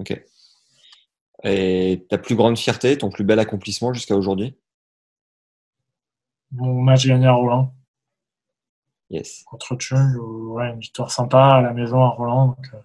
Ok. 0.00 0.18
Et 1.44 2.06
ta 2.08 2.18
plus 2.18 2.34
grande 2.34 2.58
fierté, 2.58 2.98
ton 2.98 3.10
plus 3.10 3.24
bel 3.24 3.38
accomplissement 3.38 3.92
jusqu'à 3.92 4.16
aujourd'hui? 4.16 4.56
Mon 6.52 6.82
match 6.82 7.06
gagné 7.06 7.26
à 7.26 7.32
Roland. 7.32 7.72
Yes. 9.10 9.44
Contre 9.46 9.76
Chung, 9.78 10.16
ouais, 10.16 10.70
une 10.70 10.80
victoire 10.80 11.10
sympa 11.10 11.56
à 11.56 11.60
la 11.62 11.72
maison 11.72 12.02
à 12.02 12.08
Roland. 12.08 12.56
Euh. 12.74 12.78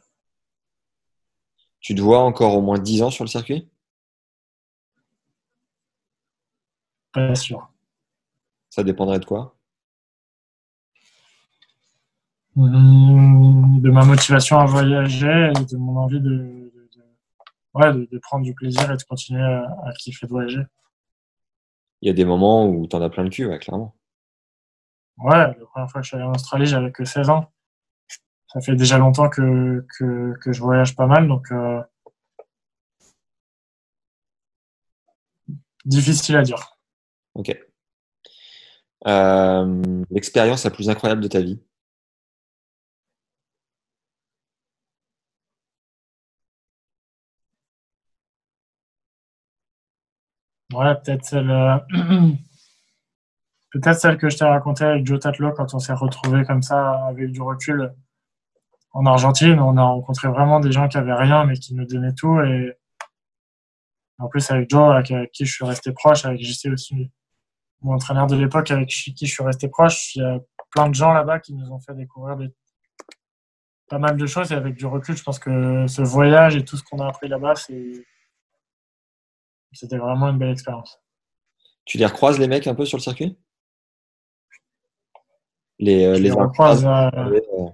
Tu 1.79 1.95
te 1.95 2.01
vois 2.01 2.19
encore 2.19 2.55
au 2.55 2.61
moins 2.61 2.79
10 2.79 3.01
ans 3.01 3.09
sur 3.09 3.23
le 3.25 3.29
circuit? 3.29 3.67
Pas 7.11 7.35
sûr. 7.35 7.69
Ça 8.69 8.83
dépendrait 8.83 9.19
de 9.19 9.25
quoi? 9.25 9.55
Mmh, 12.55 13.81
De 13.81 13.89
ma 13.89 14.05
motivation 14.05 14.59
à 14.59 14.65
voyager 14.65 15.51
et 15.57 15.65
de 15.65 15.77
mon 15.77 15.97
envie 15.97 16.21
de, 16.21 16.71
ouais, 17.75 17.93
de, 17.93 18.19
prendre 18.19 18.43
du 18.43 18.53
plaisir 18.53 18.91
et 18.91 18.97
de 18.97 19.03
continuer 19.03 19.43
à, 19.43 19.63
à 19.85 19.93
kiffer 19.93 20.27
de 20.27 20.31
voyager 20.31 20.63
il 22.03 22.07
y 22.07 22.09
a 22.09 22.13
des 22.13 22.25
moments 22.25 22.67
où 22.67 22.85
tu 22.85 22.97
en 22.97 23.01
as 23.01 23.09
plein 23.09 23.23
le 23.23 23.29
cul, 23.29 23.57
clairement. 23.59 23.95
Ouais, 25.19 25.37
la 25.37 25.53
première 25.53 25.89
fois 25.89 26.01
que 26.01 26.03
je 26.03 26.09
suis 26.09 26.17
allé 26.17 26.25
en 26.25 26.33
Australie, 26.33 26.65
j'avais 26.65 26.91
que 26.91 27.05
16 27.05 27.29
ans. 27.29 27.49
Ça 28.51 28.59
fait 28.59 28.75
déjà 28.75 28.97
longtemps 28.97 29.29
que, 29.29 29.85
que, 29.97 30.51
je 30.51 30.59
voyage 30.61 30.97
pas 30.97 31.07
mal, 31.07 31.29
donc 31.29 31.49
euh, 31.53 31.81
difficile 35.85 36.35
à 36.35 36.41
dire. 36.41 36.77
Ok. 37.35 37.57
Euh, 39.07 40.03
l'expérience 40.09 40.65
la 40.65 40.71
plus 40.71 40.89
incroyable 40.89 41.21
de 41.21 41.29
ta 41.29 41.39
vie? 41.39 41.61
Ouais, 50.73 50.95
peut-être 50.95 51.23
celle, 51.23 51.49
euh, 51.49 51.77
peut-être 53.71 53.99
celle 53.99 54.17
que 54.17 54.29
je 54.29 54.37
t'ai 54.37 54.45
racontée 54.45 54.85
avec 54.85 55.05
Joe 55.05 55.19
Tatlo 55.19 55.51
quand 55.51 55.73
on 55.73 55.79
s'est 55.79 55.93
retrouvé 55.93 56.43
comme 56.45 56.61
ça 56.61 57.05
avec 57.07 57.31
du 57.31 57.41
recul 57.41 57.93
en 58.91 59.05
Argentine. 59.05 59.59
On 59.59 59.77
a 59.77 59.83
rencontré 59.83 60.27
vraiment 60.27 60.59
des 60.59 60.71
gens 60.71 60.87
qui 60.87 60.97
avaient 60.97 61.13
rien 61.13 61.45
mais 61.45 61.55
qui 61.55 61.75
nous 61.75 61.85
donnaient 61.85 62.13
tout. 62.13 62.39
Et 62.41 62.73
en 64.19 64.27
plus, 64.27 64.49
avec 64.51 64.69
Joe, 64.69 64.95
avec 64.95 65.31
qui 65.31 65.45
je 65.45 65.53
suis 65.53 65.65
resté 65.65 65.91
proche, 65.91 66.25
avec 66.25 66.41
JC 66.41 66.71
aussi, 66.71 67.11
mon 67.81 67.95
entraîneur 67.95 68.27
de 68.27 68.35
l'époque 68.35 68.71
avec 68.71 68.89
qui 68.89 69.13
je 69.19 69.31
suis 69.31 69.43
resté 69.43 69.67
proche, 69.67 70.15
il 70.15 70.21
y 70.21 70.25
a 70.25 70.39
plein 70.71 70.89
de 70.89 70.95
gens 70.95 71.13
là-bas 71.13 71.39
qui 71.39 71.53
nous 71.53 71.69
ont 71.71 71.79
fait 71.79 71.93
découvrir 71.93 72.37
pas 73.89 73.99
mal 73.99 74.17
de 74.17 74.25
choses. 74.25 74.51
Et 74.51 74.55
avec 74.55 74.75
du 74.75 74.85
recul, 74.85 75.15
je 75.15 75.23
pense 75.23 75.39
que 75.39 75.85
ce 75.87 76.01
voyage 76.01 76.55
et 76.55 76.65
tout 76.65 76.77
ce 76.77 76.83
qu'on 76.83 76.99
a 76.99 77.07
appris 77.07 77.27
là-bas, 77.27 77.55
c'est 77.55 78.05
c'était 79.73 79.97
vraiment 79.97 80.29
une 80.29 80.37
belle 80.37 80.51
expérience. 80.51 80.99
Tu 81.85 81.97
les 81.97 82.05
recroises 82.05 82.39
les 82.39 82.47
mecs 82.47 82.67
un 82.67 82.75
peu 82.75 82.85
sur 82.85 82.97
le 82.97 83.03
circuit? 83.03 83.37
Les, 85.79 86.05
euh, 86.05 86.17
les, 86.17 86.31
recroise, 86.31 86.85
euh, 86.85 87.09
euh, 87.15 87.69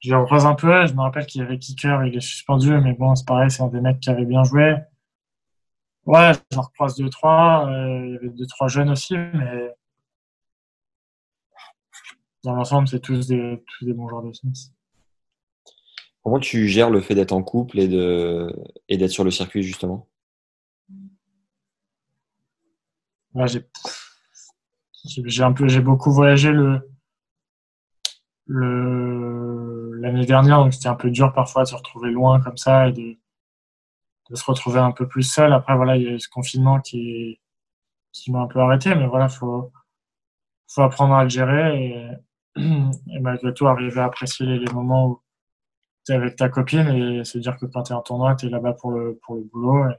Je 0.00 0.10
les 0.10 0.14
recroise 0.14 0.44
un 0.44 0.54
peu. 0.54 0.86
Je 0.86 0.92
me 0.92 1.00
rappelle 1.00 1.24
qu'il 1.24 1.40
y 1.40 1.44
avait 1.44 1.58
Kicker, 1.58 2.04
il 2.04 2.16
est 2.16 2.20
suspendu, 2.20 2.76
mais 2.80 2.92
bon, 2.92 3.14
c'est 3.14 3.26
pareil, 3.26 3.50
c'est 3.50 3.62
un 3.62 3.68
des 3.68 3.80
mecs 3.80 4.00
qui 4.00 4.10
avait 4.10 4.26
bien 4.26 4.44
joué. 4.44 4.74
Ouais, 6.04 6.32
je 6.52 6.58
recroise 6.58 6.96
deux, 6.96 7.08
trois. 7.08 7.66
il 7.70 8.12
y 8.12 8.16
avait 8.16 8.28
deux, 8.28 8.46
trois 8.46 8.68
jeunes 8.68 8.90
aussi, 8.90 9.16
mais 9.16 9.74
dans 12.42 12.54
l'ensemble, 12.54 12.86
c'est 12.88 13.00
tous 13.00 13.26
des, 13.26 13.64
tous 13.66 13.86
des 13.86 13.94
bons 13.94 14.08
joueurs 14.08 14.22
de 14.22 14.30
tennis. 14.30 14.70
Comment 16.24 16.40
tu 16.40 16.68
gères 16.68 16.90
le 16.90 17.00
fait 17.00 17.14
d'être 17.14 17.32
en 17.32 17.42
couple 17.42 17.78
et 17.78 17.86
de 17.86 18.48
et 18.88 18.96
d'être 18.96 19.10
sur 19.10 19.24
le 19.24 19.30
circuit 19.30 19.62
justement? 19.62 20.08
J'ai 23.34 23.62
un 25.42 25.52
peu 25.52 25.68
j'ai 25.68 25.80
beaucoup 25.80 26.12
voyagé 26.12 26.50
le 26.50 26.80
le 28.46 29.92
l'année 30.00 30.26
dernière, 30.26 30.58
donc 30.58 30.74
c'était 30.74 30.88
un 30.88 30.94
peu 30.94 31.10
dur 31.10 31.32
parfois 31.32 31.64
de 31.64 31.68
se 31.68 31.74
retrouver 31.74 32.10
loin 32.10 32.40
comme 32.40 32.56
ça 32.56 32.88
et 32.88 32.92
de, 32.92 33.16
de 34.30 34.36
se 34.36 34.44
retrouver 34.44 34.80
un 34.80 34.92
peu 34.92 35.08
plus 35.08 35.22
seul. 35.22 35.52
Après, 35.52 35.76
voilà, 35.76 35.96
il 35.96 36.02
y 36.02 36.08
a 36.08 36.12
eu 36.12 36.20
ce 36.20 36.28
confinement 36.28 36.80
qui, 36.80 37.40
qui 38.12 38.32
m'a 38.32 38.40
un 38.40 38.46
peu 38.46 38.60
arrêté, 38.60 38.94
mais 38.94 39.06
voilà, 39.06 39.28
faut, 39.28 39.72
faut 40.68 40.82
apprendre 40.82 41.14
à 41.14 41.24
le 41.24 41.30
gérer 41.30 41.84
et, 41.84 42.08
et 42.56 43.20
malgré 43.20 43.54
tout 43.54 43.66
arriver 43.66 44.00
à 44.00 44.04
apprécier 44.04 44.46
les, 44.46 44.72
moments 44.72 45.08
où 45.08 45.22
tu 46.04 46.12
es 46.12 46.14
avec 46.14 46.36
ta 46.36 46.48
copine 46.48 46.88
et 46.88 47.24
se 47.24 47.38
dire 47.38 47.56
que 47.56 47.66
quand 47.66 47.84
tu 47.84 47.92
es 47.92 47.96
en 47.96 48.02
tournoi, 48.02 48.34
tu 48.36 48.46
es 48.46 48.48
là-bas 48.50 48.74
pour 48.74 48.90
le, 48.90 49.18
pour 49.24 49.36
le 49.36 49.42
boulot. 49.42 49.90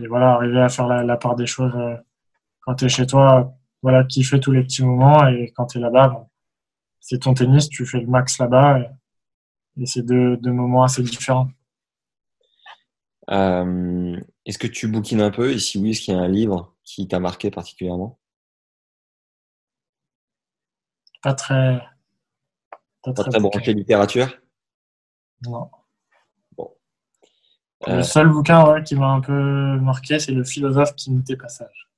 Et, 0.00 0.06
voilà, 0.06 0.34
arriver 0.34 0.60
à 0.60 0.68
faire 0.68 0.86
la, 0.86 1.02
la 1.02 1.16
part 1.16 1.34
des 1.34 1.46
choses 1.46 1.74
euh, 1.74 1.96
quand 2.60 2.74
tu 2.76 2.84
es 2.84 2.88
chez 2.88 3.06
toi, 3.06 3.54
voilà, 3.82 4.04
kiffer 4.04 4.40
tous 4.40 4.52
les 4.52 4.62
petits 4.62 4.84
moments 4.84 5.26
et 5.26 5.52
quand 5.56 5.66
tu 5.66 5.78
es 5.78 5.80
là-bas, 5.80 6.28
c'est 7.00 7.20
ton 7.20 7.34
tennis, 7.34 7.68
tu 7.68 7.86
fais 7.86 8.00
le 8.00 8.06
max 8.06 8.38
là-bas 8.38 8.80
et, 9.76 9.86
c'est 9.86 10.02
deux, 10.02 10.36
deux, 10.36 10.52
moments 10.52 10.82
assez 10.82 11.02
différents. 11.02 11.48
Euh, 13.30 14.20
est-ce 14.44 14.58
que 14.58 14.66
tu 14.66 14.88
bouquines 14.88 15.20
un 15.20 15.30
peu 15.30 15.50
et 15.50 15.58
si 15.58 15.78
oui, 15.78 15.90
est-ce 15.90 16.00
qu'il 16.00 16.14
y 16.14 16.16
a 16.16 16.20
un 16.20 16.28
livre 16.28 16.74
qui 16.82 17.06
t'a 17.06 17.20
marqué 17.20 17.50
particulièrement? 17.50 18.18
Pas 21.22 21.34
très. 21.34 21.80
Pas, 23.02 23.12
très, 23.12 23.40
bon 23.40 23.48
branché 23.48 23.74
littérature 23.74 24.28
Non. 25.46 25.70
Bon. 26.56 26.70
Le 27.86 27.92
euh, 27.94 28.02
seul 28.02 28.28
bouquin 28.28 28.82
qui 28.82 28.96
m'a 28.96 29.08
un 29.08 29.20
peu 29.20 29.78
marqué, 29.80 30.18
c'est 30.18 30.32
Le 30.32 30.44
philosophe 30.44 30.94
qui 30.94 31.10
nous 31.10 31.22
passage. 31.36 31.88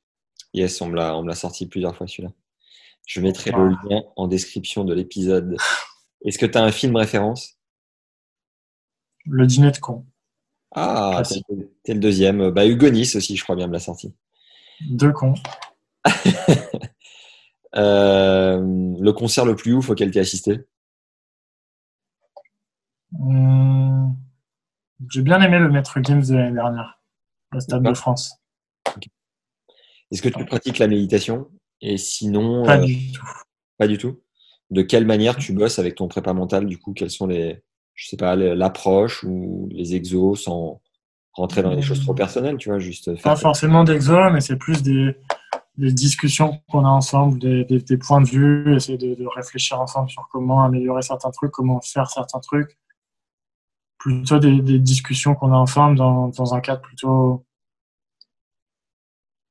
Yes, 0.52 0.80
on 0.80 0.88
me 0.88 0.96
l'a 0.96 1.34
sorti 1.34 1.66
plusieurs 1.66 1.96
fois 1.96 2.06
celui-là. 2.06 2.30
Je 3.06 3.20
mettrai 3.20 3.50
le 3.50 3.70
lien 3.88 4.02
en 4.16 4.28
description 4.28 4.84
de 4.84 4.94
l'épisode. 4.94 5.56
Est-ce 6.24 6.38
que 6.38 6.46
tu 6.46 6.58
as 6.58 6.62
un 6.62 6.72
film 6.72 6.96
référence? 6.96 7.56
Le 9.24 9.46
dîner 9.46 9.70
de 9.70 9.78
con. 9.78 10.06
Ah, 10.72 11.22
c'est 11.24 11.42
le 11.48 12.00
deuxième. 12.00 12.50
Bah, 12.50 12.66
Hugonis 12.66 13.12
aussi, 13.16 13.36
je 13.36 13.42
crois 13.42 13.56
bien, 13.56 13.66
me 13.66 13.72
l'a 13.72 13.80
sorti. 13.80 14.14
Deux 14.88 15.12
cons. 15.12 15.34
Euh, 17.76 18.58
le 18.60 19.12
concert 19.12 19.44
le 19.44 19.54
plus 19.54 19.72
ouf 19.72 19.90
auquel 19.90 20.10
tu 20.10 20.18
as 20.18 20.22
assisté? 20.22 20.66
Hum, 23.18 24.16
J'ai 25.10 25.22
bien 25.22 25.40
aimé 25.40 25.58
le 25.58 25.70
Maître 25.70 25.98
Games 26.00 26.22
de 26.22 26.34
l'année 26.34 26.54
dernière, 26.54 27.00
au 27.54 27.60
Stade 27.60 27.82
de 27.82 27.94
France. 27.94 28.36
Est-ce 30.10 30.22
que 30.22 30.28
tu 30.28 30.44
pratiques 30.44 30.78
la 30.78 30.88
méditation? 30.88 31.48
Et 31.80 31.96
sinon. 31.96 32.64
Pas 32.64 32.78
euh, 32.78 32.84
du 32.84 33.12
tout. 33.12 33.28
Pas 33.78 33.86
du 33.86 33.96
tout 33.96 34.20
De 34.70 34.82
quelle 34.82 35.06
manière 35.06 35.36
tu 35.36 35.52
bosses 35.52 35.78
avec 35.78 35.94
ton 35.94 36.08
prépa 36.08 36.32
mental 36.32 36.66
Du 36.66 36.78
coup, 36.78 36.92
quelles 36.92 37.10
sont 37.10 37.26
les, 37.26 37.62
je 37.94 38.08
sais 38.08 38.16
pas, 38.16 38.36
l'approche 38.36 39.24
ou 39.24 39.68
les 39.72 39.94
exos 39.94 40.44
sans 40.44 40.80
rentrer 41.32 41.62
dans 41.62 41.74
des 41.74 41.82
choses 41.82 42.00
trop 42.00 42.14
personnelles, 42.14 42.56
tu 42.56 42.68
vois, 42.68 42.78
juste. 42.78 43.20
Pas 43.22 43.36
forcément 43.36 43.84
d'exos, 43.84 44.32
mais 44.32 44.40
c'est 44.40 44.56
plus 44.56 44.82
des, 44.82 45.14
discussions 45.76 46.60
qu'on 46.70 46.84
a 46.84 46.88
ensemble, 46.88 47.38
des, 47.38 47.96
points 47.98 48.20
de 48.20 48.28
vue, 48.28 48.74
essayer 48.74 48.98
de, 48.98 49.26
réfléchir 49.34 49.80
ensemble 49.80 50.10
sur 50.10 50.28
comment 50.30 50.62
améliorer 50.62 51.02
certains 51.02 51.30
trucs, 51.30 51.52
comment 51.52 51.80
faire 51.80 52.10
certains 52.10 52.40
trucs. 52.40 52.76
Plutôt 54.00 54.38
des, 54.38 54.78
discussions 54.78 55.34
qu'on 55.34 55.52
a 55.52 55.56
ensemble 55.56 55.96
dans, 55.96 56.28
dans, 56.28 56.54
un 56.54 56.60
cadre 56.60 56.80
plutôt 56.80 57.44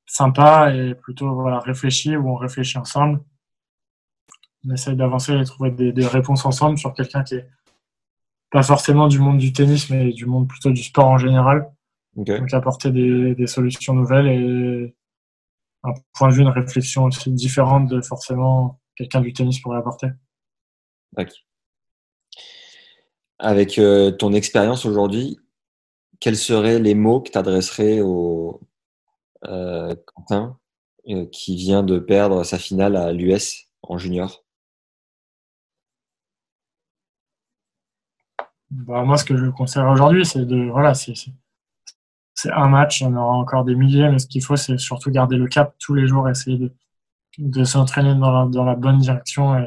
sympa 0.05 0.73
et 0.73 0.95
plutôt 0.95 1.33
voilà, 1.35 1.59
réfléchi, 1.59 2.17
où 2.17 2.29
on 2.29 2.35
réfléchit 2.35 2.77
ensemble. 2.77 3.23
On 4.65 4.73
essaye 4.73 4.95
d'avancer 4.95 5.33
et 5.33 5.39
de 5.39 5.43
trouver 5.45 5.71
des 5.71 6.07
réponses 6.07 6.45
ensemble 6.45 6.77
sur 6.77 6.93
quelqu'un 6.93 7.23
qui 7.23 7.35
est 7.35 7.47
pas 8.51 8.63
forcément 8.63 9.07
du 9.07 9.19
monde 9.19 9.37
du 9.37 9.53
tennis, 9.53 9.89
mais 9.89 10.11
du 10.11 10.25
monde 10.25 10.47
plutôt 10.47 10.71
du 10.71 10.83
sport 10.83 11.07
en 11.07 11.17
général. 11.17 11.71
Donc 12.15 12.53
apporter 12.53 12.91
des, 12.91 13.47
solutions 13.47 13.93
nouvelles 13.93 14.27
et 14.27 14.95
un 15.83 15.93
point 16.13 16.29
de 16.29 16.33
vue, 16.33 16.41
une 16.41 16.49
réflexion 16.49 17.05
aussi 17.05 17.31
différente 17.31 17.87
de 17.87 18.01
forcément 18.01 18.81
quelqu'un 18.95 19.21
du 19.21 19.31
tennis 19.31 19.59
pourrait 19.59 19.77
apporter. 19.77 20.07
Avec 23.39 23.79
euh, 23.79 24.11
ton 24.11 24.33
expérience 24.33 24.85
aujourd'hui, 24.85 25.39
quels 26.19 26.35
seraient 26.35 26.79
les 26.79 26.93
mots 26.93 27.21
que 27.21 27.31
tu 27.31 27.37
adresserais 27.37 28.01
au 28.01 28.59
euh, 29.45 29.95
Quentin 30.05 30.57
euh, 31.07 31.25
qui 31.27 31.55
vient 31.55 31.81
de 31.81 31.99
perdre 31.99 32.43
sa 32.43 32.59
finale 32.59 32.97
à 32.97 33.13
l'US 33.13 33.69
en 33.81 33.97
junior? 33.97 34.43
Bah, 38.71 39.03
moi, 39.03 39.17
ce 39.17 39.23
que 39.23 39.37
je 39.37 39.45
conseille 39.45 39.83
aujourd'hui, 39.83 40.25
c'est 40.25 40.45
de, 40.45 40.69
voilà, 40.69 40.93
c'est, 40.93 41.13
un 42.51 42.67
match, 42.67 42.99
il 42.99 43.05
y 43.05 43.07
en 43.07 43.15
aura 43.15 43.35
encore 43.35 43.63
des 43.63 43.75
milliers, 43.75 44.09
mais 44.09 44.19
ce 44.19 44.27
qu'il 44.27 44.43
faut, 44.43 44.57
c'est 44.57 44.77
surtout 44.77 45.11
garder 45.11 45.37
le 45.37 45.47
cap 45.47 45.75
tous 45.79 45.93
les 45.93 46.07
jours, 46.07 46.27
essayer 46.27 46.57
de, 46.57 46.73
de 47.37 47.63
s'entraîner 47.63 48.15
dans 48.15 48.31
la, 48.31 48.45
dans 48.47 48.65
la 48.65 48.75
bonne 48.75 48.99
direction. 48.99 49.65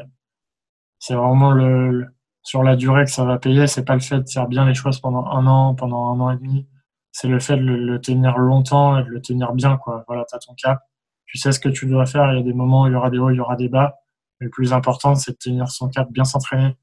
C'est 0.99 1.15
vraiment 1.15 1.51
le, 1.51 2.07
sur 2.43 2.63
la 2.63 2.75
durée 2.75 3.05
que 3.05 3.11
ça 3.11 3.25
va 3.25 3.39
payer. 3.39 3.67
C'est 3.67 3.85
pas 3.85 3.95
le 3.95 4.01
fait 4.01 4.19
de 4.19 4.29
faire 4.29 4.47
bien 4.47 4.65
les 4.65 4.73
choses 4.73 4.99
pendant 4.99 5.25
un 5.25 5.47
an, 5.47 5.75
pendant 5.75 6.11
un 6.11 6.19
an 6.19 6.31
et 6.31 6.37
demi. 6.37 6.67
C'est 7.11 7.27
le 7.27 7.39
fait 7.39 7.57
de 7.57 7.61
le, 7.63 8.01
tenir 8.01 8.37
longtemps 8.37 8.97
et 8.97 9.03
de 9.03 9.09
le 9.09 9.21
tenir 9.21 9.53
bien, 9.53 9.77
quoi. 9.77 10.03
Voilà, 10.07 10.25
t'as 10.29 10.39
ton 10.39 10.53
cap. 10.55 10.83
Tu 11.25 11.37
sais 11.37 11.51
ce 11.51 11.59
que 11.59 11.69
tu 11.69 11.87
dois 11.87 12.05
faire. 12.05 12.31
Il 12.33 12.37
y 12.37 12.39
a 12.41 12.43
des 12.43 12.53
moments 12.53 12.83
où 12.83 12.87
il 12.87 12.93
y 12.93 12.95
aura 12.95 13.09
des 13.09 13.17
hauts, 13.19 13.29
il 13.29 13.37
y 13.37 13.39
aura 13.39 13.55
des 13.55 13.69
bas. 13.69 13.95
Mais 14.39 14.45
le 14.45 14.51
plus 14.51 14.73
important, 14.73 15.15
c'est 15.15 15.31
de 15.31 15.37
tenir 15.37 15.69
son 15.69 15.89
cap, 15.89 16.11
bien 16.11 16.25
s'entraîner. 16.25 16.75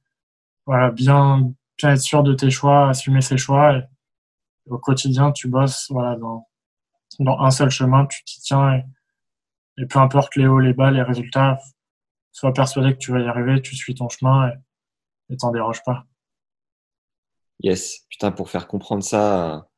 Voilà, 0.67 0.91
bien, 0.91 1.53
être 1.83 2.01
sûr 2.01 2.23
de 2.23 2.35
tes 2.35 2.51
choix, 2.51 2.89
assumer 2.91 3.21
ses 3.21 3.37
choix. 3.37 3.77
Et 3.77 3.83
au 4.67 4.79
quotidien, 4.79 5.33
tu 5.33 5.49
bosses 5.49 5.87
voilà, 5.91 6.17
dans, 6.17 6.47
dans 7.19 7.39
un 7.41 7.51
seul 7.51 7.71
chemin, 7.71 8.07
tu 8.07 8.25
t'y 8.25 8.41
tiens. 8.41 8.83
Et, 9.79 9.87
peu 9.87 9.99
importe 9.99 10.37
les 10.37 10.47
hauts, 10.47 10.59
les 10.59 10.75
bas, 10.75 10.91
les 10.91 11.03
résultats, 11.03 11.59
sois 12.33 12.53
persuadé 12.53 12.93
que 12.93 12.99
tu 12.99 13.13
vas 13.13 13.21
y 13.21 13.27
arriver, 13.27 13.63
tu 13.63 13.75
suis 13.77 13.95
ton 13.95 14.09
chemin 14.09 14.49
et 14.49 14.53
t'en 15.37 15.53
dérange 15.53 15.83
pas. 15.85 16.05
Yes, 17.63 18.07
putain, 18.09 18.33
pour 18.33 18.51
faire 18.51 18.67
comprendre 18.67 19.03
ça 19.03 19.69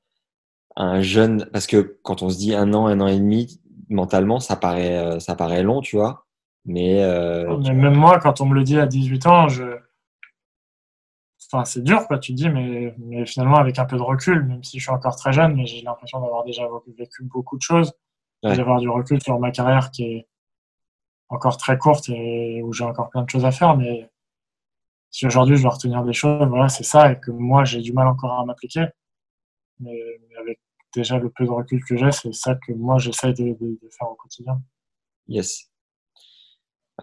à 0.76 0.84
un 0.84 1.00
jeune, 1.02 1.48
parce 1.52 1.66
que 1.66 1.98
quand 2.02 2.22
on 2.22 2.30
se 2.30 2.38
dit 2.38 2.54
un 2.54 2.72
an, 2.74 2.86
un 2.86 3.00
an 3.00 3.08
et 3.08 3.18
demi, 3.18 3.60
mentalement, 3.88 4.40
ça 4.40 4.56
paraît, 4.56 4.98
euh, 4.98 5.18
ça 5.18 5.34
paraît 5.34 5.62
long, 5.62 5.80
tu 5.80 5.96
vois. 5.96 6.26
Mais, 6.64 7.02
euh, 7.02 7.58
mais 7.58 7.74
même 7.74 7.94
moi, 7.94 8.20
quand 8.20 8.40
on 8.40 8.46
me 8.46 8.54
le 8.54 8.62
dit 8.62 8.78
à 8.78 8.86
18 8.86 9.26
ans, 9.26 9.48
je, 9.48 9.64
enfin, 11.52 11.64
c'est 11.64 11.82
dur, 11.82 12.06
quoi. 12.06 12.18
Tu 12.18 12.32
te 12.32 12.36
dis, 12.36 12.48
mais, 12.48 12.94
mais, 12.98 13.26
finalement, 13.26 13.56
avec 13.56 13.78
un 13.78 13.84
peu 13.84 13.96
de 13.96 14.02
recul, 14.02 14.44
même 14.44 14.62
si 14.62 14.78
je 14.78 14.84
suis 14.84 14.92
encore 14.92 15.16
très 15.16 15.32
jeune, 15.32 15.54
mais 15.54 15.66
j'ai 15.66 15.82
l'impression 15.82 16.20
d'avoir 16.20 16.44
déjà 16.44 16.62
vécu 16.96 17.24
beaucoup 17.24 17.56
de 17.56 17.62
choses, 17.62 17.92
d'avoir 18.42 18.80
du 18.80 18.88
recul 18.88 19.20
sur 19.22 19.38
ma 19.38 19.50
carrière 19.50 19.90
qui 19.90 20.04
est 20.04 20.28
encore 21.28 21.56
très 21.56 21.78
courte 21.78 22.08
et 22.08 22.62
où 22.62 22.72
j'ai 22.72 22.84
encore 22.84 23.10
plein 23.10 23.22
de 23.22 23.30
choses 23.30 23.44
à 23.44 23.50
faire. 23.50 23.76
Mais 23.76 24.10
si 25.12 25.26
aujourd'hui 25.26 25.56
je 25.56 25.62
dois 25.62 25.72
retenir 25.72 26.02
des 26.04 26.14
choses, 26.14 26.48
voilà, 26.48 26.68
c'est 26.68 26.84
ça, 26.84 27.12
et 27.12 27.20
que 27.20 27.30
moi 27.30 27.64
j'ai 27.64 27.80
du 27.80 27.92
mal 27.92 28.08
encore 28.08 28.40
à 28.40 28.44
m'appliquer. 28.44 28.86
Mais, 29.78 29.96
avec 30.40 30.58
déjà 30.94 31.18
le 31.18 31.30
peu 31.30 31.44
de 31.44 31.50
recul 31.50 31.84
que 31.84 31.96
j'ai, 31.96 32.10
c'est 32.10 32.32
ça 32.34 32.56
que 32.56 32.72
moi 32.72 32.98
j'essaie 32.98 33.32
de, 33.34 33.44
de, 33.44 33.78
de 33.80 33.88
faire 33.90 34.10
au 34.10 34.14
quotidien. 34.14 34.60
Yes. 35.28 35.70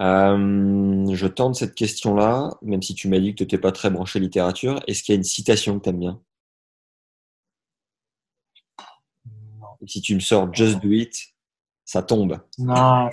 Euh, 0.02 1.14
je 1.14 1.28
tente 1.28 1.56
cette 1.56 1.76
question-là, 1.76 2.58
même 2.62 2.82
si 2.82 2.96
tu 2.96 3.08
m'as 3.10 3.20
dit 3.20 3.32
que 3.32 3.38
tu 3.38 3.44
n'étais 3.44 3.58
pas 3.58 3.72
très 3.72 3.90
branché 3.90 4.20
littérature. 4.20 4.82
Est-ce 4.88 5.04
qu'il 5.04 5.14
y 5.14 5.16
a 5.16 5.18
une 5.18 5.24
citation 5.24 5.78
que 5.78 5.84
tu 5.84 5.90
aimes 5.90 6.00
bien 6.00 6.22
Si 9.88 10.02
tu 10.02 10.16
me 10.16 10.20
sors 10.20 10.54
Just 10.54 10.82
Do 10.82 10.92
It, 10.92 11.16
ça 11.86 12.04
tombe. 12.04 12.40
Non, 12.58 13.10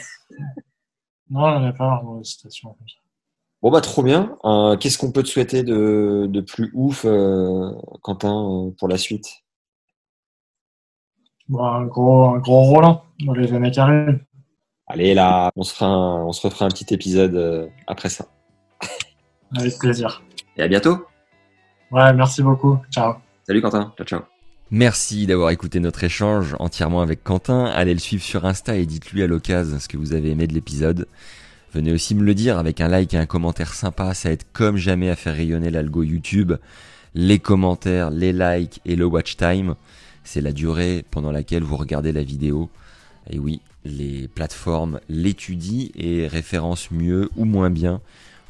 non 1.31 1.51
j'en 1.51 1.69
ai 1.69 1.73
pas 1.73 2.03
de 2.19 2.23
citation 2.25 2.77
Bon, 3.63 3.71
bah, 3.71 3.81
trop 3.81 4.03
bien. 4.03 4.37
Euh, 4.45 4.77
qu'est-ce 4.77 4.99
qu'on 4.99 5.13
peut 5.13 5.23
te 5.23 5.29
souhaiter 5.29 5.63
de, 5.63 6.45
plus 6.47 6.71
ouf, 6.75 7.05
euh, 7.05 7.71
Quentin, 8.03 8.73
pour 8.79 8.89
la 8.89 8.99
suite? 8.99 9.27
Bon, 11.49 11.65
un, 11.65 11.87
gros, 11.87 12.25
un 12.35 12.39
gros 12.39 12.63
Roland 12.63 13.05
dans 13.25 13.33
les 13.33 13.53
années 13.53 13.71
qui 13.71 13.81
Allez 14.89 15.15
là, 15.15 15.51
on 15.57 15.63
se, 15.63 15.75
fera 15.75 15.89
on 15.89 16.33
se 16.33 16.47
refera 16.47 16.67
un 16.67 16.69
petit 16.69 16.95
épisode 16.95 17.35
euh, 17.35 17.67
après 17.87 18.09
ça. 18.09 18.27
Avec 19.57 19.79
plaisir. 19.79 20.23
Et 20.57 20.63
à 20.63 20.69
bientôt. 20.69 21.07
Ouais, 21.91 22.13
merci 22.13 22.43
beaucoup. 22.43 22.79
Ciao. 22.91 23.15
Salut 23.45 23.63
Quentin. 23.63 23.93
Ciao, 23.97 24.07
ciao. 24.07 24.21
Merci 24.71 25.27
d'avoir 25.27 25.51
écouté 25.51 25.79
notre 25.79 26.03
échange 26.03 26.57
entièrement 26.59 27.01
avec 27.01 27.23
Quentin. 27.23 27.67
Allez 27.67 27.95
le 27.95 28.01
suivre 28.01 28.25
sur 28.25 28.45
Insta 28.45 28.77
et 28.77 28.85
dites-lui 28.85 29.23
à 29.23 29.29
l'occasion 29.29 29.79
ce 29.79 29.87
que 29.87 29.97
vous 29.97 30.13
avez 30.13 30.31
aimé 30.31 30.49
de 30.49 30.55
l'épisode. 30.55 31.07
Venez 31.73 31.93
aussi 31.93 32.15
me 32.15 32.23
le 32.23 32.35
dire 32.35 32.59
avec 32.59 32.81
un 32.81 32.89
like 32.89 33.13
et 33.15 33.19
un 33.19 33.27
commentaire 33.27 33.75
sympa, 33.75 34.15
ça 34.15 34.31
aide 34.31 34.45
comme 34.53 34.77
jamais 34.77 35.11
à 35.11 35.17
faire 35.17 35.35
rayonner 35.35 35.71
l'algo 35.71 36.03
YouTube. 36.03 36.55
Les 37.15 37.39
commentaires, 37.39 38.11
les 38.11 38.33
likes 38.33 38.81
et 38.85 38.97
le 38.97 39.05
watch 39.05 39.37
time, 39.37 39.75
c'est 40.25 40.41
la 40.41 40.53
durée 40.53 41.05
pendant 41.11 41.33
laquelle 41.33 41.63
vous 41.63 41.77
regardez 41.77 42.13
la 42.13 42.23
vidéo. 42.23 42.71
Et 43.31 43.39
oui, 43.39 43.61
les 43.85 44.29
plateformes 44.29 45.01
l'étudient 45.09 45.89
et 45.95 46.27
référencent 46.27 46.91
mieux 46.91 47.31
ou 47.37 47.45
moins 47.45 47.71
bien 47.71 48.01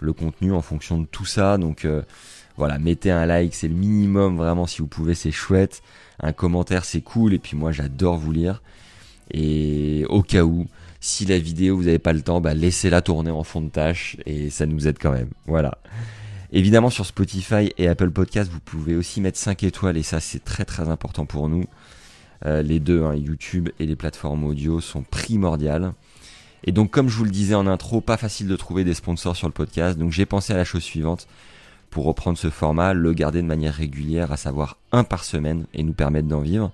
le 0.01 0.13
contenu 0.13 0.53
en 0.53 0.63
fonction 0.63 0.99
de 0.99 1.07
tout 1.07 1.25
ça. 1.25 1.59
Donc 1.59 1.85
euh, 1.85 2.03
voilà, 2.57 2.79
mettez 2.79 3.11
un 3.11 3.27
like, 3.27 3.55
c'est 3.55 3.69
le 3.69 3.75
minimum 3.75 4.37
vraiment 4.37 4.67
si 4.67 4.79
vous 4.81 4.89
pouvez, 4.89 5.15
c'est 5.15 5.31
chouette. 5.31 5.83
Un 6.21 6.33
commentaire, 6.33 6.85
c'est 6.85 7.03
cool. 7.03 7.35
Et 7.35 7.39
puis 7.39 7.57
moi, 7.57 7.73
j'adore 7.73 8.17
vous 8.17 8.33
lire. 8.33 8.63
Et 9.31 10.05
au 10.09 10.23
cas 10.23 10.45
où, 10.45 10.67
si 11.07 11.25
la 11.25 11.39
vidéo 11.39 11.77
vous 11.77 11.85
n'avez 11.85 11.99
pas 11.99 12.13
le 12.13 12.21
temps, 12.21 12.41
bah, 12.41 12.53
laissez-la 12.53 13.01
tourner 13.01 13.31
en 13.31 13.45
fond 13.45 13.61
de 13.61 13.69
tâche 13.69 14.17
et 14.27 14.51
ça 14.51 14.67
nous 14.67 14.89
aide 14.89 14.99
quand 15.01 15.13
même. 15.13 15.31
Voilà. 15.47 15.79
Évidemment, 16.53 16.91
sur 16.91 17.07
Spotify 17.07 17.73
et 17.79 17.89
Apple 17.89 18.11
Podcast, 18.11 18.51
vous 18.51 18.61
pouvez 18.61 18.97
aussi 18.97 19.21
mettre 19.21 19.39
5 19.39 19.63
étoiles 19.63 19.97
et 19.97 20.03
ça, 20.03 20.21
c'est 20.21 20.45
très 20.45 20.65
très 20.65 20.89
important 20.89 21.25
pour 21.25 21.49
nous. 21.49 21.65
Euh, 22.45 22.63
les 22.63 22.81
deux, 22.81 23.05
hein, 23.05 23.15
YouTube 23.15 23.69
et 23.79 23.87
les 23.87 23.97
plateformes 23.97 24.45
audio, 24.45 24.81
sont 24.81 25.03
primordiales. 25.03 25.93
Et 26.65 26.73
donc, 26.73 26.91
comme 26.91 27.09
je 27.09 27.17
vous 27.17 27.25
le 27.25 27.31
disais 27.31 27.55
en 27.55 27.67
intro, 27.67 28.01
pas 28.01 28.17
facile 28.17 28.49
de 28.49 28.57
trouver 28.57 28.83
des 28.83 28.95
sponsors 28.95 29.37
sur 29.37 29.47
le 29.47 29.53
podcast. 29.53 29.99
Donc, 29.99 30.11
j'ai 30.11 30.27
pensé 30.27 30.53
à 30.53 30.57
la 30.57 30.65
chose 30.65 30.83
suivante 30.83 31.29
pour 31.91 32.05
reprendre 32.05 32.37
ce 32.37 32.51
format, 32.51 32.95
le 32.95 33.13
garder 33.13 33.43
de 33.43 33.47
manière 33.47 33.75
régulière, 33.75 34.33
à 34.33 34.37
savoir 34.37 34.77
un 34.93 35.05
par 35.05 35.25
semaine 35.25 35.67
et 35.73 35.83
nous 35.83 35.93
permettre 35.93 36.29
d'en 36.29 36.41
vivre. 36.41 36.73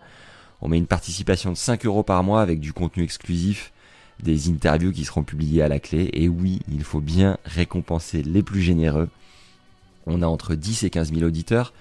On 0.63 0.69
met 0.69 0.79
une 0.79 0.87
participation 0.87 1.51
de 1.51 1.57
5 1.57 1.85
euros 1.85 2.03
par 2.03 2.23
mois 2.25 2.41
avec 2.41 2.61
du 2.61 2.73
contenu 2.73 3.05
exclusif, 3.05 3.73
des 4.21 4.49
interviews 4.49 4.93
qui 4.93 5.05
seront 5.05 5.23
publiées 5.23 5.63
à 5.63 5.69
la 5.69 5.81
clé. 5.81 6.11
Et 6.13 6.29
oui, 6.29 6.61
il 6.71 6.85
faut 6.85 7.01
bien 7.01 7.39
récompenser 7.45 8.23
les 8.23 8.43
plus 8.43 8.61
généreux. 8.61 9.09
On 10.07 10.23
a 10.23 10.27
entre 10.27 10.55
10 10.55 10.85
et 10.85 10.91
15 10.91 11.13
000 11.13 11.25
auditeurs. 11.25 11.73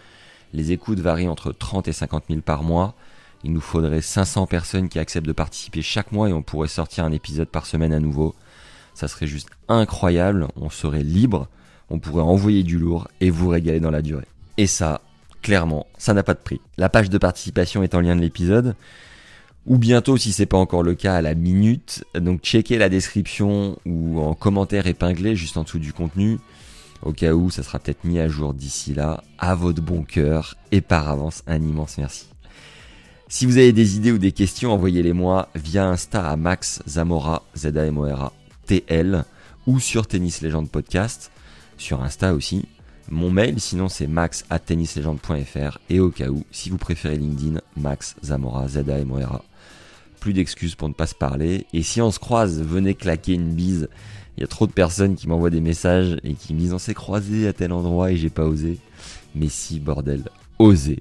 Les 0.54 0.72
écoutes 0.72 1.00
varient 1.00 1.28
entre 1.28 1.52
30 1.52 1.88
et 1.88 1.94
50 1.94 2.26
000 2.30 2.42
par 2.42 2.64
mois. 2.64 2.96
Il 3.44 3.54
nous 3.54 3.62
faudrait 3.62 4.02
500 4.02 4.46
personnes 4.46 4.90
qui 4.90 5.00
acceptent 5.00 5.28
de 5.28 5.32
participer 5.32 5.82
chaque 5.82 6.12
mois 6.12 6.30
et 6.30 6.34
on 6.34 6.44
pourrait 6.44 6.68
sortir 6.68 7.06
un 7.06 7.12
épisode 7.12 7.48
par 7.48 7.66
semaine 7.66 7.94
à 7.94 8.00
nouveau. 8.00 8.36
Ça 8.94 9.08
serait 9.08 9.28
juste 9.28 9.50
incroyable, 9.68 10.48
on 10.56 10.70
serait 10.70 11.04
libre, 11.04 11.48
on 11.90 12.00
pourrait 12.00 12.24
envoyer 12.24 12.64
du 12.64 12.78
lourd 12.78 13.08
et 13.20 13.30
vous 13.30 13.48
régaler 13.48 13.80
dans 13.80 13.90
la 13.90 14.02
durée. 14.02 14.28
Et 14.58 14.68
ça, 14.68 15.02
clairement, 15.42 15.88
ça 15.98 16.14
n'a 16.14 16.24
pas 16.24 16.34
de 16.34 16.40
prix. 16.40 16.62
La 16.78 16.90
page 16.90 17.10
de 17.10 17.18
participation 17.18 17.84
est 17.84 17.96
en 17.96 18.02
lien 18.02 18.16
de 18.16 18.22
l'épisode. 18.22 18.76
Ou 19.68 19.78
bientôt 19.78 20.18
si 20.18 20.32
c'est 20.32 20.48
pas 20.48 20.58
encore 20.58 20.84
le 20.84 20.96
cas 20.96 21.16
à 21.16 21.22
la 21.22 21.36
minute. 21.36 22.04
Donc 22.16 22.42
checkez 22.42 22.78
la 22.78 22.90
description 22.90 23.78
ou 23.86 24.20
en 24.20 24.34
commentaire 24.34 24.88
épinglé 24.88 25.36
juste 25.36 25.58
en 25.58 25.64
dessous 25.64 25.80
du 25.80 25.94
contenu. 25.94 26.40
Au 27.04 27.14
cas 27.14 27.34
où 27.34 27.50
ça 27.50 27.64
sera 27.64 27.80
peut-être 27.80 28.04
mis 28.04 28.20
à 28.20 28.28
jour 28.28 28.54
d'ici 28.54 28.94
là. 28.94 29.24
À 29.38 29.56
votre 29.56 29.82
bon 29.82 30.04
cœur 30.04 30.56
et 30.72 30.82
par 30.82 31.10
avance 31.10 31.44
un 31.48 31.62
immense 31.62 31.98
merci. 31.98 32.26
Si 33.28 33.46
vous 33.46 33.58
avez 33.58 33.72
des 33.72 33.96
idées 33.96 34.12
ou 34.12 34.18
des 34.18 34.34
questions, 34.34 34.74
envoyez-les 34.74 35.14
moi 35.14 35.48
via 35.56 35.88
Insta 35.88 36.28
à 36.28 36.36
Max 36.36 36.82
Zamora, 36.88 37.44
Z 37.56 37.78
A 37.78 37.86
M 37.86 37.98
O 37.98 38.04
R 38.04 38.24
A 38.24 38.34
T 38.66 38.84
L 38.88 39.26
ou 39.68 39.80
sur 39.80 40.08
Tennis 40.08 40.42
Legend 40.42 40.68
Podcast, 40.70 41.32
sur 41.78 42.04
Insta 42.04 42.34
aussi. 42.34 42.66
Mon 43.10 43.30
mail 43.30 43.60
sinon 43.60 43.90
c'est 43.90 44.08
max 44.08 44.44
at 44.50 44.60
tennislegend.fr 44.60 45.78
et 45.90 46.00
au 46.00 46.10
cas 46.10 46.30
où, 46.30 46.44
si 46.52 46.70
vous 46.70 46.78
préférez 46.78 47.18
LinkedIn, 47.18 47.60
Max 47.78 48.16
Zamora, 48.24 48.68
Z 48.68 48.90
A 48.90 49.00
M 49.00 49.12
O 49.12 49.18
R 49.18 49.36
A. 49.36 49.44
Plus 50.22 50.32
d'excuses 50.32 50.76
pour 50.76 50.88
ne 50.88 50.94
pas 50.94 51.08
se 51.08 51.16
parler. 51.16 51.66
Et 51.74 51.84
si 51.84 52.00
on 52.00 52.12
se 52.12 52.20
croise, 52.20 52.62
venez 52.62 52.94
claquer 52.94 53.34
une 53.34 53.54
bise. 53.54 53.90
Il 54.38 54.42
y 54.42 54.44
a 54.44 54.48
trop 54.48 54.68
de 54.68 54.72
personnes 54.72 55.16
qui 55.16 55.28
m'envoient 55.28 55.50
des 55.50 55.62
messages 55.62 56.18
et 56.24 56.36
qui 56.36 56.54
me 56.54 56.60
disent 56.60 56.74
on 56.74 56.80
s'est 56.80 56.94
croisé 56.94 57.48
à 57.48 57.54
tel 57.54 57.74
endroit 57.74 58.12
et 58.12 58.18
j'ai 58.18 58.30
pas 58.30 58.46
osé. 58.46 58.78
Mais 59.36 59.50
si, 59.50 59.80
bordel, 59.80 60.24
osez. 60.60 61.00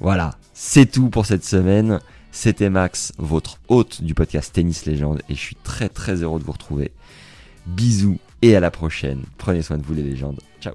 Voilà, 0.00 0.36
c'est 0.54 0.90
tout 0.90 1.10
pour 1.10 1.26
cette 1.26 1.44
semaine. 1.44 2.00
C'était 2.32 2.70
Max, 2.70 3.12
votre 3.18 3.58
hôte 3.68 4.02
du 4.02 4.14
podcast 4.14 4.52
Tennis 4.52 4.84
Légende, 4.84 5.22
et 5.30 5.34
je 5.34 5.40
suis 5.40 5.56
très 5.56 5.88
très 5.88 6.22
heureux 6.22 6.38
de 6.38 6.44
vous 6.44 6.52
retrouver. 6.52 6.92
Bisous 7.66 8.18
et 8.42 8.56
à 8.56 8.60
la 8.60 8.70
prochaine. 8.70 9.22
Prenez 9.38 9.62
soin 9.62 9.78
de 9.78 9.84
vous 9.84 9.94
les 9.94 10.02
légendes. 10.02 10.40
Ciao. 10.60 10.74